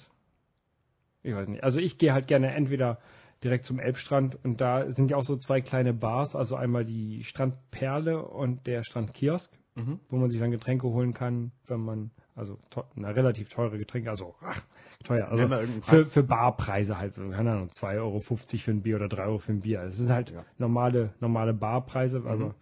Ich 1.22 1.34
weiß 1.34 1.48
nicht. 1.48 1.64
Also 1.64 1.80
ich 1.80 1.98
gehe 1.98 2.12
halt 2.12 2.26
gerne 2.26 2.54
entweder 2.54 2.98
direkt 3.42 3.64
zum 3.64 3.78
Elbstrand 3.78 4.36
und 4.44 4.60
da 4.60 4.92
sind 4.92 5.10
ja 5.10 5.16
auch 5.16 5.24
so 5.24 5.36
zwei 5.36 5.60
kleine 5.60 5.94
Bars, 5.94 6.34
also 6.34 6.56
einmal 6.56 6.84
die 6.84 7.24
Strandperle 7.24 8.22
und 8.22 8.66
der 8.66 8.82
Strandkiosk, 8.84 9.50
Mhm. 9.78 10.00
wo 10.10 10.16
man 10.16 10.30
sich 10.30 10.40
dann 10.40 10.50
Getränke 10.50 10.88
holen 10.88 11.14
kann, 11.14 11.52
wenn 11.66 11.80
man, 11.80 12.10
also 12.34 12.58
na, 12.94 13.10
relativ 13.10 13.48
teure 13.48 13.78
Getränke, 13.78 14.10
also 14.10 14.34
ach, 14.42 14.60
teuer, 15.04 15.28
also 15.28 15.48
für, 15.82 16.02
für 16.04 16.22
Barpreise 16.22 16.98
halt, 16.98 17.14
keine 17.14 17.52
Ahnung, 17.52 17.68
2,50 17.68 17.98
Euro 17.98 18.20
für 18.20 18.70
ein 18.72 18.82
Bier 18.82 18.96
oder 18.96 19.08
3 19.08 19.24
Euro 19.24 19.38
für 19.38 19.52
ein 19.52 19.60
Bier. 19.60 19.82
Das 19.84 19.96
sind 19.96 20.10
halt 20.10 20.30
Ja. 20.32 20.44
normale, 20.58 21.14
normale 21.20 21.54
Barpreise, 21.54 22.18
aber 22.26 22.54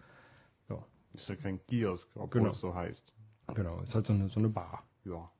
Ist 1.16 1.30
ja 1.30 1.36
kein 1.36 1.64
Kiosk, 1.66 2.08
obwohl 2.14 2.42
Genau. 2.42 2.52
es 2.52 2.60
so 2.60 2.74
heißt. 2.74 3.12
genau, 3.54 3.80
ist 3.80 3.94
halt 3.94 4.06
so 4.06 4.12
eine, 4.12 4.28
so 4.28 4.38
eine 4.38 4.50
Bar. 4.50 4.82
Ja. 5.06 5.30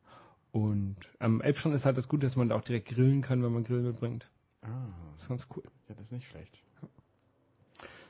Und 0.53 0.97
am 1.19 1.43
Elbstrand 1.43 1.75
ist 1.77 1.85
halt 1.85 1.99
das 1.99 2.09
Gute, 2.09 2.27
dass 2.27 2.35
man 2.35 2.49
da 2.49 2.55
auch 2.57 2.63
direkt 2.63 2.89
grillen 2.89 3.21
kann, 3.21 3.43
wenn 3.43 3.53
man 3.53 3.63
Grill 3.63 3.83
mitbringt. 3.83 4.31
Ah, 4.63 4.69
Das 5.15 5.25
ist 5.25 5.29
ganz 5.29 5.47
cool. 5.55 5.63
ja, 5.89 5.95
das 5.95 6.07
ist 6.07 6.13
nicht 6.13 6.27
schlecht. 6.27 6.59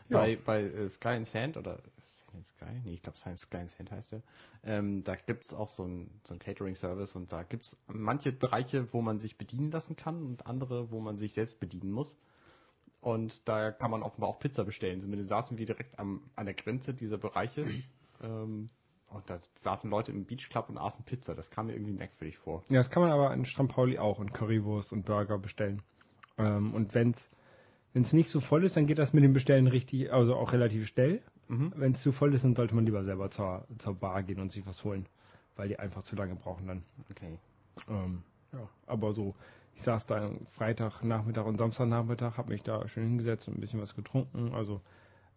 Ja. 0.08 0.18
Bei, 0.18 0.36
bei 0.36 0.62
äh, 0.62 0.88
Sky 0.88 1.08
and 1.08 1.26
Sand 1.26 1.56
oder 1.56 1.80
And 2.36 2.46
Sky? 2.46 2.80
Nee, 2.84 2.94
ich 2.94 3.02
glaube 3.02 3.18
Sky 3.18 3.58
and 3.58 3.70
Sand 3.70 3.90
heißt 3.90 4.12
der. 4.12 4.22
Ähm, 4.62 5.02
da 5.04 5.16
gibt's 5.16 5.52
auch 5.52 5.68
so 5.68 5.84
ein, 5.84 6.10
so 6.24 6.36
Catering-Service 6.36 7.16
und 7.16 7.32
da 7.32 7.42
gibt's 7.42 7.76
manche 7.88 8.32
Bereiche, 8.32 8.92
wo 8.92 9.02
man 9.02 9.18
sich 9.18 9.36
bedienen 9.36 9.70
lassen 9.70 9.96
kann 9.96 10.24
und 10.24 10.46
andere, 10.46 10.90
wo 10.90 11.00
man 11.00 11.16
sich 11.16 11.32
selbst 11.32 11.58
bedienen 11.58 11.90
muss. 11.90 12.16
Und 13.00 13.46
da 13.48 13.70
kann 13.70 13.90
man 13.90 14.02
offenbar 14.02 14.30
auch 14.30 14.38
Pizza 14.38 14.64
bestellen. 14.64 15.00
Zumindest 15.00 15.30
saßen 15.30 15.58
wir 15.58 15.66
direkt 15.66 15.98
am, 15.98 16.22
an 16.34 16.46
der 16.46 16.54
Grenze 16.54 16.94
dieser 16.94 17.18
Bereiche. 17.18 17.66
ähm, 18.22 18.70
und 19.08 19.30
da 19.30 19.38
saßen 19.62 19.90
Leute 19.90 20.10
im 20.12 20.24
Beach 20.24 20.48
Club 20.50 20.68
und 20.68 20.78
aßen 20.78 21.04
Pizza. 21.04 21.34
Das 21.34 21.50
kam 21.50 21.66
mir 21.66 21.74
irgendwie 21.74 21.92
merkwürdig 21.92 22.38
vor. 22.38 22.64
Ja, 22.70 22.78
das 22.78 22.90
kann 22.90 23.02
man 23.02 23.12
aber 23.12 23.32
in 23.32 23.44
Strampauli 23.44 23.98
auch 23.98 24.18
und 24.18 24.32
Currywurst 24.32 24.92
und 24.92 25.04
Burger 25.04 25.38
bestellen. 25.38 25.82
Ähm, 26.38 26.74
und 26.74 26.94
wenn's 26.94 27.30
wenn's 27.96 28.12
nicht 28.12 28.28
so 28.28 28.40
voll 28.40 28.62
ist, 28.62 28.76
dann 28.76 28.86
geht 28.86 28.98
das 28.98 29.14
mit 29.14 29.24
dem 29.24 29.32
Bestellen 29.32 29.68
richtig, 29.68 30.12
also 30.12 30.34
auch 30.34 30.52
relativ 30.52 30.86
schnell. 30.86 31.22
Mhm. 31.48 31.72
Wenn 31.76 31.92
es 31.92 32.02
zu 32.02 32.12
voll 32.12 32.34
ist, 32.34 32.44
dann 32.44 32.56
sollte 32.56 32.74
man 32.74 32.84
lieber 32.84 33.04
selber 33.04 33.30
zur, 33.30 33.64
zur 33.78 33.94
Bar 33.94 34.22
gehen 34.22 34.40
und 34.40 34.50
sich 34.50 34.66
was 34.66 34.82
holen, 34.84 35.06
weil 35.56 35.68
die 35.68 35.78
einfach 35.78 36.02
zu 36.02 36.16
lange 36.16 36.34
brauchen 36.34 36.66
dann. 36.66 36.82
Okay. 37.10 37.38
Ähm, 37.88 38.22
ja, 38.52 38.68
aber 38.86 39.12
so, 39.12 39.34
ich 39.74 39.82
saß 39.82 40.06
da 40.06 40.30
Freitag 40.50 41.02
Nachmittag 41.02 41.46
und 41.46 41.58
Samstagnachmittag, 41.58 42.36
habe 42.36 42.50
mich 42.52 42.62
da 42.62 42.86
schön 42.88 43.04
hingesetzt 43.04 43.48
und 43.48 43.58
ein 43.58 43.60
bisschen 43.60 43.80
was 43.80 43.94
getrunken. 43.94 44.54
Also 44.54 44.80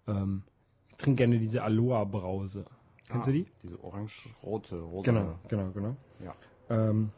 ähm, 0.07 0.43
ich 0.89 0.97
trinke 0.97 1.17
gerne 1.17 1.39
diese 1.39 1.63
Aloha 1.63 2.03
Brause. 2.05 2.65
Kennst 3.07 3.27
Ah, 3.27 3.31
du 3.31 3.37
die? 3.37 3.47
Diese 3.63 3.83
orange-rote, 3.83 4.79
rote. 4.79 5.11
Genau, 5.11 5.39
genau, 5.47 5.71
genau. 5.71 5.95
Ja. 6.23 6.33
Ähm, 6.69 7.11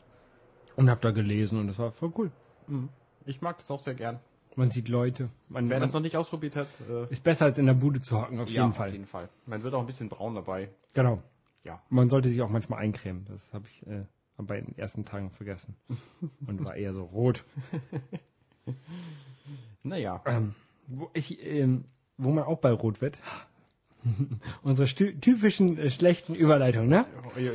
und 0.76 0.90
habe 0.90 1.02
da 1.02 1.12
gelesen 1.12 1.60
und 1.60 1.68
das 1.68 1.80
war 1.80 1.92
voll 1.92 2.12
cool. 2.18 2.32
Mhm. 2.68 2.90
Ich 3.26 3.42
mag 3.42 3.58
das 3.58 3.70
auch 3.70 3.80
sehr 3.80 3.94
gern. 3.94 4.20
Man 4.55 4.70
sieht 4.72 4.88
Leute. 4.89 5.29
Man, 5.50 5.70
Wer 5.70 5.77
man 5.77 5.81
das 5.84 5.93
noch 5.93 6.01
nicht 6.01 6.17
ausprobiert 6.17 6.55
hat, 6.55 6.67
äh, 6.89 7.12
ist 7.12 7.24
besser 7.24 7.46
als 7.46 7.58
in 7.58 7.65
der 7.65 7.74
Bude 7.74 8.01
zu 8.01 8.20
hocken, 8.20 8.39
auf 8.39 8.50
ja, 8.50 8.63
jeden 8.63 8.74
Fall. 8.74 8.88
auf 8.89 8.93
jeden 8.93 9.05
Fall. 9.08 9.29
Man 9.46 9.63
wird 9.63 9.74
auch 9.74 9.79
ein 9.79 9.86
bisschen 9.86 10.10
braun 10.10 10.36
dabei. 10.36 10.70
Genau. 10.93 11.22
Ja. 11.63 11.81
Man 11.89 12.10
sollte 12.10 12.29
sich 12.29 12.41
auch 12.41 12.50
manchmal 12.50 12.79
eincremen. 12.79 13.25
Das 13.29 13.53
habe 13.53 13.65
ich 13.67 13.88
äh, 13.88 14.03
bei 14.38 14.60
den 14.60 14.77
ersten 14.77 15.05
Tagen 15.05 15.29
vergessen. 15.31 15.75
Und 16.48 16.63
war 16.65 16.75
eher 16.75 16.93
so 16.93 17.03
rot. 17.03 17.43
Naja. 19.84 20.22
Ähm, 20.25 20.53
wo, 20.88 21.10
ich, 21.13 21.43
ähm, 21.46 21.86
wo 22.17 22.31
man 22.31 22.43
auch 22.43 22.60
bei 22.60 22.72
rot 22.72 23.01
wird. 23.01 23.20
Unsere 24.63 24.88
typischen 24.88 25.77
äh, 25.77 25.89
schlechten 25.89 26.34
Überleitungen, 26.36 26.89
ne? 26.89 27.05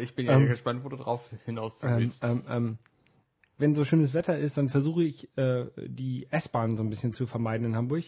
Ich 0.00 0.14
bin 0.14 0.26
ja 0.26 0.32
Ähm, 0.32 0.46
gespannt, 0.46 0.84
wo 0.84 0.88
du 0.88 0.96
drauf 0.96 1.22
hinaus 1.44 1.82
Ähm, 1.82 1.96
willst. 1.98 2.22
ähm, 2.24 2.42
ähm, 2.48 2.78
wenn 3.58 3.74
so 3.74 3.84
schönes 3.84 4.12
Wetter 4.14 4.38
ist, 4.38 4.56
dann 4.58 4.68
versuche 4.68 5.02
ich 5.04 5.28
äh, 5.36 5.66
die 5.86 6.26
S-Bahn 6.30 6.76
so 6.76 6.82
ein 6.82 6.90
bisschen 6.90 7.12
zu 7.12 7.26
vermeiden 7.26 7.66
in 7.66 7.76
Hamburg. 7.76 8.04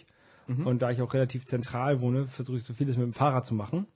Mhm. 0.47 0.67
Und 0.67 0.83
da 0.83 0.91
ich 0.91 1.01
auch 1.03 1.15
relativ 1.15 1.47
zentral 1.47 2.01
wohne, 2.01 2.27
versuche 2.27 2.57
ich 2.59 2.65
so 2.65 2.75
vieles 2.75 2.97
mit 2.97 3.05
dem 3.07 3.13
Fahrrad 3.15 3.47
zu 3.47 3.55
machen. 3.55 3.87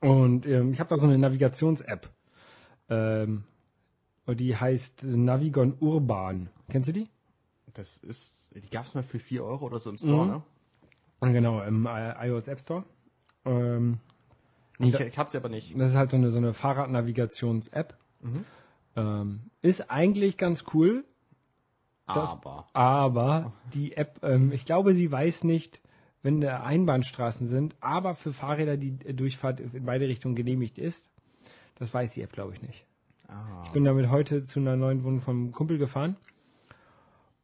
Und 0.00 0.46
ähm, 0.46 0.72
ich 0.72 0.80
habe 0.80 0.90
da 0.90 0.98
so 0.98 1.06
eine 1.06 1.18
Navigations-App. 1.18 2.10
Ähm, 2.88 3.44
und 4.26 4.40
die 4.40 4.56
heißt 4.56 5.04
Navigon 5.04 5.76
Urban. 5.80 6.48
Kennst 6.68 6.88
du 6.88 6.92
die? 6.92 7.08
Das 7.74 7.96
ist, 7.98 8.52
die 8.54 8.68
gab's 8.70 8.94
mal 8.94 9.02
für 9.02 9.18
4 9.18 9.44
Euro 9.44 9.66
oder 9.66 9.78
so 9.78 9.90
im 9.90 9.98
Store, 9.98 10.24
Mhm. 10.24 10.30
ne? 10.32 11.32
Genau, 11.32 11.62
im 11.62 11.86
äh, 11.86 12.28
iOS 12.28 12.46
App 12.48 12.60
Store. 12.60 12.84
Ähm, 13.44 13.98
Ich, 14.78 14.92
da- 14.92 15.00
ich 15.04 15.18
hab 15.18 15.30
sie 15.30 15.38
aber 15.38 15.48
nicht. 15.48 15.78
das 15.78 15.90
ist 15.90 15.96
halt 15.96 16.10
so 16.10 16.16
eine, 16.16 16.30
so 16.30 16.38
eine 16.38 16.52
Fahrradnavigations-App. 16.54 17.96
Mhm. 18.22 18.44
Ähm, 18.96 19.40
ist 19.62 19.90
eigentlich 19.90 20.36
ganz 20.36 20.64
cool, 20.74 21.04
Das- 22.06 22.30
Aber. 22.30 22.66
aber 22.72 23.52
die 23.74 23.96
App, 23.96 24.20
ähm, 24.22 24.52
ich 24.52 24.64
glaube, 24.64 24.94
sie 24.94 25.10
weiß 25.10 25.44
nicht, 25.44 25.80
wenn 26.22 26.40
da 26.40 26.62
Einbahnstraßen 26.62 27.46
sind, 27.46 27.76
aber 27.80 28.14
für 28.14 28.32
Fahrräder 28.32 28.76
die 28.76 28.96
äh, 29.04 29.12
Durchfahrt 29.12 29.60
in 29.60 29.84
beide 29.84 30.08
Richtungen 30.08 30.34
genehmigt 30.34 30.78
ist. 30.78 31.04
Das 31.78 31.92
weiß 31.92 32.14
die 32.14 32.22
App, 32.22 32.32
glaube 32.32 32.54
ich, 32.54 32.62
nicht. 32.62 32.86
Ah. 33.28 33.62
Ich 33.64 33.70
bin 33.72 33.84
damit 33.84 34.08
heute 34.08 34.44
zu 34.44 34.60
einer 34.60 34.76
neuen 34.76 35.04
Wohnung 35.04 35.20
vom 35.20 35.52
Kumpel 35.52 35.78
gefahren 35.78 36.16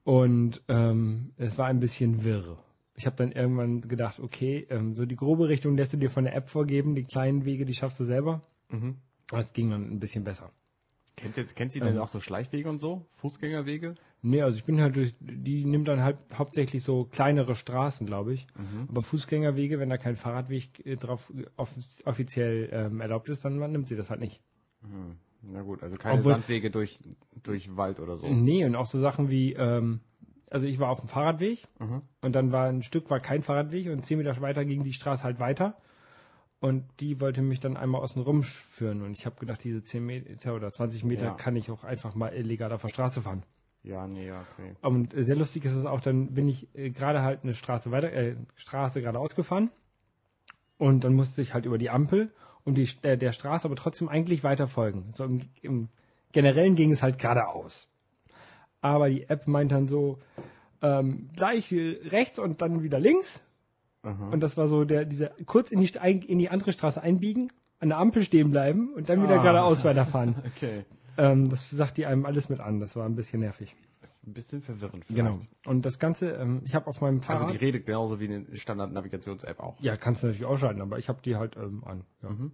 und 0.04 0.62
ähm, 0.68 1.32
es 1.36 1.58
war 1.58 1.66
ein 1.66 1.80
bisschen 1.80 2.24
wirr. 2.24 2.58
Ich 2.94 3.06
habe 3.06 3.16
dann 3.16 3.32
irgendwann 3.32 3.80
gedacht, 3.82 4.20
okay, 4.20 4.66
ähm, 4.70 4.94
so 4.94 5.06
die 5.06 5.16
grobe 5.16 5.48
Richtung 5.48 5.76
lässt 5.76 5.92
du 5.92 5.96
dir 5.96 6.10
von 6.10 6.24
der 6.24 6.34
App 6.36 6.48
vorgeben, 6.48 6.94
die 6.94 7.04
kleinen 7.04 7.44
Wege, 7.44 7.64
die 7.64 7.74
schaffst 7.74 7.98
du 8.00 8.04
selber. 8.04 8.42
Mhm. 8.68 8.96
Aber 9.30 9.40
es 9.40 9.52
ging 9.52 9.70
dann 9.70 9.90
ein 9.90 9.98
bisschen 10.00 10.24
besser. 10.24 10.50
Kennt, 11.16 11.36
ihr, 11.36 11.44
kennt 11.44 11.72
sie 11.72 11.80
denn 11.80 11.96
Ähm. 11.96 12.00
auch 12.00 12.08
so 12.08 12.20
Schleichwege 12.20 12.68
und 12.68 12.78
so? 12.78 13.06
Fußgängerwege? 13.16 13.94
Nee, 14.22 14.40
also 14.42 14.56
ich 14.56 14.64
bin 14.64 14.80
halt 14.80 14.96
durch, 14.96 15.14
die 15.20 15.64
nimmt 15.64 15.88
dann 15.88 16.00
halt 16.02 16.16
hauptsächlich 16.32 16.82
so 16.84 17.04
kleinere 17.04 17.54
Straßen, 17.54 18.06
glaube 18.06 18.32
ich. 18.34 18.46
Mhm. 18.56 18.86
Aber 18.88 19.02
Fußgängerwege, 19.02 19.78
wenn 19.78 19.90
da 19.90 19.98
kein 19.98 20.16
Fahrradweg 20.16 20.84
äh, 20.86 20.96
drauf 20.96 21.30
off 21.56 21.70
offiziell 22.04 22.68
ähm, 22.72 23.00
erlaubt 23.00 23.28
ist, 23.28 23.44
dann 23.44 23.58
nimmt 23.72 23.88
sie 23.88 23.96
das 23.96 24.10
halt 24.10 24.20
nicht. 24.20 24.40
Mhm. 24.82 25.16
Na 25.42 25.62
gut, 25.62 25.82
also 25.82 25.96
keine 25.96 26.18
Obwohl- 26.20 26.32
Sandwege 26.32 26.70
durch, 26.70 27.02
durch 27.42 27.76
Wald 27.76 27.98
oder 28.00 28.16
so. 28.16 28.28
Nee, 28.28 28.64
und 28.64 28.76
auch 28.76 28.86
so 28.86 29.00
Sachen 29.00 29.28
wie, 29.28 29.52
ähm, 29.54 30.00
also 30.48 30.66
ich 30.66 30.78
war 30.78 30.88
auf 30.88 31.00
dem 31.00 31.08
Fahrradweg 31.08 31.64
Mhm. 31.80 32.02
und 32.20 32.32
dann 32.34 32.52
war 32.52 32.68
ein 32.68 32.82
Stück 32.84 33.10
war 33.10 33.18
kein 33.20 33.42
Fahrradweg 33.42 33.88
und 33.90 34.06
zehn 34.06 34.18
Meter 34.18 34.40
weiter 34.40 34.64
ging 34.64 34.84
die 34.84 34.92
Straße 34.92 35.24
halt 35.24 35.40
weiter. 35.40 35.76
Und 36.62 36.84
die 37.00 37.20
wollte 37.20 37.42
mich 37.42 37.58
dann 37.58 37.76
einmal 37.76 38.02
außen 38.02 38.22
rum 38.22 38.44
führen. 38.44 39.02
Und 39.02 39.14
ich 39.14 39.26
habe 39.26 39.34
gedacht, 39.40 39.64
diese 39.64 39.82
10 39.82 40.06
Meter 40.06 40.54
oder 40.54 40.72
20 40.72 41.02
Meter 41.02 41.24
Ja. 41.26 41.34
kann 41.34 41.56
ich 41.56 41.72
auch 41.72 41.82
einfach 41.82 42.14
mal 42.14 42.32
illegal 42.32 42.70
auf 42.72 42.82
der 42.82 42.88
Straße 42.88 43.20
fahren. 43.20 43.42
Ja, 43.82 44.06
nee, 44.06 44.28
ja, 44.28 44.46
okay. 44.52 44.76
Und 44.80 45.12
äh, 45.12 45.24
sehr 45.24 45.34
lustig 45.34 45.64
ist 45.64 45.74
es 45.74 45.86
auch, 45.86 46.00
dann 46.00 46.34
bin 46.34 46.48
ich 46.48 46.72
äh, 46.76 46.90
gerade 46.90 47.22
halt 47.22 47.42
eine 47.42 47.54
Straße 47.54 47.90
weiter, 47.90 48.12
äh, 48.12 48.36
Straße 48.54 49.00
geradeaus 49.00 49.34
gefahren. 49.34 49.72
Und 50.78 51.02
dann 51.02 51.14
musste 51.14 51.42
ich 51.42 51.52
halt 51.52 51.66
über 51.66 51.78
die 51.78 51.90
Ampel 51.90 52.30
und 52.62 52.76
die, 52.76 52.88
der, 53.02 53.16
der 53.16 53.32
Straße 53.32 53.64
aber 53.66 53.74
trotzdem 53.74 54.08
eigentlich 54.08 54.44
weiter 54.44 54.68
folgen. 54.68 55.10
So 55.14 55.24
im, 55.24 55.48
im 55.62 55.88
Generellen 56.30 56.76
ging 56.76 56.92
es 56.92 57.02
halt 57.02 57.18
geradeaus. 57.18 57.88
Aber 58.80 59.10
die 59.10 59.28
App 59.28 59.48
meint 59.48 59.72
dann 59.72 59.88
so, 59.88 60.20
ähm, 60.80 61.28
gleich 61.34 61.72
äh, 61.72 61.98
rechts 62.04 62.38
und 62.38 62.62
dann 62.62 62.84
wieder 62.84 63.00
links. 63.00 63.42
Aha. 64.02 64.28
Und 64.30 64.40
das 64.40 64.56
war 64.56 64.68
so 64.68 64.84
der, 64.84 65.04
dieser 65.04 65.28
kurz 65.46 65.70
in 65.72 65.80
die, 65.80 65.90
in 66.26 66.38
die 66.38 66.48
andere 66.50 66.72
Straße 66.72 67.00
einbiegen, 67.02 67.52
an 67.78 67.88
der 67.90 67.98
Ampel 67.98 68.22
stehen 68.22 68.50
bleiben 68.50 68.92
und 68.94 69.08
dann 69.08 69.22
wieder 69.22 69.40
Ah. 69.40 69.42
geradeaus 69.42 69.84
weiterfahren. 69.84 70.34
Okay. 70.56 70.84
Ähm, 71.18 71.50
das 71.50 71.68
sagt 71.68 71.98
die 71.98 72.06
einem 72.06 72.24
alles 72.24 72.48
mit 72.48 72.60
an. 72.60 72.80
Das 72.80 72.96
war 72.96 73.04
ein 73.06 73.14
bisschen 73.16 73.40
nervig. 73.40 73.76
Ein 74.26 74.32
bisschen 74.32 74.62
verwirrend 74.62 75.04
vielleicht. 75.04 75.26
Genau. 75.26 75.40
Und 75.66 75.84
das 75.84 75.98
Ganze, 75.98 76.30
ähm, 76.30 76.62
ich 76.64 76.74
habe 76.74 76.86
auf 76.86 77.00
meinem 77.00 77.20
Fahrrad. 77.22 77.42
Also 77.42 77.52
die 77.52 77.62
redet 77.62 77.84
genauso 77.86 78.18
wie 78.20 78.28
eine 78.32 78.46
Standard-Navigations-App 78.56 79.60
auch. 79.60 79.78
ja, 79.80 79.96
kannst 79.96 80.22
du 80.22 80.28
natürlich 80.28 80.46
ausschalten, 80.46 80.80
aber 80.80 80.98
ich 80.98 81.08
habe 81.08 81.20
die 81.22 81.36
halt 81.36 81.56
ähm, 81.56 81.82
an. 81.84 82.04
Ja. 82.22 82.30
Mhm. 82.30 82.52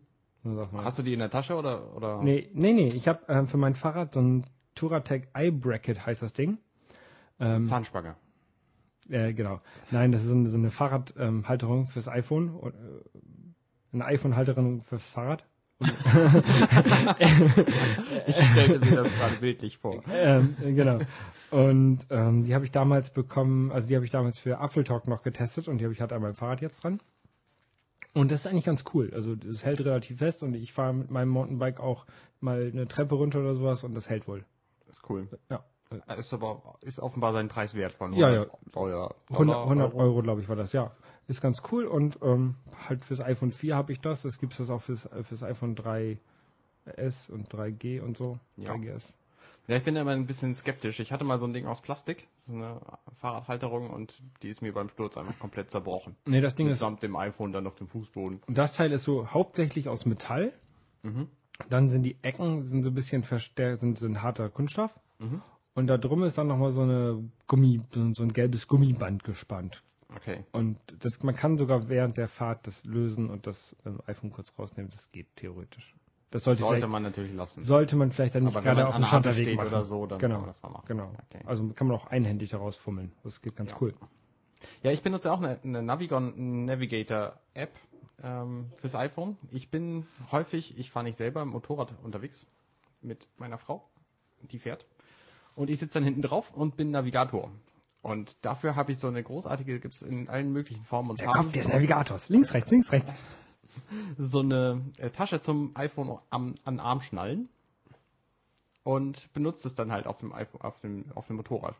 Hast 0.82 0.98
du 0.98 1.02
die 1.02 1.12
in 1.12 1.18
der 1.18 1.30
Tasche 1.30 1.54
oder? 1.56 1.94
oder? 1.94 2.22
Nee, 2.22 2.48
nee, 2.54 2.72
nee. 2.72 2.88
Ich 2.88 3.06
habe 3.06 3.20
ähm, 3.28 3.46
für 3.48 3.58
mein 3.58 3.74
Fahrrad 3.74 4.14
so 4.14 4.20
ein 4.20 4.44
Touratec 4.74 5.28
Eye 5.34 5.50
Bracket 5.52 6.06
heißt 6.06 6.22
das 6.22 6.32
Ding. 6.32 6.58
Ähm, 7.38 7.64
Zahnspange. 7.64 8.16
Äh, 9.08 9.32
genau. 9.32 9.60
Nein, 9.90 10.12
das 10.12 10.22
ist 10.22 10.28
so 10.28 10.34
eine, 10.34 10.48
so 10.48 10.56
eine 10.56 10.70
Fahrradhalterung 10.70 11.86
fürs 11.86 12.08
iPhone. 12.08 12.50
und, 12.50 12.74
äh, 12.74 12.76
Eine 13.92 14.04
iPhone-Halterung 14.06 14.82
fürs 14.82 15.02
Fahrrad. 15.08 15.44
Ich 18.26 18.36
stellte 18.50 18.84
mir 18.84 18.96
das 18.96 19.12
gerade 19.14 19.36
bildlich 19.40 19.78
vor. 19.78 20.02
ähm, 20.12 20.56
äh, 20.62 20.72
genau. 20.72 20.98
Und 21.50 22.00
ähm, 22.10 22.44
die 22.44 22.54
habe 22.54 22.64
ich 22.64 22.70
damals 22.72 23.10
bekommen, 23.10 23.70
also 23.72 23.88
die 23.88 23.94
habe 23.94 24.04
ich 24.04 24.10
damals 24.10 24.38
für 24.38 24.58
Apfeltalk 24.58 25.06
noch 25.08 25.22
getestet 25.22 25.68
und 25.68 25.78
die 25.78 25.84
habe 25.84 25.94
ich 25.94 26.00
halt 26.00 26.12
an 26.12 26.20
meinem 26.22 26.34
Fahrrad 26.34 26.60
jetzt 26.60 26.82
dran. 26.84 27.00
Und 28.14 28.30
das 28.30 28.40
ist 28.40 28.46
eigentlich 28.46 28.64
ganz 28.64 28.84
cool. 28.94 29.12
Also 29.14 29.34
es 29.50 29.64
hält 29.64 29.80
relativ 29.80 30.18
fest 30.18 30.42
und 30.42 30.54
ich 30.54 30.72
fahre 30.72 30.92
mit 30.92 31.10
meinem 31.10 31.28
Mountainbike 31.28 31.80
auch 31.80 32.06
mal 32.40 32.70
eine 32.72 32.88
Treppe 32.88 33.14
runter 33.14 33.40
oder 33.40 33.54
sowas 33.54 33.84
und 33.84 33.94
das 33.94 34.08
hält 34.08 34.26
wohl. 34.28 34.44
Das 34.86 34.96
ist 34.96 35.10
cool. 35.10 35.28
Ja. 35.50 35.64
Ist 36.18 36.32
aber, 36.34 36.76
ist 36.82 37.00
offenbar 37.00 37.32
sein 37.32 37.48
Preis 37.48 37.74
wert 37.74 37.92
von 37.92 38.12
Ja, 38.12 38.26
100 38.28 38.50
Euro. 38.76 39.14
100, 39.30 39.56
100 39.56 39.94
Euro, 39.94 40.22
glaube 40.22 40.40
ich, 40.42 40.48
war 40.48 40.56
das, 40.56 40.72
ja. 40.72 40.90
Ist 41.28 41.40
ganz 41.40 41.62
cool 41.72 41.86
und 41.86 42.18
ähm, 42.22 42.56
halt 42.88 43.04
fürs 43.04 43.20
iPhone 43.20 43.52
4 43.52 43.74
habe 43.76 43.92
ich 43.92 44.00
das. 44.00 44.22
Das 44.22 44.38
gibt 44.38 44.52
es 44.52 44.58
das 44.58 44.70
auch 44.70 44.82
fürs, 44.82 45.08
fürs 45.24 45.42
iPhone 45.42 45.76
3S 45.76 47.30
und 47.30 47.48
3G 47.52 48.00
und 48.00 48.16
so. 48.16 48.38
Ja. 48.56 48.72
3GS. 48.72 49.02
Ja, 49.66 49.76
ich 49.76 49.84
bin 49.84 49.96
immer 49.96 50.12
ein 50.12 50.26
bisschen 50.26 50.54
skeptisch. 50.54 50.98
Ich 51.00 51.12
hatte 51.12 51.24
mal 51.24 51.38
so 51.38 51.46
ein 51.46 51.52
Ding 51.52 51.66
aus 51.66 51.82
Plastik, 51.82 52.26
so 52.46 52.54
eine 52.54 52.80
Fahrradhalterung 53.18 53.90
und 53.90 54.18
die 54.42 54.48
ist 54.48 54.62
mir 54.62 54.72
beim 54.72 54.88
Sturz 54.88 55.18
einfach 55.18 55.38
komplett 55.38 55.70
zerbrochen. 55.70 56.16
Nee, 56.24 56.40
das 56.40 56.54
Ding 56.54 56.68
ist, 56.68 56.78
Samt 56.78 57.02
dem 57.02 57.16
iPhone 57.16 57.52
dann 57.52 57.66
auf 57.66 57.74
dem 57.74 57.86
Fußboden. 57.86 58.40
das 58.48 58.74
Teil 58.74 58.92
ist 58.92 59.04
so 59.04 59.26
hauptsächlich 59.28 59.88
aus 59.90 60.06
Metall. 60.06 60.54
Mhm. 61.02 61.28
Dann 61.68 61.90
sind 61.90 62.02
die 62.04 62.16
Ecken 62.22 62.62
sind 62.62 62.82
so 62.82 62.88
ein 62.88 62.94
bisschen 62.94 63.24
verstärkt, 63.24 63.80
sind 63.80 63.98
so 63.98 64.06
ein 64.06 64.22
harter 64.22 64.48
Kunststoff. 64.48 64.98
Mhm. 65.18 65.42
Und 65.78 65.86
da 65.86 65.96
drum 65.96 66.24
ist 66.24 66.36
dann 66.36 66.48
nochmal 66.48 66.72
so 66.72 66.82
eine 66.82 67.22
Gummi, 67.46 67.80
so 67.94 68.24
ein 68.24 68.32
gelbes 68.32 68.66
Gummiband 68.66 69.22
gespannt. 69.22 69.84
Okay. 70.12 70.42
Und 70.50 70.76
das, 70.98 71.22
man 71.22 71.36
kann 71.36 71.56
sogar 71.56 71.88
während 71.88 72.16
der 72.16 72.26
Fahrt 72.26 72.66
das 72.66 72.84
lösen 72.84 73.30
und 73.30 73.46
das 73.46 73.76
ähm, 73.86 74.00
iPhone 74.06 74.32
kurz 74.32 74.52
rausnehmen. 74.58 74.90
Das 74.90 75.12
geht 75.12 75.28
theoretisch. 75.36 75.94
Das 76.32 76.42
sollte, 76.42 76.62
Sollte 76.62 76.88
man 76.88 77.04
natürlich 77.04 77.32
lassen. 77.32 77.62
sollte 77.62 77.94
man 77.94 78.10
vielleicht 78.10 78.34
dann 78.34 78.42
nicht 78.42 78.56
Aber 78.56 78.64
gerade 78.64 78.88
auf 78.88 78.96
dem 78.96 79.04
Schotterweg 79.04 79.44
steht 79.44 79.56
machen. 79.56 79.68
oder 79.68 79.84
so, 79.84 80.06
dann 80.06 80.18
genau, 80.18 80.34
kann 80.34 80.40
man 80.40 80.50
das 80.50 80.62
mal 80.64 80.70
machen. 80.70 80.84
Genau. 80.88 81.12
Okay. 81.30 81.44
Also 81.46 81.68
kann 81.68 81.86
man 81.86 81.96
auch 81.96 82.08
einhändig 82.08 82.50
daraus 82.50 82.76
fummeln. 82.76 83.12
Das 83.22 83.40
geht 83.40 83.54
ganz 83.54 83.70
Ja. 83.70 83.76
cool. 83.80 83.94
Ja, 84.82 84.90
ich 84.90 85.02
benutze 85.04 85.30
auch 85.30 85.40
eine, 85.40 85.60
eine 85.62 85.80
Navigon 85.84 86.64
Navigator 86.64 87.34
App 87.54 87.70
ähm, 88.24 88.72
fürs 88.74 88.96
iPhone. 88.96 89.36
Ich 89.52 89.70
bin 89.70 90.08
häufig, 90.32 90.76
ich 90.76 90.90
fahre 90.90 91.04
nicht 91.04 91.16
selber 91.16 91.40
im 91.42 91.50
Motorrad 91.50 91.94
unterwegs 92.02 92.46
mit 93.00 93.28
meiner 93.38 93.58
Frau, 93.58 93.84
die 94.50 94.58
fährt. 94.58 94.84
Und 95.58 95.70
ich 95.70 95.80
sitze 95.80 95.94
dann 95.94 96.04
hinten 96.04 96.22
drauf 96.22 96.52
und 96.54 96.76
bin 96.76 96.92
Navigator. 96.92 97.50
Und 98.00 98.36
dafür 98.42 98.76
habe 98.76 98.92
ich 98.92 98.98
so 98.98 99.08
eine 99.08 99.24
großartige, 99.24 99.80
gibt's 99.80 100.02
in 100.02 100.28
allen 100.28 100.52
möglichen 100.52 100.84
Formen 100.84 101.10
und 101.10 101.20
Der 101.20 101.26
Farben, 101.26 101.46
Kopf 101.46 101.52
des 101.52 101.66
Navigators. 101.66 102.28
Links, 102.28 102.54
rechts, 102.54 102.70
links, 102.70 102.92
rechts. 102.92 103.12
so 104.18 104.38
eine 104.38 104.80
äh, 104.98 105.10
Tasche 105.10 105.40
zum 105.40 105.72
iPhone 105.74 106.16
am, 106.30 106.54
an 106.62 106.78
Arm 106.78 107.00
schnallen 107.00 107.48
und 108.84 109.32
benutzt 109.32 109.66
es 109.66 109.74
dann 109.74 109.90
halt 109.90 110.06
auf 110.06 110.20
dem 110.20 110.32
iPhone, 110.32 110.60
auf 110.60 110.80
dem, 110.80 111.06
auf 111.16 111.26
dem 111.26 111.34
Motorrad. 111.34 111.74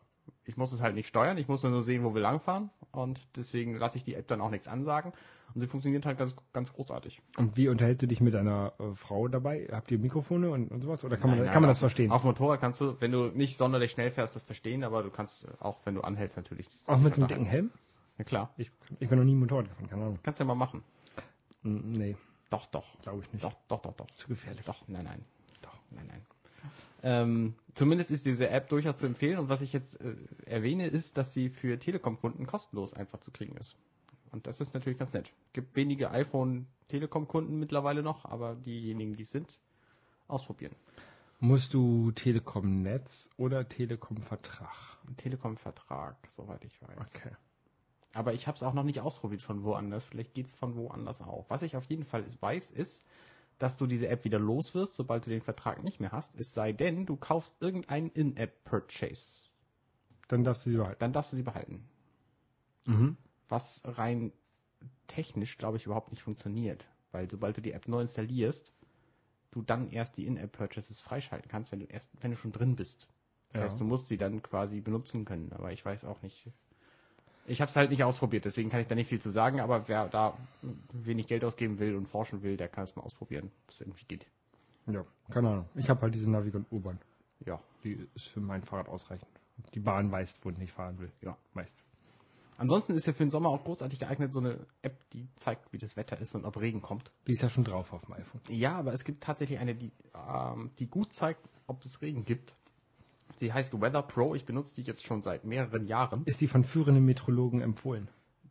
Ich 0.45 0.57
muss 0.57 0.73
es 0.73 0.83
halt 0.83 0.97
nicht 0.97 1.07
steuern, 1.07 1.39
ich 1.39 1.47
muss 1.47 1.63
nur 1.63 1.85
sehen, 1.85 2.03
wo 2.03 2.17
wir 2.17 2.21
langfahren 2.21 2.71
und 2.91 3.21
deswegen 3.37 3.79
lasse 3.79 3.97
ich 3.97 4.03
die 4.03 4.15
App 4.15 4.27
dann 4.27 4.41
auch 4.41 4.51
nichts 4.51 4.67
ansagen 4.67 5.13
und 5.55 5.61
sie 5.61 5.67
funktioniert 5.67 6.05
halt 6.07 6.19
ganz, 6.19 6.35
ganz 6.53 6.73
großartig. 6.73 7.23
Und 7.37 7.57
wie 7.57 7.69
unterhältst 7.69 8.03
du 8.03 8.07
dich 8.07 8.21
mit 8.21 8.35
deiner 8.35 8.73
äh, 8.79 8.95
Frau 8.95 9.29
dabei? 9.29 9.69
Habt 9.73 9.91
ihr 9.91 9.99
Mikrofone 9.99 10.51
und, 10.51 10.71
und 10.71 10.83
sowas? 10.83 11.03
Oder 11.05 11.17
kann 11.17 11.31
man, 11.31 11.39
Nein, 11.39 11.47
nein, 11.47 11.55
kann 11.55 11.63
man 11.63 11.69
das 11.69 11.79
verstehen? 11.79 12.11
Auf 12.11 12.25
Motorrad 12.25 12.61
kannst 12.61 12.81
du, 12.81 13.01
wenn 13.01 13.13
du 13.13 13.27
nicht 13.29 13.57
sonderlich 13.57 13.91
schnell 13.91 14.11
fährst, 14.11 14.37
das 14.37 14.43
verstehen, 14.45 14.85
aber 14.85 15.03
du 15.03 15.11
kannst 15.11 15.45
äh, 15.45 15.49
auch, 15.61 15.79
wenn 15.85 15.95
du 15.95 16.03
anhältst, 16.03 16.37
natürlich. 16.37 16.69
auch 16.87 16.99
mit 16.99 17.15
so 17.15 17.21
einem 17.23 17.29
dicken 17.29 17.45
Helm? 17.47 17.71
Ja 18.19 18.25
klar, 18.25 18.53
Ich, 18.57 18.71
ich 18.99 19.09
bin 19.09 19.19
noch 19.19 19.25
nie 19.25 19.35
Motorrad 19.35 19.69
gefahren, 19.69 19.89
keine 19.89 20.03
Ahnung. 20.03 20.19
kannst 20.23 20.41
ja 20.41 20.47
mal 20.47 20.55
machen. 20.55 20.83
Nee, 21.63 22.17
Doch, 22.51 22.67
doch. 22.67 22.99
glaube 23.03 23.23
ich 23.23 23.33
nicht. 23.33 23.45
Doch, 23.45 23.55
doch, 23.69 23.81
doch, 23.81 23.95
doch. 23.95 24.11
Zu 24.13 24.29
gefährlich. 24.29 24.65
Doch, 24.65 24.87
nein, 24.89 25.05
nein. 25.05 25.25
Doch, 25.63 25.79
nein, 25.91 26.07
nein. 26.09 26.23
Ähm, 27.05 27.55
zumindest 27.75 28.11
ist 28.11 28.27
diese 28.27 28.49
App 28.49 28.69
durchaus 28.71 28.99
zu 28.99 29.07
empfehlen 29.07 29.39
und 29.39 29.49
was 29.49 29.61
ich 29.63 29.73
jetzt 29.73 30.01
äh, 30.01 30.15
erwähne, 30.47 30.89
ist, 30.89 31.17
dass 31.17 31.33
sie 31.33 31.49
für 31.49 31.79
Telekom-Kunden 31.79 32.45
kostenlos 32.47 32.93
einfach 32.93 33.21
zu 33.21 33.31
kriegen 33.31 33.57
ist. 33.57 33.77
Und 34.33 34.47
das 34.47 34.61
ist 34.61 34.75
natürlich 34.75 34.99
ganz 34.99 35.13
nett. 35.13 35.33
Gibt 35.53 35.77
wenige 35.77 36.11
iPhone-Telekom-Kunden 36.11 37.59
mittlerweile 37.59 38.03
noch, 38.03 38.25
aber 38.25 38.55
diejenigen, 38.55 39.17
die 39.17 39.23
es 39.23 39.31
sind, 39.31 39.59
ausprobieren. 40.27 40.75
Musst 41.41 41.73
du 41.73 42.11
Telekom-Netz 42.13 43.31
oder 43.37 43.69
Telekom-Vertrag? 43.69 44.99
Telekom-Vertrag, 45.17 46.17
soweit 46.37 46.65
ich 46.65 46.81
weiß. 46.83 47.15
Okay. 47.15 47.31
Aber 48.13 48.35
ich 48.35 48.49
habe 48.49 48.57
es 48.57 48.63
auch 48.63 48.75
noch 48.75 48.83
nicht 48.83 49.01
ausprobiert 49.01 49.43
von 49.43 49.63
woanders. 49.63 50.05
Vielleicht 50.05 50.35
geht 50.35 50.47
es 50.47 50.55
von 50.55 50.75
woanders 50.75 51.23
auch. 51.23 51.47
Was 51.49 51.63
ich 51.63 51.77
auf 51.77 51.85
jeden 51.85 52.05
Fall 52.05 52.25
weiß, 52.41 52.71
ist, 52.71 53.05
dass 53.59 53.77
du 53.77 53.87
diese 53.87 54.09
App 54.09 54.25
wieder 54.25 54.39
los 54.39 54.75
wirst, 54.75 54.97
sobald 54.97 55.27
du 55.27 55.31
den 55.31 55.43
Vertrag 55.43 55.83
nicht 55.85 56.01
mehr 56.01 56.13
hast. 56.13 56.35
Es 56.37 56.55
sei 56.55 56.73
denn, 56.73 57.07
du 57.07 57.17
kaufst 57.17 57.57
irgendeinen 57.61 58.09
In-App-Purchase. 58.11 59.49
Dann 60.29 60.45
darfst 60.45 60.67
du 60.67 60.71
sie 60.71 60.77
behalten. 60.77 60.99
Dann 61.01 61.13
darfst 61.13 61.33
du 61.33 61.37
sie 61.37 61.43
behalten. 61.43 61.89
Mhm. 62.85 63.17
Was 63.49 63.83
rein 63.85 64.33
technisch, 65.07 65.59
glaube 65.59 65.77
ich, 65.77 65.87
überhaupt 65.87 66.11
nicht 66.11 66.23
funktioniert. 66.23 66.87
Weil 67.13 67.31
sobald 67.31 67.57
du 67.57 67.63
die 67.63 67.73
App 67.73 67.89
neu 67.89 68.01
installierst, 68.03 68.73
du 69.51 69.63
dann 69.63 69.91
erst 69.91 70.17
die 70.19 70.27
In-App-Purchases 70.27 71.01
freischalten 71.01 71.51
kannst, 71.51 71.73
wenn 71.73 71.81
du 71.81 71.87
erst, 71.87 72.11
wenn 72.21 72.31
du 72.31 72.37
schon 72.37 72.53
drin 72.53 72.77
bist. 72.77 73.09
Das 73.53 73.61
Ja. 73.61 73.65
heißt, 73.65 73.81
du 73.81 73.85
musst 73.85 74.09
sie 74.09 74.19
dann 74.19 74.43
quasi 74.43 74.81
benutzen 74.81 75.25
können. 75.25 75.53
Aber 75.53 75.73
ich 75.73 75.85
weiß 75.85 76.05
auch 76.05 76.21
nicht. 76.23 76.51
Ich 77.47 77.63
habe 77.63 77.71
es 77.71 77.77
halt 77.77 77.91
nicht 77.91 78.05
ausprobiert, 78.05 78.45
deswegen 78.45 78.69
kann 78.69 78.81
ich 78.81 78.89
da 78.89 78.95
nicht 78.95 79.09
viel 79.09 79.23
zu 79.23 79.31
sagen. 79.31 79.61
Aber 79.61 79.89
wer 79.89 80.09
da 80.09 80.37
wenig 80.93 81.29
Geld 81.29 81.45
ausgeben 81.45 81.79
will 81.79 81.97
und 81.97 82.07
forschen 82.07 82.43
will, 82.43 82.59
der 82.59 82.69
kann 82.69 82.85
es 82.85 82.95
mal 82.95 83.03
ausprobieren, 83.03 83.51
ob 83.65 83.73
es 83.73 83.81
irgendwie 83.81 84.05
geht. 84.05 84.27
Ja, 84.87 85.05
keine 85.31 85.49
Ahnung. 85.49 85.69
Ich 85.75 85.89
habe 85.89 86.03
halt 86.03 86.15
diese 86.15 86.31
Navigon 86.31 86.67
U-Bahn. 86.71 86.99
Ja. 87.47 87.59
Die 87.85 88.07
ist 88.15 88.27
für 88.29 88.41
mein 88.41 88.63
Fahrrad 88.65 88.89
ausreichend. 88.89 89.31
Die 89.73 89.81
Bahn 89.81 90.11
weiß, 90.13 90.35
wo 90.43 90.51
ich 90.51 90.59
nicht 90.59 90.73
fahren 90.73 90.99
will. 90.99 91.11
Ja. 91.23 91.37
Meist. 91.55 91.75
Ansonsten 92.59 92.95
ist 92.95 93.07
ja 93.07 93.13
für 93.13 93.23
den 93.25 93.31
Sommer 93.31 93.51
auch 93.51 93.63
großartig 93.63 94.01
geeignet 94.01 94.33
so 94.33 94.41
eine 94.41 94.59
App, 94.83 95.09
die 95.11 95.29
zeigt, 95.37 95.73
wie 95.73 95.79
das 95.79 95.97
Wetter 95.97 96.19
ist 96.19 96.35
und 96.35 96.45
ob 96.45 96.61
Regen 96.61 96.83
kommt. 96.83 97.13
Die 97.29 97.33
ist 97.33 97.41
ja 97.41 97.49
schon 97.49 97.63
drauf 97.63 97.93
auf 97.93 98.05
dem 98.05 98.15
iPhone. 98.15 98.41
Ja, 98.49 98.77
aber 98.77 98.93
es 98.93 99.05
gibt 99.05 99.23
tatsächlich 99.23 99.61
eine, 99.61 99.77
die, 99.77 99.93
ähm, 100.15 100.73
die 100.81 100.89
gut 100.89 101.13
zeigt, 101.13 101.49
ob 101.69 101.85
es 101.85 102.03
Regen 102.03 102.25
gibt. 102.25 102.57
Die 103.41 103.53
heißt 103.53 103.81
Weather 103.81 104.03
Pro. 104.03 104.35
Ich 104.35 104.45
benutze 104.45 104.75
die 104.75 104.83
jetzt 104.83 105.05
schon 105.05 105.23
seit 105.23 105.45
mehreren 105.45 105.87
Jahren. 105.87 106.25
Ist 106.25 106.41
die 106.41 106.49
von 106.49 106.65
führenden 106.65 107.05
Metrologen 107.05 107.61
empfohlen? 107.61 108.09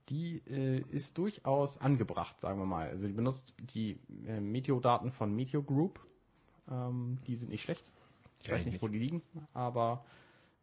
Die 0.08 0.41
äh, 0.48 0.86
ist 0.89 1.17
durchaus 1.17 1.78
angebracht, 1.78 2.39
sagen 2.39 2.60
wir 2.60 2.65
mal. 2.65 2.88
Also 2.88 3.08
die 3.08 3.13
benutzt 3.13 3.56
die 3.74 4.00
äh, 4.26 4.39
Meteodaten 4.39 5.12
von 5.12 5.36
Meteo 5.36 5.62
Group. 5.62 6.00
Ähm, 6.72 7.17
die 7.28 7.36
sind 7.36 7.50
nicht 7.50 7.63
schlecht. 7.63 7.91
Ich 8.41 8.50
weiß 8.50 8.62
ich 8.62 8.65
nicht, 8.67 8.74
nicht. 8.76 8.82
wo 8.82 8.88
die 8.88 9.00
liegen, 9.00 9.22
aber 9.54 10.06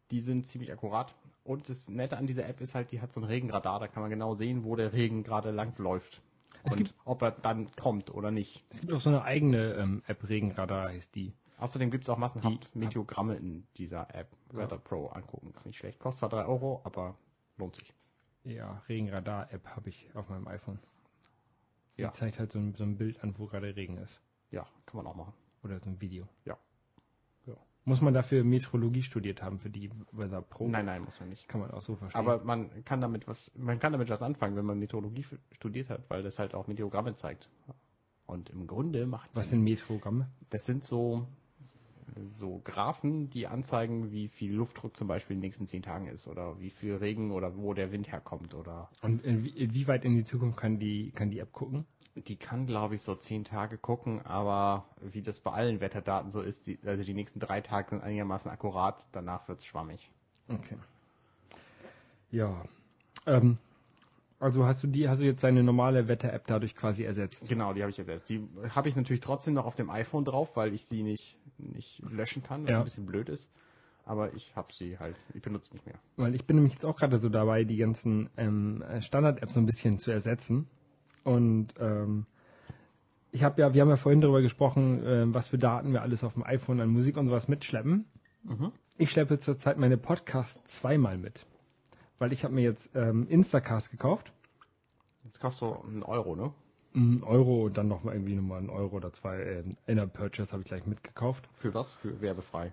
die 0.09 0.21
sind 0.21 0.47
ziemlich 0.47 0.71
akkurat. 0.71 1.13
Und 1.45 1.69
das 1.69 1.87
Nette 1.87 2.17
an 2.17 2.25
dieser 2.27 2.47
App 2.49 2.59
ist 2.59 2.73
halt, 2.73 2.91
die 2.91 2.99
hat 3.01 3.11
so 3.13 3.21
ein 3.21 3.23
Regenradar. 3.23 3.79
Da 3.79 3.87
kann 3.87 4.01
man 4.01 4.09
genau 4.09 4.33
sehen, 4.33 4.63
wo 4.63 4.75
der 4.75 4.91
Regen 4.93 5.23
gerade 5.23 5.51
lang 5.51 5.77
läuft. 5.77 6.21
Es 6.63 6.71
Und 6.73 6.77
gibt- 6.79 6.95
ob 7.05 7.21
er 7.21 7.31
dann 7.31 7.71
kommt 7.75 8.09
oder 8.09 8.31
nicht. 8.31 8.65
Es 8.69 8.81
gibt 8.81 8.91
auch 8.91 8.99
so 8.99 9.09
eine 9.11 9.23
eigene 9.23 9.73
ähm, 9.75 10.01
App, 10.07 10.27
Regenradar 10.27 10.89
heißt 10.89 11.13
die. 11.15 11.33
Außerdem 11.59 11.91
gibt 11.91 12.05
es 12.05 12.09
auch 12.09 12.17
massenhaft 12.17 12.69
Die- 12.73 12.79
Meteogramme 12.79 13.35
in 13.35 13.67
dieser 13.77 14.13
App. 14.13 14.27
Weather 14.51 14.79
Pro 14.79 15.07
angucken. 15.07 15.53
Ist 15.55 15.67
nicht 15.67 15.77
schlecht. 15.77 15.99
Kostet 15.99 16.19
zwar 16.19 16.29
3 16.29 16.45
Euro, 16.47 16.81
aber 16.83 17.15
lohnt 17.57 17.75
sich. 17.75 17.93
Ja, 18.43 18.81
Regenradar-App 18.89 19.67
habe 19.75 19.89
ich 19.89 20.09
auf 20.15 20.27
meinem 20.29 20.47
iPhone. 20.47 20.79
Die 21.97 22.01
Ja. 22.01 22.11
zeigt 22.11 22.39
halt 22.39 22.51
so 22.51 22.59
ein, 22.59 22.73
so 22.75 22.83
ein 22.83 22.97
Bild 22.97 23.23
an, 23.23 23.35
wo 23.37 23.45
gerade 23.45 23.75
Regen 23.75 23.97
ist. 23.97 24.19
Ja, 24.49 24.65
kann 24.87 24.97
man 24.97 25.07
auch 25.07 25.15
machen. 25.15 25.33
Oder 25.63 25.79
so 25.79 25.89
ein 25.91 26.01
Video. 26.01 26.27
Ja. 26.45 26.57
Muss 27.87 28.01
man 28.01 28.13
dafür 28.15 28.43
Meteorologie 28.43 29.03
studiert 29.03 29.43
haben 29.43 29.59
für 29.59 29.69
die 29.69 29.91
Weather 30.11 30.41
Pro? 30.41 30.67
Nein, 30.67 30.85
nein, 30.87 31.03
muss 31.03 31.19
man 31.19 31.29
nicht. 31.29 31.47
Kann 31.47 31.61
man 31.61 31.69
auch 31.71 31.81
so 31.81 31.95
verstehen. 31.95 32.19
Aber 32.19 32.43
man 32.43 32.83
kann 32.83 32.99
damit 32.99 33.27
was, 33.27 33.51
man 33.55 33.79
kann 33.79 33.91
damit 33.91 34.09
was 34.09 34.21
anfangen, 34.23 34.55
wenn 34.55 34.65
man 34.65 34.79
Meteorologie 34.79 35.21
f- 35.21 35.37
studiert 35.51 35.89
hat, 35.91 36.01
weil 36.09 36.23
das 36.23 36.39
halt 36.39 36.55
auch 36.55 36.67
Meteogramme 36.67 37.15
zeigt. 37.15 37.47
Und 38.25 38.49
im 38.49 38.65
Grunde 38.65 39.05
macht 39.05 39.29
was 39.35 39.49
sind 39.51 39.61
Meteorogramme? 39.61 40.27
das 40.49 40.65
sind 40.65 40.83
so 40.83 41.27
so 42.33 42.61
Graphen, 42.63 43.29
die 43.29 43.45
anzeigen, 43.45 44.11
wie 44.11 44.29
viel 44.29 44.53
Luftdruck 44.53 44.95
zum 44.95 45.07
Beispiel 45.07 45.35
in 45.35 45.41
den 45.41 45.47
nächsten 45.47 45.67
zehn 45.67 45.81
Tagen 45.81 46.07
ist 46.07 46.27
oder 46.27 46.59
wie 46.61 46.69
viel 46.69 46.95
Regen 46.95 47.31
oder 47.31 47.57
wo 47.57 47.73
der 47.73 47.91
Wind 47.91 48.11
herkommt 48.11 48.53
oder 48.53 48.89
Und 49.01 49.25
inwie- 49.25 49.53
inwieweit 49.55 50.05
in 50.05 50.15
die 50.15 50.23
Zukunft 50.23 50.57
kann 50.57 50.79
die, 50.79 51.11
kann 51.11 51.29
die 51.29 51.39
App 51.39 51.51
gucken? 51.51 51.85
Die 52.15 52.37
kann 52.37 52.65
glaube 52.65 52.95
ich 52.95 53.01
so 53.01 53.15
zehn 53.15 53.43
Tage 53.43 53.77
gucken, 53.77 54.25
aber 54.25 54.85
wie 55.01 55.21
das 55.21 55.39
bei 55.39 55.51
allen 55.51 55.81
Wetterdaten 55.81 56.31
so 56.31 56.41
ist, 56.41 56.67
die, 56.67 56.79
also 56.85 57.03
die 57.03 57.13
nächsten 57.13 57.39
drei 57.39 57.61
Tage 57.61 57.89
sind 57.89 58.03
einigermaßen 58.03 58.49
akkurat, 58.49 59.05
danach 59.11 59.47
wird's 59.47 59.65
schwammig. 59.65 60.09
Okay. 60.47 60.77
Ja. 62.31 62.63
Ähm, 63.25 63.57
also 64.39 64.65
hast 64.65 64.83
du 64.83 64.87
die, 64.87 65.09
hast 65.09 65.19
du 65.19 65.25
jetzt 65.25 65.43
deine 65.43 65.63
normale 65.63 66.07
Wetter-App 66.07 66.45
dadurch 66.47 66.75
quasi 66.75 67.03
ersetzt? 67.03 67.47
Genau, 67.49 67.73
die 67.73 67.81
habe 67.81 67.89
ich 67.89 67.99
ersetzt. 67.99 68.29
Die 68.29 68.47
habe 68.69 68.89
ich 68.89 68.95
natürlich 68.95 69.21
trotzdem 69.21 69.53
noch 69.53 69.65
auf 69.65 69.75
dem 69.75 69.89
iPhone 69.89 70.25
drauf, 70.25 70.55
weil 70.55 70.73
ich 70.73 70.85
sie 70.85 71.03
nicht, 71.03 71.37
nicht 71.57 72.01
löschen 72.09 72.43
kann, 72.43 72.63
was 72.63 72.71
Ja. 72.71 72.77
ein 72.79 72.83
bisschen 72.83 73.05
blöd 73.05 73.29
ist. 73.29 73.49
Aber 74.05 74.33
ich 74.33 74.55
habe 74.55 74.71
sie 74.71 74.99
halt, 74.99 75.15
ich 75.33 75.41
benutze 75.41 75.73
nicht 75.73 75.85
mehr. 75.85 75.95
Weil 76.17 76.35
ich 76.35 76.45
bin 76.45 76.57
nämlich 76.57 76.73
jetzt 76.73 76.85
auch 76.85 76.95
gerade 76.95 77.17
so 77.17 77.29
dabei, 77.29 77.63
die 77.63 77.77
ganzen 77.77 78.29
ähm, 78.37 78.83
Standard-Apps 79.01 79.53
so 79.53 79.59
ein 79.59 79.65
bisschen 79.65 79.97
zu 79.97 80.11
ersetzen. 80.11 80.67
Und 81.25 81.73
ähm, 81.79 82.27
ich 83.31 83.43
habe 83.43 83.59
ja, 83.59 83.73
wir 83.73 83.81
haben 83.81 83.89
ja 83.89 83.97
vorhin 83.97 84.21
darüber 84.21 84.41
gesprochen, 84.41 85.03
ähm, 85.03 85.33
was 85.33 85.49
für 85.49 85.57
Daten 85.57 85.91
wir 85.91 86.03
alles 86.03 86.23
auf 86.23 86.33
dem 86.33 86.43
iPhone 86.43 86.79
an 86.79 86.89
Musik 86.89 87.17
und 87.17 87.25
sowas 87.25 87.47
mitschleppen. 87.47 88.05
Mhm. 88.43 88.71
Ich 88.97 89.11
schleppe 89.11 89.39
zurzeit 89.39 89.77
meine 89.77 89.97
Podcasts 89.97 90.63
zweimal 90.77 91.17
mit. 91.17 91.45
Weil 92.19 92.31
ich 92.31 92.43
habe 92.45 92.53
mir 92.53 92.61
jetzt 92.61 92.91
ähm, 92.95 93.27
Instacast 93.27 93.91
gekauft. 93.91 94.31
Jetzt 95.25 95.41
kostet 95.41 95.67
so 95.67 95.83
einen 95.83 96.03
Euro, 96.03 96.35
ne? 96.35 96.53
Ein 96.93 97.23
Euro 97.23 97.65
und 97.65 97.77
dann 97.77 97.87
nochmal 97.87 98.13
irgendwie 98.13 98.35
nochmal 98.35 98.61
ein 98.61 98.69
Euro 98.69 98.95
oder 98.97 99.11
zwei 99.11 99.41
ähm, 99.41 99.75
Inner 99.87 100.07
Purchase 100.07 100.53
habe 100.53 100.61
ich 100.61 100.67
gleich 100.67 100.85
mitgekauft. 100.85 101.49
Für 101.55 101.73
was? 101.73 101.91
Für 101.93 102.21
werbefrei. 102.21 102.71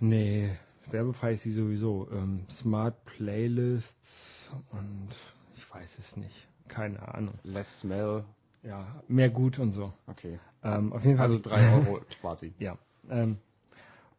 Nee, 0.00 0.58
werbefrei 0.90 1.34
ist 1.34 1.44
sie 1.44 1.52
sowieso. 1.52 2.08
Ähm, 2.12 2.44
Smart 2.50 3.02
Playlists 3.04 4.50
und 4.72 5.08
ich 5.56 5.72
weiß 5.72 5.98
es 5.98 6.16
nicht. 6.16 6.48
Keine 6.74 7.14
Ahnung. 7.14 7.34
Less 7.44 7.80
Smell. 7.80 8.24
Ja, 8.64 8.86
mehr 9.06 9.30
gut 9.30 9.58
und 9.60 9.72
so. 9.72 9.92
Okay. 10.08 10.40
Ähm, 10.64 10.92
auf 10.92 11.04
jeden 11.04 11.18
Fall. 11.18 11.26
Also 11.26 11.38
drei 11.38 11.72
Euro 11.72 12.00
quasi. 12.20 12.52
Ja. 12.58 12.76
Ähm, 13.08 13.38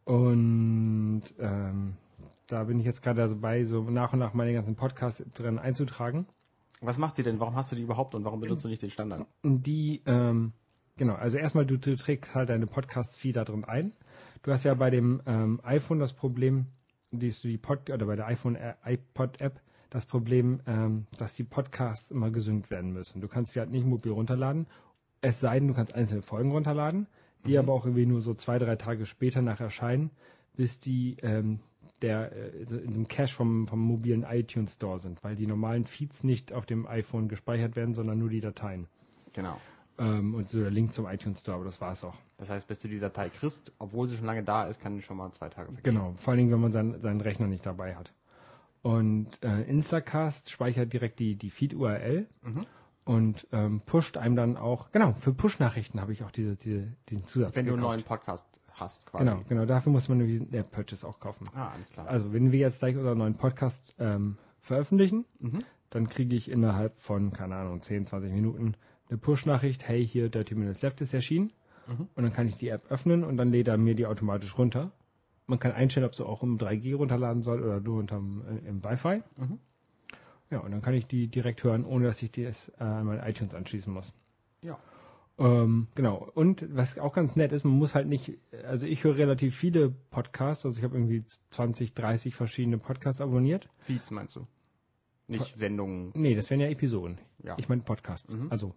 und 0.05 1.23
ähm, 1.39 1.97
da 2.47 2.63
bin 2.63 2.79
ich 2.79 2.85
jetzt 2.85 3.01
gerade 3.01 3.27
dabei, 3.27 3.65
so 3.65 3.81
nach 3.83 4.13
und 4.13 4.19
nach 4.19 4.33
meine 4.33 4.53
ganzen 4.53 4.75
Podcasts 4.75 5.23
drin 5.33 5.59
einzutragen. 5.59 6.27
Was 6.79 6.97
macht 6.97 7.15
sie 7.15 7.23
denn? 7.23 7.39
Warum 7.39 7.55
hast 7.55 7.71
du 7.71 7.75
die 7.75 7.81
überhaupt 7.81 8.15
und 8.15 8.23
warum 8.23 8.39
benutzt 8.39 8.63
du 8.63 8.69
nicht 8.69 8.81
den 8.81 8.91
Standard? 8.91 9.25
Die, 9.43 10.01
ähm, 10.05 10.53
genau, 10.95 11.15
also 11.15 11.37
erstmal, 11.37 11.65
du, 11.65 11.77
du 11.77 11.95
trägst 11.95 12.35
halt 12.35 12.49
deine 12.49 12.67
Podcast-Feed 12.67 13.35
da 13.35 13.43
drin 13.43 13.65
ein. 13.65 13.91
Du 14.43 14.51
hast 14.51 14.63
ja 14.63 14.75
bei 14.75 14.91
dem 14.91 15.21
ähm, 15.25 15.59
iPhone 15.63 15.99
das 15.99 16.13
Problem, 16.13 16.67
dass 17.11 17.41
du 17.41 17.47
die 17.47 17.57
Pod 17.57 17.89
oder 17.89 18.05
bei 18.05 18.15
der 18.15 18.27
iPhone 18.27 18.55
äh, 18.55 18.75
iPod 18.85 19.41
App 19.41 19.59
das 19.89 20.05
Problem, 20.05 20.59
ähm, 20.67 21.05
dass 21.17 21.33
die 21.33 21.43
Podcasts 21.43 22.11
immer 22.11 22.31
gesynkt 22.31 22.69
werden 22.71 22.91
müssen. 22.91 23.21
Du 23.21 23.27
kannst 23.27 23.53
sie 23.53 23.59
halt 23.59 23.71
nicht 23.71 23.85
mobil 23.85 24.11
runterladen, 24.11 24.67
es 25.21 25.39
sei 25.39 25.59
denn, 25.59 25.67
du 25.67 25.73
kannst 25.73 25.95
einzelne 25.95 26.21
Folgen 26.21 26.51
runterladen. 26.51 27.07
die 27.45 27.53
Mhm. 27.53 27.59
aber 27.59 27.73
auch 27.73 27.85
irgendwie 27.85 28.07
nur 28.07 28.21
so 28.21 28.33
zwei, 28.33 28.57
drei 28.57 28.75
Tage 28.75 29.05
später 29.05 29.43
nach 29.43 29.59
Erscheinen, 29.59 30.09
bis 30.55 30.79
die 30.79 31.17
ähm, 31.21 31.59
der 32.01 32.31
äh, 32.31 32.63
in 32.83 32.93
dem 32.93 33.07
Cache 33.07 33.33
vom, 33.33 33.67
vom 33.67 33.79
mobilen 33.79 34.23
iTunes 34.23 34.73
Store 34.73 34.99
sind, 34.99 35.23
weil 35.23 35.35
die 35.35 35.47
normalen 35.47 35.85
Feeds 35.85 36.23
nicht 36.23 36.53
auf 36.53 36.65
dem 36.65 36.87
iPhone 36.87 37.27
gespeichert 37.27 37.75
werden, 37.75 37.93
sondern 37.93 38.17
nur 38.17 38.29
die 38.29 38.41
Dateien. 38.41 38.87
Genau. 39.33 39.59
Ähm, 39.97 40.35
und 40.35 40.49
so 40.49 40.59
der 40.59 40.71
Link 40.71 40.93
zum 40.93 41.05
iTunes 41.07 41.39
Store, 41.39 41.55
aber 41.57 41.65
das 41.65 41.79
war's 41.79 42.03
auch. 42.03 42.15
Das 42.37 42.49
heißt, 42.49 42.67
bis 42.67 42.79
du 42.79 42.87
die 42.87 42.99
Datei 42.99 43.29
kriegst, 43.29 43.71
obwohl 43.79 44.07
sie 44.07 44.17
schon 44.17 44.25
lange 44.25 44.43
da 44.43 44.65
ist, 44.65 44.81
kann 44.81 44.95
die 44.95 45.01
schon 45.01 45.17
mal 45.17 45.31
zwei 45.31 45.49
Tage 45.49 45.71
vergehen. 45.71 45.83
Genau, 45.83 46.15
vor 46.17 46.31
allen 46.31 46.39
Dingen, 46.39 46.51
wenn 46.51 46.59
man 46.61 46.71
seinen, 46.73 46.99
seinen 47.01 47.21
Rechner 47.21 47.47
nicht 47.47 47.65
dabei 47.65 47.95
hat. 47.95 48.11
Und 48.85 49.41
äh, 49.43 49.63
Instacast 49.63 50.51
speichert 50.51 50.93
direkt 50.93 51.17
die, 51.17 51.35
die 51.35 51.49
Feed-URL 51.49 52.27
Mhm. 52.43 52.65
und 53.03 53.47
ähm, 53.51 53.81
pusht 53.83 54.15
einem 54.15 54.35
dann 54.35 54.57
auch, 54.57 54.91
genau, 54.91 55.13
für 55.13 55.33
Push-Nachrichten 55.33 55.99
habe 55.99 56.13
ich 56.13 56.21
auch 56.23 56.29
diese, 56.29 56.55
diese, 56.55 56.93
diesen 57.09 57.25
Zusatz 57.25 57.55
Wenn 57.55 57.65
du 57.65 57.71
einen 57.73 57.81
gekauft. 57.81 57.97
neuen 57.97 58.05
Podcast 58.05 58.47
hast, 58.73 59.07
quasi. 59.07 59.25
Genau, 59.25 59.41
genau, 59.49 59.65
dafür 59.65 59.91
muss 59.91 60.07
man 60.07 60.19
nämlich 60.19 60.37
den 60.49 60.53
App-Purchase 60.59 61.07
auch 61.07 61.19
kaufen. 61.19 61.47
Ah, 61.55 61.69
alles 61.69 61.93
klar. 61.93 62.07
Also, 62.07 62.31
wenn 62.31 62.51
wir 62.51 62.59
jetzt 62.59 62.77
gleich 62.77 62.95
unseren 62.95 63.17
neuen 63.17 63.33
Podcast 63.37 63.81
ähm, 63.97 64.37
veröffentlichen, 64.61 65.25
Mhm. 65.39 65.59
dann 65.89 66.07
kriege 66.07 66.35
ich 66.35 66.51
innerhalb 66.51 66.99
von, 66.99 67.33
keine 67.33 67.55
Ahnung, 67.55 67.81
10, 67.81 68.05
20 68.05 68.31
Minuten 68.31 68.75
eine 69.09 69.17
Push-Nachricht, 69.17 69.87
hey, 69.87 70.05
hier 70.05 70.29
Dirty 70.29 70.53
Minutes 70.53 70.83
Left 70.83 71.01
ist 71.01 71.11
erschienen. 71.11 71.51
Mhm. 71.87 72.07
Und 72.15 72.23
dann 72.23 72.33
kann 72.33 72.47
ich 72.47 72.57
die 72.57 72.69
App 72.69 72.91
öffnen 72.91 73.23
und 73.23 73.37
dann 73.37 73.49
lädt 73.49 73.67
er 73.67 73.77
mir 73.77 73.95
die 73.95 74.05
automatisch 74.05 74.55
runter. 74.59 74.91
Man 75.47 75.59
kann 75.59 75.71
einstellen, 75.71 76.05
ob 76.05 76.15
sie 76.15 76.25
auch 76.25 76.41
im 76.43 76.57
3G 76.57 76.95
runterladen 76.95 77.43
soll 77.43 77.61
oder 77.61 77.79
nur 77.79 77.99
unterm, 77.99 78.43
äh, 78.47 78.67
im 78.67 78.83
Wi-Fi. 78.83 79.21
Mhm. 79.37 79.59
Ja, 80.49 80.59
und 80.59 80.71
dann 80.71 80.81
kann 80.81 80.93
ich 80.93 81.07
die 81.07 81.27
direkt 81.27 81.63
hören, 81.63 81.85
ohne 81.85 82.05
dass 82.05 82.21
ich 82.21 82.31
die 82.31 82.41
erst, 82.41 82.69
äh, 82.79 82.83
an 82.83 83.05
mein 83.05 83.19
iTunes 83.27 83.53
anschließen 83.53 83.91
muss. 83.91 84.13
Ja. 84.63 84.79
Ähm, 85.37 85.87
genau. 85.95 86.29
Und 86.33 86.65
was 86.75 86.97
auch 86.97 87.13
ganz 87.13 87.35
nett 87.35 87.51
ist, 87.51 87.65
man 87.65 87.73
muss 87.73 87.93
halt 87.93 88.07
nicht, 88.07 88.37
also 88.65 88.87
ich 88.87 89.03
höre 89.03 89.17
relativ 89.17 89.55
viele 89.55 89.89
Podcasts, 89.89 90.65
also 90.65 90.77
ich 90.77 90.83
habe 90.83 90.95
irgendwie 90.95 91.25
20, 91.49 91.93
30 91.93 92.35
verschiedene 92.35 92.77
Podcasts 92.77 93.21
abonniert. 93.21 93.69
Feeds 93.79 94.11
meinst 94.11 94.35
du? 94.35 94.47
Nicht 95.27 95.55
Sendungen. 95.55 96.11
Nee, 96.13 96.35
das 96.35 96.49
wären 96.49 96.61
ja 96.61 96.67
Episoden. 96.67 97.17
Ja. 97.43 97.55
Ich 97.57 97.67
meine 97.67 97.81
Podcasts. 97.81 98.35
Mhm. 98.35 98.47
Also, 98.49 98.75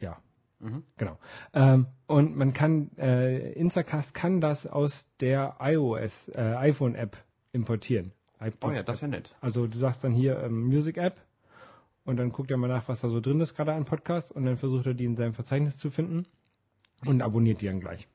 ja, 0.00 0.18
Mhm. 0.60 0.84
genau. 0.96 1.18
Ähm, 1.54 1.86
und 2.06 2.36
man 2.36 2.52
kann, 2.52 2.90
äh, 2.98 3.52
Instacast 3.52 4.14
kann 4.14 4.40
das 4.40 4.66
aus 4.66 5.06
der 5.20 5.56
iOS, 5.60 6.28
äh, 6.28 6.40
iPhone-App 6.40 7.16
importieren. 7.52 8.12
Oh 8.62 8.70
ja, 8.70 8.82
das 8.82 9.02
wäre 9.02 9.10
nett. 9.10 9.34
Also 9.40 9.66
du 9.66 9.76
sagst 9.76 10.04
dann 10.04 10.12
hier 10.12 10.42
ähm, 10.42 10.66
Music 10.66 10.96
App 10.96 11.20
und 12.04 12.16
dann 12.16 12.32
guckt 12.32 12.50
er 12.50 12.56
mal 12.56 12.68
nach, 12.68 12.88
was 12.88 13.00
da 13.00 13.08
so 13.08 13.20
drin 13.20 13.40
ist 13.40 13.54
gerade 13.54 13.72
an 13.72 13.84
Podcasts 13.84 14.30
und 14.30 14.46
dann 14.46 14.56
versucht 14.56 14.86
er 14.86 14.94
die 14.94 15.04
in 15.04 15.16
seinem 15.16 15.34
Verzeichnis 15.34 15.76
zu 15.76 15.90
finden 15.90 16.26
und 17.04 17.22
abonniert 17.22 17.60
die 17.60 17.66
dann 17.66 17.80
gleich. 17.80 18.08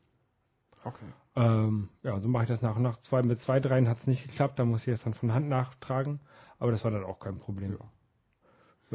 Okay. 0.84 1.06
Ähm, 1.36 1.90
ja, 2.04 2.20
so 2.20 2.30
mache 2.30 2.44
ich 2.44 2.50
das 2.50 2.62
nach 2.62 2.76
und 2.76 2.84
nach. 2.84 2.98
Zwei, 2.98 3.22
mit 3.24 3.40
zwei, 3.40 3.60
dreien 3.60 3.90
hat 3.90 4.00
es 4.00 4.08
nicht 4.08 4.24
geklappt, 4.28 4.58
da 4.58 4.66
muss 4.66 4.88
ich 4.88 4.94
es 4.94 5.04
dann 5.04 5.14
von 5.14 5.34
Hand 5.34 5.48
nachtragen, 5.48 6.20
aber 6.60 6.72
das 6.72 6.84
war 6.84 6.92
dann 6.92 7.04
auch 7.04 7.20
kein 7.20 7.40
Problem. 7.40 7.78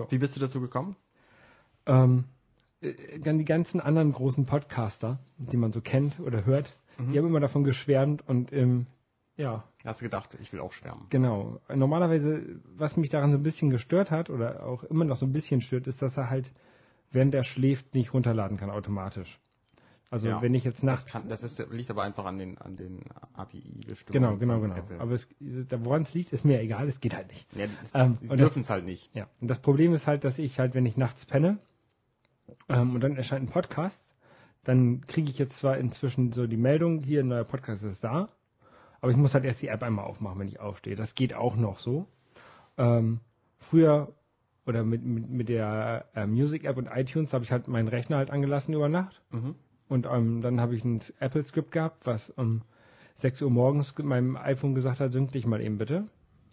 Wie 0.08 0.18
bist 0.18 0.36
du 0.36 0.40
dazu 0.40 0.60
gekommen? 0.60 0.96
Ähm, 1.86 2.24
äh, 2.24 2.39
die 2.82 3.44
ganzen 3.44 3.80
anderen 3.80 4.12
großen 4.12 4.46
Podcaster, 4.46 5.18
die 5.38 5.56
man 5.56 5.72
so 5.72 5.80
kennt 5.80 6.18
oder 6.20 6.44
hört, 6.46 6.76
Mhm. 6.98 7.12
die 7.12 7.18
haben 7.18 7.26
immer 7.26 7.40
davon 7.40 7.64
geschwärmt 7.64 8.26
und 8.28 8.52
ähm, 8.52 8.86
ja, 9.36 9.64
Hast 9.84 10.02
du 10.02 10.04
gedacht, 10.04 10.36
ich 10.42 10.52
will 10.52 10.60
auch 10.60 10.72
schwärmen? 10.72 11.06
Genau. 11.08 11.58
Normalerweise, 11.74 12.42
was 12.76 12.98
mich 12.98 13.08
daran 13.08 13.30
so 13.32 13.38
ein 13.38 13.42
bisschen 13.42 13.70
gestört 13.70 14.10
hat 14.10 14.28
oder 14.28 14.66
auch 14.66 14.84
immer 14.84 15.06
noch 15.06 15.16
so 15.16 15.24
ein 15.24 15.32
bisschen 15.32 15.62
stört, 15.62 15.86
ist, 15.86 16.02
dass 16.02 16.16
er 16.18 16.28
halt, 16.28 16.52
während 17.10 17.34
er 17.34 17.44
schläft, 17.44 17.94
nicht 17.94 18.12
runterladen 18.12 18.58
kann 18.58 18.68
automatisch. 18.68 19.40
Also 20.10 20.28
Ja. 20.28 20.42
wenn 20.42 20.52
ich 20.52 20.64
jetzt 20.64 20.78
Das, 20.78 20.82
nachts. 20.84 21.06
kann, 21.06 21.28
das 21.30 21.42
ist, 21.42 21.64
liegt 21.70 21.90
aber 21.90 22.02
einfach 22.02 22.26
an 22.26 22.36
den, 22.36 22.58
an 22.58 22.76
den 22.76 23.00
API-Bestimmungen. 23.34 24.38
genau, 24.38 24.58
genau, 24.58 24.60
genau. 24.60 24.74
Apple. 24.76 25.00
Aber 25.00 25.12
es, 25.12 25.26
woran 25.78 26.02
es 26.02 26.12
liegt, 26.12 26.32
ist 26.34 26.44
mir 26.44 26.60
egal, 26.60 26.88
es 26.88 27.00
geht 27.00 27.14
halt 27.14 27.28
nicht. 27.28 27.46
ja, 27.54 27.66
die, 27.66 27.72
das- 27.80 27.92
ähm, 27.94 28.18
und 28.28 28.38
dürfen 28.38 28.60
es 28.60 28.68
halt 28.68 28.84
nicht. 28.84 29.14
Ja. 29.14 29.28
Und 29.40 29.48
das 29.48 29.60
Problem 29.60 29.94
ist 29.94 30.06
halt, 30.06 30.24
dass 30.24 30.38
ich 30.38 30.58
halt, 30.58 30.74
wenn 30.74 30.84
ich 30.84 30.96
nachts 30.98 31.24
penne 31.24 31.58
ähm, 32.68 32.94
und 32.94 33.00
dann 33.00 33.16
erscheint 33.16 33.48
ein 33.48 33.52
Podcast, 33.52 34.14
dann 34.64 35.06
kriege 35.06 35.30
ich 35.30 35.38
jetzt 35.38 35.58
zwar 35.58 35.78
inzwischen 35.78 36.32
so 36.32 36.46
die 36.46 36.56
Meldung, 36.56 37.00
hier 37.00 37.20
ein 37.20 37.28
neuer 37.28 37.44
Podcast 37.44 37.82
ist 37.84 38.04
da, 38.04 38.28
aber 39.00 39.10
ich 39.10 39.16
muss 39.16 39.34
halt 39.34 39.44
erst 39.44 39.62
die 39.62 39.68
App 39.68 39.82
einmal 39.82 40.04
aufmachen, 40.04 40.38
wenn 40.38 40.48
ich 40.48 40.60
aufstehe. 40.60 40.96
Das 40.96 41.14
geht 41.14 41.34
auch 41.34 41.56
noch 41.56 41.78
so. 41.78 42.06
Ähm, 42.76 43.20
früher 43.58 44.12
oder 44.66 44.84
mit, 44.84 45.02
mit, 45.04 45.28
mit 45.30 45.48
der 45.48 46.04
äh, 46.14 46.26
Music 46.26 46.64
App 46.64 46.76
und 46.76 46.88
iTunes 46.94 47.32
habe 47.32 47.44
ich 47.44 47.52
halt 47.52 47.66
meinen 47.68 47.88
Rechner 47.88 48.18
halt 48.18 48.30
angelassen 48.30 48.74
über 48.74 48.88
Nacht 48.88 49.22
Mhm. 49.30 49.54
und 49.88 50.06
ähm, 50.06 50.42
dann 50.42 50.60
habe 50.60 50.74
ich 50.76 50.84
ein 50.84 51.00
Apple-Skript 51.18 51.72
gehabt, 51.72 52.06
was 52.06 52.30
um 52.30 52.62
6 53.16 53.42
Uhr 53.42 53.50
morgens 53.50 53.96
meinem 53.98 54.36
iPhone 54.36 54.74
gesagt 54.74 55.00
hat, 55.00 55.12
sync 55.12 55.32
dich 55.32 55.46
mal 55.46 55.60
eben 55.60 55.78
bitte. 55.78 56.06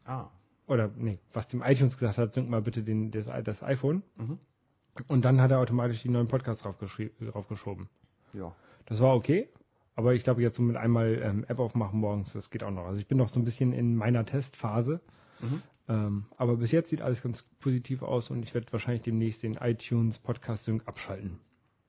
Ah. 0.06 0.28
Oder 0.68 0.90
nee, 0.98 1.20
was 1.34 1.48
dem 1.48 1.62
iTunes 1.62 1.98
gesagt 1.98 2.18
hat, 2.18 2.34
sync 2.34 2.50
mal 2.50 2.62
bitte 2.62 2.84
den, 2.84 3.12
das, 3.12 3.30
das 3.44 3.64
iPhone. 3.64 4.04
Mhm. 4.18 4.40
Und 5.08 5.26
dann 5.26 5.42
hat 5.42 5.52
er 5.52 5.60
automatisch 5.60 6.02
die 6.02 6.10
neuen 6.10 6.28
Podcasts 6.28 6.64
draufgeschoben. 6.64 7.90
Ja. 8.34 8.56
Das 8.86 9.00
war 9.00 9.16
okay. 9.16 9.50
Aber 9.96 10.14
ich 10.14 10.24
glaube, 10.24 10.42
jetzt 10.42 10.58
so 10.58 10.62
mit 10.62 10.78
einmal 10.78 11.20
ähm, 11.24 11.44
App 11.48 11.60
aufmachen 11.60 12.00
morgens, 12.00 12.34
das 12.34 12.52
geht 12.52 12.64
auch 12.64 12.72
noch. 12.72 12.86
Also 12.86 13.00
ich 13.00 13.08
bin 13.08 13.18
noch 13.18 13.30
so 13.30 13.40
ein 13.40 13.46
bisschen 13.46 13.74
in 13.74 13.96
meiner 13.96 14.26
Testphase. 14.26 15.02
Mhm. 15.42 15.62
Ähm, 15.90 16.26
aber 16.38 16.58
bis 16.58 16.72
jetzt 16.72 16.90
sieht 16.90 17.02
alles 17.02 17.22
ganz 17.22 17.44
positiv 17.60 18.04
aus 18.04 18.30
und 18.30 18.44
ich 18.44 18.54
werde 18.54 18.72
wahrscheinlich 18.72 19.04
demnächst 19.04 19.44
den 19.44 19.54
iTunes 19.54 20.20
Podcast 20.20 20.66
Sync 20.66 20.88
abschalten. 20.88 21.40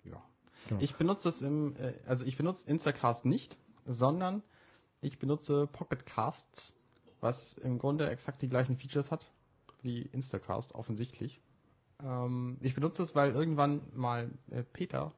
Ja. 0.05 0.23
Genau. 0.69 0.81
Ich 0.81 0.95
benutze 0.95 1.29
das 1.29 1.43
im, 1.43 1.77
äh, 1.77 1.95
also 2.07 2.25
ich 2.25 2.37
benutze 2.37 2.69
Instacast 2.69 3.25
nicht, 3.25 3.59
sondern 3.85 4.43
ich 5.01 5.19
benutze 5.19 5.67
Pocket 5.67 6.07
Casts, 6.07 6.77
was 7.21 7.59
im 7.59 7.79
Grunde 7.79 8.09
exakt 8.09 8.41
die 8.43 8.49
gleichen 8.49 8.77
Features 8.77 9.11
hat 9.11 9.31
wie 9.83 10.03
Instacast, 10.03 10.75
offensichtlich. 10.75 11.41
Ähm, 12.05 12.57
ich 12.61 12.75
benutze 12.75 13.03
es, 13.03 13.15
weil 13.15 13.33
irgendwann 13.33 13.81
mal 13.95 14.31
äh, 14.51 14.63
Peter, 14.63 15.13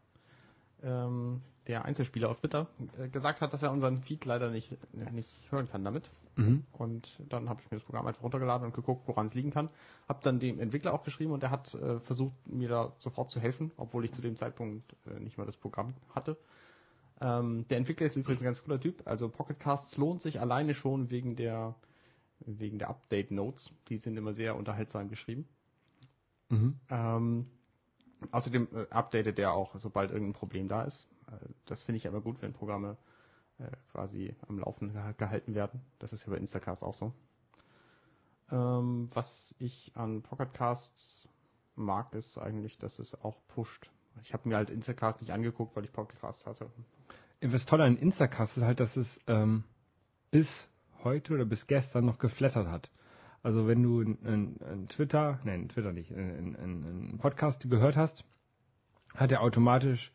ähm, 0.83 1.43
der 1.67 1.85
Einzelspieler 1.85 2.31
auf 2.31 2.41
Twitter, 2.41 2.69
äh, 2.99 3.09
gesagt 3.09 3.41
hat, 3.41 3.53
dass 3.53 3.63
er 3.63 3.71
unseren 3.73 3.99
Feed 3.99 4.25
leider 4.25 4.51
nicht, 4.51 4.77
nicht 5.13 5.31
hören 5.51 5.69
kann 5.69 5.85
damit. 5.85 6.11
Mhm. 6.37 6.65
Und 6.73 7.21
dann 7.29 7.49
habe 7.49 7.61
ich 7.61 7.71
mir 7.71 7.77
das 7.77 7.85
Programm 7.85 8.07
einfach 8.07 8.23
runtergeladen 8.23 8.67
und 8.67 8.75
geguckt, 8.75 9.07
woran 9.07 9.27
es 9.27 9.35
liegen 9.35 9.51
kann. 9.51 9.69
Habe 10.09 10.21
dann 10.23 10.41
dem 10.41 10.59
Entwickler 10.59 10.95
auch 10.95 11.03
geschrieben 11.03 11.33
und 11.33 11.43
er 11.43 11.51
hat 11.51 11.75
äh, 11.75 12.01
versucht, 12.01 12.35
mir 12.47 12.69
da 12.69 12.93
sofort 12.99 13.31
zu 13.31 13.41
helfen, 13.41 13.73
obwohl 13.77 14.05
ich 14.05 14.13
zu 14.13 14.23
dem 14.23 14.37
Zeitpunkt 14.37 14.97
äh, 15.07 15.21
nicht 15.21 15.37
mal 15.37 15.47
das 15.47 15.57
Programm 15.57 15.95
hatte. 16.15 16.37
Ähm, 17.21 17.67
der 17.69 17.77
Entwickler 17.77 18.07
ist 18.07 18.17
übrigens 18.17 18.41
ein 18.41 18.47
ganz 18.47 18.63
cooler 18.65 18.81
Typ. 18.81 19.03
Also 19.05 19.29
Pocket 19.29 19.61
Casts 19.61 19.99
lohnt 19.99 20.23
sich 20.23 20.41
alleine 20.41 20.75
schon 20.75 21.11
wegen 21.11 21.37
der 21.37 21.75
wegen 22.47 22.79
der 22.79 22.89
Update 22.89 23.31
Notes. 23.31 23.71
Die 23.89 23.99
sind 23.99 24.17
immer 24.17 24.33
sehr 24.33 24.57
unterhaltsam 24.57 25.09
geschrieben. 25.09 25.47
Mhm. 26.51 26.79
Ähm, 26.91 27.47
außerdem 28.31 28.69
äh, 28.75 28.87
updatet 28.91 29.39
der 29.39 29.53
auch, 29.53 29.75
sobald 29.79 30.11
irgendein 30.11 30.35
Problem 30.35 30.69
da 30.69 30.83
ist. 30.83 31.09
Äh, 31.29 31.49
das 31.67 31.83
finde 31.83 31.97
ich 31.97 32.07
aber 32.07 32.21
gut, 32.21 32.43
wenn 32.43 32.53
Programme 32.53 32.97
äh, 33.59 33.71
quasi 33.93 34.35
am 34.49 34.59
Laufen 34.59 34.93
geha- 34.93 35.15
gehalten 35.15 35.55
werden. 35.55 35.81
Das 35.99 36.13
ist 36.13 36.27
ja 36.27 36.33
bei 36.33 36.39
Instacast 36.39 36.83
auch 36.85 36.95
so. 36.95 37.13
Ähm, 38.51 39.09
was 39.15 39.55
ich 39.59 39.93
an 39.95 40.23
Pocketcasts 40.23 41.29
mag, 41.77 42.15
ist 42.15 42.37
eigentlich, 42.37 42.79
dass 42.79 42.99
es 42.99 43.15
auch 43.23 43.39
pusht. 43.49 43.91
Ich 44.23 44.33
habe 44.35 44.49
mir 44.49 44.57
halt 44.57 44.71
Instacast 44.71 45.21
nicht 45.21 45.31
angeguckt, 45.33 45.77
weil 45.77 45.85
ich 45.85 45.93
Pocketcasts 45.93 46.47
hatte. 46.47 46.69
Was 47.41 47.65
toll 47.65 47.81
an 47.81 47.97
Instacast 47.97 48.59
ist 48.59 48.65
halt, 48.65 48.81
dass 48.81 48.97
es 48.97 49.21
ähm, 49.27 49.65
bis 50.31 50.69
heute 51.05 51.33
oder 51.35 51.45
bis 51.45 51.67
gestern 51.67 52.05
noch 52.05 52.19
geflattert 52.19 52.67
hat. 52.67 52.91
Also 53.43 53.67
wenn 53.67 53.83
du 53.83 54.01
einen 54.01 54.87
Twitter, 54.89 55.41
nein, 55.45 55.69
Twitter 55.69 55.93
nicht, 55.93 56.13
einen 56.13 57.17
Podcast 57.19 57.69
gehört 57.71 57.97
hast, 57.97 58.25
hat 59.15 59.33
er 59.33 59.43
automatisch 59.43 60.13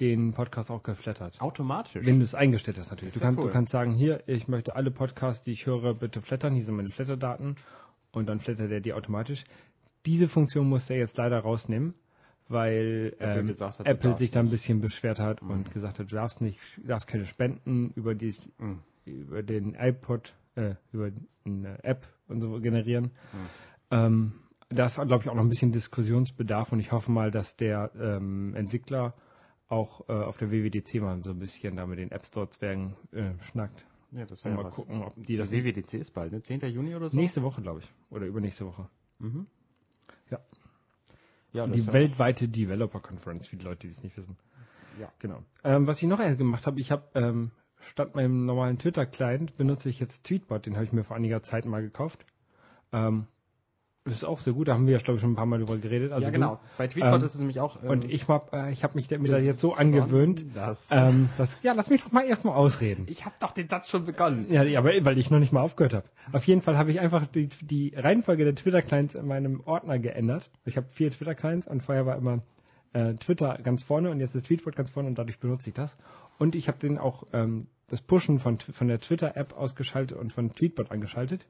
den 0.00 0.32
Podcast 0.32 0.70
auch 0.70 0.82
geflattert. 0.82 1.40
Automatisch? 1.40 2.04
Wenn 2.04 2.18
du 2.18 2.24
es 2.24 2.34
eingestellt 2.34 2.78
hast 2.78 2.90
natürlich. 2.90 3.14
Du 3.14 3.20
ja 3.20 3.26
kannst, 3.26 3.38
cool. 3.40 3.46
du 3.46 3.52
kannst 3.52 3.72
sagen, 3.72 3.92
hier, 3.92 4.22
ich 4.26 4.48
möchte 4.48 4.74
alle 4.74 4.90
Podcasts, 4.90 5.44
die 5.44 5.52
ich 5.52 5.66
höre, 5.66 5.94
bitte 5.94 6.20
flattern. 6.20 6.54
Hier 6.54 6.64
sind 6.64 6.74
meine 6.74 6.90
Flatterdaten. 6.90 7.56
Und 8.10 8.26
dann 8.28 8.40
flattert 8.40 8.70
er 8.70 8.80
die 8.80 8.92
automatisch. 8.92 9.44
Diese 10.06 10.28
Funktion 10.28 10.68
muss 10.68 10.90
er 10.90 10.98
jetzt 10.98 11.16
leider 11.16 11.38
rausnehmen, 11.40 11.94
weil 12.48 13.14
Apple 13.18 13.40
ähm, 13.40 13.46
gesagt 13.46 13.78
hat, 13.78 13.86
Apple 13.86 14.16
sich 14.16 14.30
da 14.30 14.40
ein 14.40 14.50
bisschen 14.50 14.80
beschwert 14.80 15.18
hat 15.18 15.42
Mhm. 15.42 15.50
und 15.50 15.72
gesagt 15.72 15.98
hat, 15.98 16.10
du 16.10 16.14
darfst 16.14 16.40
nicht, 16.40 16.58
du 16.76 16.86
darfst 16.88 17.08
keine 17.08 17.26
Spenden 17.26 17.90
über 17.94 18.14
die, 18.14 18.34
Mhm. 18.58 18.80
über 19.04 19.42
den 19.42 19.74
iPod, 19.74 20.34
äh, 20.56 20.74
über 20.92 21.10
eine 21.44 21.82
App 21.84 22.06
und 22.28 22.40
so 22.40 22.60
generieren. 22.60 23.04
Mhm. 23.32 23.48
Ähm, 23.90 24.32
da 24.70 24.86
ist, 24.86 24.96
glaube 24.96 25.18
ich, 25.22 25.28
auch 25.28 25.34
noch 25.34 25.42
ein 25.42 25.48
bisschen 25.48 25.72
Diskussionsbedarf 25.72 26.72
und 26.72 26.80
ich 26.80 26.90
hoffe 26.92 27.10
mal, 27.12 27.30
dass 27.30 27.56
der 27.56 27.92
ähm, 27.98 28.54
Entwickler 28.56 29.14
auch 29.68 30.08
äh, 30.08 30.12
auf 30.12 30.36
der 30.36 30.50
WWDC 30.50 31.00
mal 31.00 31.22
so 31.24 31.30
ein 31.30 31.38
bisschen 31.38 31.76
da 31.76 31.86
mit 31.86 31.98
den 31.98 32.10
App 32.10 32.26
Store 32.26 32.48
Zwergen 32.48 32.96
äh, 33.12 33.32
schnackt. 33.42 33.84
Ja, 34.12 34.24
das 34.26 34.42
Und 34.42 34.52
wäre 34.52 34.62
mal 34.62 34.64
was. 34.68 34.74
gucken, 34.74 35.02
ob 35.02 35.14
die 35.16 35.22
Die 35.22 35.36
das 35.36 35.50
WWDC 35.50 35.94
ist 35.94 36.10
bald, 36.12 36.32
ne? 36.32 36.42
10. 36.42 36.60
Juni 36.70 36.94
oder 36.94 37.08
so? 37.08 37.16
nächste 37.18 37.42
Woche, 37.42 37.62
glaube 37.62 37.80
ich, 37.80 37.92
oder 38.10 38.26
übernächste 38.26 38.66
Woche. 38.66 38.88
Mhm. 39.18 39.46
Ja. 40.30 40.38
Ja, 41.54 41.66
das 41.66 41.76
die 41.76 41.92
weltweite 41.92 42.48
Developer 42.48 43.00
Conference, 43.00 43.46
für 43.46 43.56
die 43.56 43.64
Leute, 43.64 43.86
die 43.86 43.92
es 43.92 44.02
nicht 44.02 44.16
wissen. 44.16 44.36
Ja. 45.00 45.10
Genau. 45.20 45.42
Ähm, 45.62 45.86
was 45.86 46.02
ich 46.02 46.08
noch 46.08 46.18
gemacht 46.18 46.66
habe, 46.66 46.80
ich 46.80 46.90
habe 46.90 47.04
ähm, 47.14 47.52
statt 47.80 48.14
meinem 48.14 48.44
normalen 48.44 48.78
Twitter-Client 48.78 49.56
benutze 49.56 49.88
ich 49.88 50.00
jetzt 50.00 50.24
Tweetbot, 50.24 50.66
den 50.66 50.74
habe 50.74 50.84
ich 50.84 50.92
mir 50.92 51.04
vor 51.04 51.16
einiger 51.16 51.42
Zeit 51.42 51.64
mal 51.64 51.80
gekauft. 51.80 52.26
Ähm, 52.92 53.28
das 54.04 54.14
ist 54.16 54.24
auch 54.24 54.40
sehr 54.40 54.52
gut, 54.52 54.68
da 54.68 54.74
haben 54.74 54.86
wir 54.86 54.92
ja, 54.92 54.98
glaube 54.98 55.16
ich, 55.16 55.22
schon 55.22 55.32
ein 55.32 55.36
paar 55.36 55.46
Mal 55.46 55.58
drüber 55.60 55.78
geredet. 55.78 56.12
Also 56.12 56.24
ja, 56.24 56.28
du- 56.30 56.34
genau. 56.34 56.60
Bei 56.76 56.86
Tweetbot 56.88 57.14
ähm, 57.20 57.24
ist 57.24 57.34
es 57.34 57.40
nämlich 57.40 57.58
auch. 57.60 57.82
ähm, 57.82 57.88
Und 57.88 58.04
ich 58.04 58.28
hab, 58.28 58.52
äh, 58.52 58.70
ich 58.70 58.84
habe 58.84 58.94
mich 58.96 59.08
da- 59.08 59.16
mir 59.18 59.30
da 59.30 59.38
jetzt 59.38 59.60
so 59.60 59.74
angewöhnt, 59.74 60.44
Das, 60.54 60.86
ähm, 60.90 61.30
dass, 61.38 61.56
ja, 61.62 61.72
lass 61.72 61.88
mich 61.88 62.02
doch 62.02 62.12
mal 62.12 62.24
erstmal 62.26 62.54
ausreden. 62.54 63.06
ich 63.08 63.24
habe 63.24 63.34
doch 63.40 63.52
den 63.52 63.66
Satz 63.66 63.88
schon 63.88 64.04
begonnen. 64.04 64.46
Ja, 64.50 64.62
ja, 64.62 64.78
aber 64.80 64.90
weil 65.06 65.16
ich 65.16 65.30
noch 65.30 65.38
nicht 65.38 65.52
mal 65.52 65.62
aufgehört 65.62 65.94
habe. 65.94 66.04
Auf 66.32 66.44
jeden 66.44 66.60
Fall 66.60 66.76
habe 66.76 66.90
ich 66.90 67.00
einfach 67.00 67.26
die, 67.26 67.48
die 67.62 67.94
Reihenfolge 67.96 68.44
der 68.44 68.54
Twitter-Clients 68.54 69.14
in 69.14 69.26
meinem 69.26 69.62
Ordner 69.64 69.98
geändert. 69.98 70.50
Ich 70.66 70.76
habe 70.76 70.86
vier 70.90 71.10
Twitter-Clients 71.10 71.66
und 71.66 71.82
vorher 71.82 72.04
war 72.04 72.16
immer 72.16 72.40
äh, 72.92 73.14
Twitter 73.14 73.58
ganz 73.64 73.82
vorne 73.82 74.10
und 74.10 74.20
jetzt 74.20 74.34
ist 74.34 74.46
Tweetbot 74.46 74.76
ganz 74.76 74.90
vorne 74.90 75.08
und 75.08 75.18
dadurch 75.18 75.38
benutze 75.40 75.70
ich 75.70 75.74
das. 75.74 75.96
Und 76.38 76.54
ich 76.54 76.68
habe 76.68 76.78
den 76.78 76.98
auch 76.98 77.26
ähm, 77.32 77.68
das 77.88 78.00
Pushen 78.00 78.38
von, 78.38 78.58
von 78.58 78.88
der 78.88 79.00
Twitter-App 79.00 79.52
ausgeschaltet 79.54 80.16
und 80.18 80.32
von 80.32 80.52
Tweetbot 80.54 80.90
angeschaltet. 80.90 81.46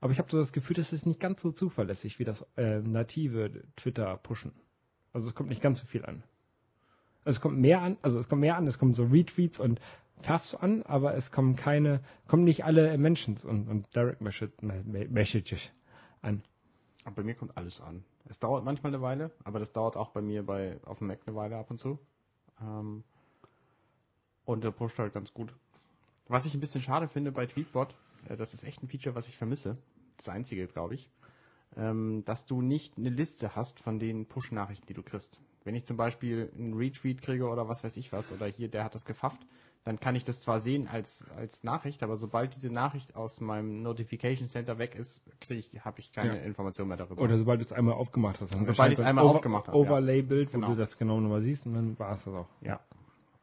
Aber 0.00 0.12
ich 0.12 0.18
habe 0.18 0.30
so 0.30 0.38
das 0.38 0.52
Gefühl, 0.52 0.76
das 0.76 0.92
ist 0.92 1.06
nicht 1.06 1.20
ganz 1.20 1.40
so 1.40 1.50
zuverlässig 1.52 2.18
wie 2.18 2.24
das 2.24 2.46
äh, 2.56 2.80
native 2.80 3.62
Twitter-Pushen. 3.76 4.52
Also 5.12 5.28
es 5.28 5.34
kommt 5.34 5.48
nicht 5.48 5.62
ganz 5.62 5.80
so 5.80 5.86
viel 5.86 6.04
an. 6.04 6.22
Also 7.24 7.38
es 7.38 7.40
kommt 7.40 7.58
mehr 7.58 7.80
an, 7.80 7.96
also 8.02 8.18
es 8.18 8.28
kommt 8.28 8.40
mehr 8.40 8.56
an, 8.56 8.66
es 8.66 8.78
kommen 8.78 8.94
so 8.94 9.04
Retweets 9.04 9.58
und 9.58 9.80
Puffs 10.22 10.54
an, 10.54 10.82
aber 10.82 11.14
es 11.14 11.30
kommen 11.32 11.56
keine, 11.56 12.00
kommen 12.28 12.44
nicht 12.44 12.64
alle 12.64 12.96
Mentions 12.98 13.44
und, 13.44 13.68
und 13.68 13.94
Direct 13.94 14.20
Message, 14.20 14.52
Me- 14.60 15.08
Messages 15.08 15.70
an. 16.22 16.42
Aber 17.04 17.16
bei 17.16 17.22
mir 17.22 17.34
kommt 17.34 17.56
alles 17.56 17.80
an. 17.80 18.04
Es 18.26 18.38
dauert 18.38 18.64
manchmal 18.64 18.92
eine 18.94 19.02
Weile, 19.02 19.30
aber 19.44 19.58
das 19.58 19.72
dauert 19.72 19.96
auch 19.96 20.10
bei 20.10 20.22
mir 20.22 20.44
bei 20.44 20.80
auf 20.84 20.98
dem 20.98 21.08
Mac 21.08 21.20
eine 21.26 21.36
Weile 21.36 21.56
ab 21.56 21.70
und 21.70 21.78
zu. 21.78 21.98
Ähm, 22.60 23.04
und 24.44 24.64
der 24.64 24.70
pusht 24.70 24.98
halt 24.98 25.12
ganz 25.14 25.32
gut. 25.32 25.54
Was 26.28 26.46
ich 26.46 26.54
ein 26.54 26.60
bisschen 26.60 26.80
schade 26.80 27.08
finde 27.08 27.32
bei 27.32 27.46
Tweetbot, 27.46 27.94
äh, 28.28 28.36
das 28.36 28.54
ist 28.54 28.64
echt 28.64 28.82
ein 28.82 28.88
Feature, 28.88 29.14
was 29.14 29.28
ich 29.28 29.36
vermisse. 29.36 29.76
Das 30.16 30.28
einzige, 30.28 30.66
glaube 30.66 30.94
ich. 30.94 31.10
Ähm, 31.76 32.22
dass 32.24 32.46
du 32.46 32.62
nicht 32.62 32.96
eine 32.98 33.10
Liste 33.10 33.56
hast 33.56 33.80
von 33.80 33.98
den 33.98 34.26
Push-Nachrichten, 34.26 34.86
die 34.86 34.94
du 34.94 35.02
kriegst. 35.02 35.40
Wenn 35.64 35.74
ich 35.74 35.84
zum 35.86 35.96
Beispiel 35.96 36.52
einen 36.56 36.74
Retweet 36.74 37.20
kriege 37.20 37.48
oder 37.48 37.68
was 37.68 37.82
weiß 37.82 37.96
ich 37.96 38.12
was, 38.12 38.30
oder 38.30 38.46
hier, 38.46 38.68
der 38.68 38.84
hat 38.84 38.94
das 38.94 39.04
gefafft, 39.04 39.44
dann 39.82 39.98
kann 39.98 40.14
ich 40.14 40.24
das 40.24 40.40
zwar 40.40 40.60
sehen 40.60 40.86
als, 40.86 41.24
als 41.36 41.64
Nachricht, 41.64 42.02
aber 42.02 42.16
sobald 42.16 42.54
diese 42.54 42.70
Nachricht 42.70 43.16
aus 43.16 43.40
meinem 43.40 43.82
Notification 43.82 44.46
Center 44.46 44.78
weg 44.78 44.94
ist, 44.94 45.20
kriege 45.40 45.58
ich, 45.60 45.84
habe 45.84 45.98
ich 46.00 46.12
keine 46.12 46.36
Ja. 46.38 46.42
Information 46.44 46.86
mehr 46.88 46.96
darüber. 46.96 47.20
Oder 47.22 47.38
sobald 47.38 47.60
du 47.60 47.64
es 47.64 47.72
einmal 47.72 47.94
aufgemacht 47.94 48.40
hast. 48.40 48.54
Dann 48.54 48.64
Sobald 48.64 48.96
so 48.96 49.02
ein 49.02 49.08
einmal 49.08 49.24
Over- 49.24 49.34
aufgemacht 49.36 49.66
habe, 49.68 49.76
ja. 49.76 49.82
Overlay-Bild, 49.84 50.50
wo 50.50 50.58
Genau. 50.58 50.68
du 50.68 50.76
das 50.76 50.96
genau 50.96 51.20
nochmal 51.20 51.42
siehst 51.42 51.66
und 51.66 51.74
dann 51.74 51.98
war 51.98 52.12
es 52.12 52.24
das 52.24 52.32
auch. 52.34 52.48
Ja. 52.62 52.80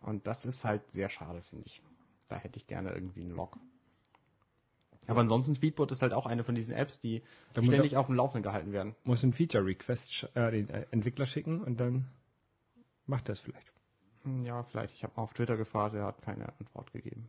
Und 0.01 0.25
das 0.25 0.45
ist 0.45 0.63
halt 0.63 0.89
sehr 0.89 1.09
schade, 1.09 1.41
finde 1.41 1.65
ich. 1.65 1.81
Da 2.31 2.37
hätte 2.37 2.57
ich 2.57 2.65
gerne 2.65 2.93
irgendwie 2.93 3.19
einen 3.23 3.31
Log. 3.35 3.57
Aber 5.05 5.19
ansonsten 5.19 5.53
Tweetbot 5.53 5.91
ist 5.91 6.01
halt 6.01 6.13
auch 6.13 6.25
eine 6.25 6.45
von 6.45 6.55
diesen 6.55 6.73
Apps, 6.73 6.97
die 6.99 7.21
Da 7.51 7.61
ständig 7.61 7.97
auf 7.97 8.05
dem 8.05 8.15
Laufenden 8.15 8.41
gehalten 8.43 8.71
werden. 8.71 8.95
Muss 9.03 9.21
ein 9.23 9.33
Feature-Request 9.33 10.09
sch- 10.09 10.35
äh, 10.35 10.51
den 10.51 10.69
äh, 10.69 10.85
Entwickler 10.91 11.25
schicken 11.25 11.61
und 11.61 11.77
dann 11.81 12.07
macht 13.05 13.27
er 13.27 13.33
es 13.33 13.41
vielleicht. 13.41 13.69
Hm, 14.23 14.45
Ja, 14.45 14.63
vielleicht. 14.63 14.93
Ich 14.93 15.03
habe 15.03 15.11
mal 15.17 15.23
auf 15.23 15.33
Twitter 15.33 15.57
gefragt, 15.57 15.93
er 15.93 16.05
hat 16.05 16.21
keine 16.21 16.47
Antwort 16.57 16.93
gegeben. 16.93 17.27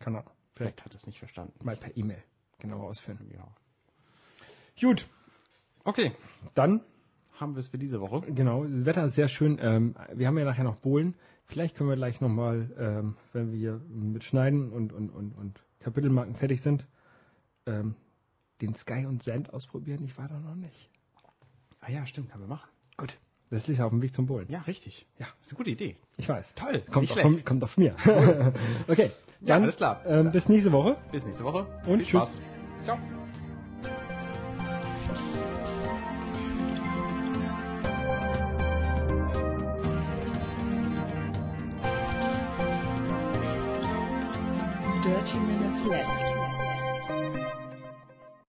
Kann 0.00 0.16
er. 0.16 0.22
Vielleicht 0.22 0.34
Vielleicht 0.56 0.84
hat 0.84 0.92
er 0.92 0.96
es 0.98 1.06
nicht 1.06 1.18
verstanden. 1.18 1.54
mal 1.64 1.76
per 1.76 1.96
E-Mail 1.96 2.22
genauer 2.58 2.84
ausführen. 2.90 3.18
Ja. 3.32 3.48
Gut, 4.78 5.08
Okay, 5.84 6.12
dann 6.54 6.82
haben 7.40 7.54
wir 7.54 7.60
es 7.60 7.68
für 7.68 7.78
diese 7.78 8.00
Woche. 8.02 8.20
Genau, 8.32 8.64
das 8.64 8.84
Wetter 8.84 9.04
ist 9.06 9.14
sehr 9.14 9.28
schön. 9.28 9.58
Ähm, 9.62 9.94
wir 10.12 10.26
haben 10.26 10.36
ja 10.36 10.44
nachher 10.44 10.64
noch 10.64 10.76
Bohlen. 10.76 11.14
Vielleicht 11.48 11.76
können 11.76 11.88
wir 11.88 11.96
gleich 11.96 12.20
nochmal, 12.20 12.70
ähm, 12.78 13.16
wenn 13.32 13.52
wir 13.52 13.80
mit 13.88 14.22
Schneiden 14.22 14.70
und, 14.70 14.92
und, 14.92 15.10
und, 15.10 15.32
und 15.32 15.62
Kapitelmarken 15.80 16.34
fertig 16.34 16.60
sind, 16.60 16.86
ähm, 17.66 17.94
den 18.60 18.74
Sky 18.74 19.06
und 19.06 19.22
Sand 19.22 19.52
ausprobieren. 19.54 20.04
Ich 20.04 20.18
war 20.18 20.28
da 20.28 20.38
noch 20.38 20.54
nicht. 20.54 20.90
Ah 21.80 21.90
ja, 21.90 22.04
stimmt, 22.06 22.30
kann 22.30 22.40
man 22.40 22.50
machen. 22.50 22.68
Gut. 22.96 23.16
Das 23.50 23.66
ist 23.66 23.78
ja 23.78 23.86
auf 23.86 23.90
dem 23.90 24.02
Weg 24.02 24.12
zum 24.12 24.26
Bohlen. 24.26 24.46
Ja, 24.50 24.60
richtig. 24.62 25.06
Ja. 25.18 25.26
ist 25.40 25.50
eine 25.52 25.56
gute 25.56 25.70
Idee. 25.70 25.96
Ich 26.18 26.28
weiß. 26.28 26.52
Toll, 26.54 26.82
Kommt, 26.92 27.10
auf, 27.10 27.22
kommt, 27.22 27.46
kommt 27.46 27.64
auf 27.64 27.78
mir. 27.78 27.94
okay. 28.88 29.10
Ja, 29.40 29.54
Dann, 29.54 29.62
alles 29.62 29.76
klar. 29.76 30.02
Ähm, 30.04 30.30
bis 30.32 30.48
nächste 30.50 30.72
Woche. 30.72 30.98
Bis 31.12 31.24
nächste 31.24 31.44
Woche. 31.44 31.66
Und 31.86 31.98
Viel 32.00 32.06
tschüss. 32.06 32.10
Spaß. 32.20 32.40
Ciao. 32.84 32.98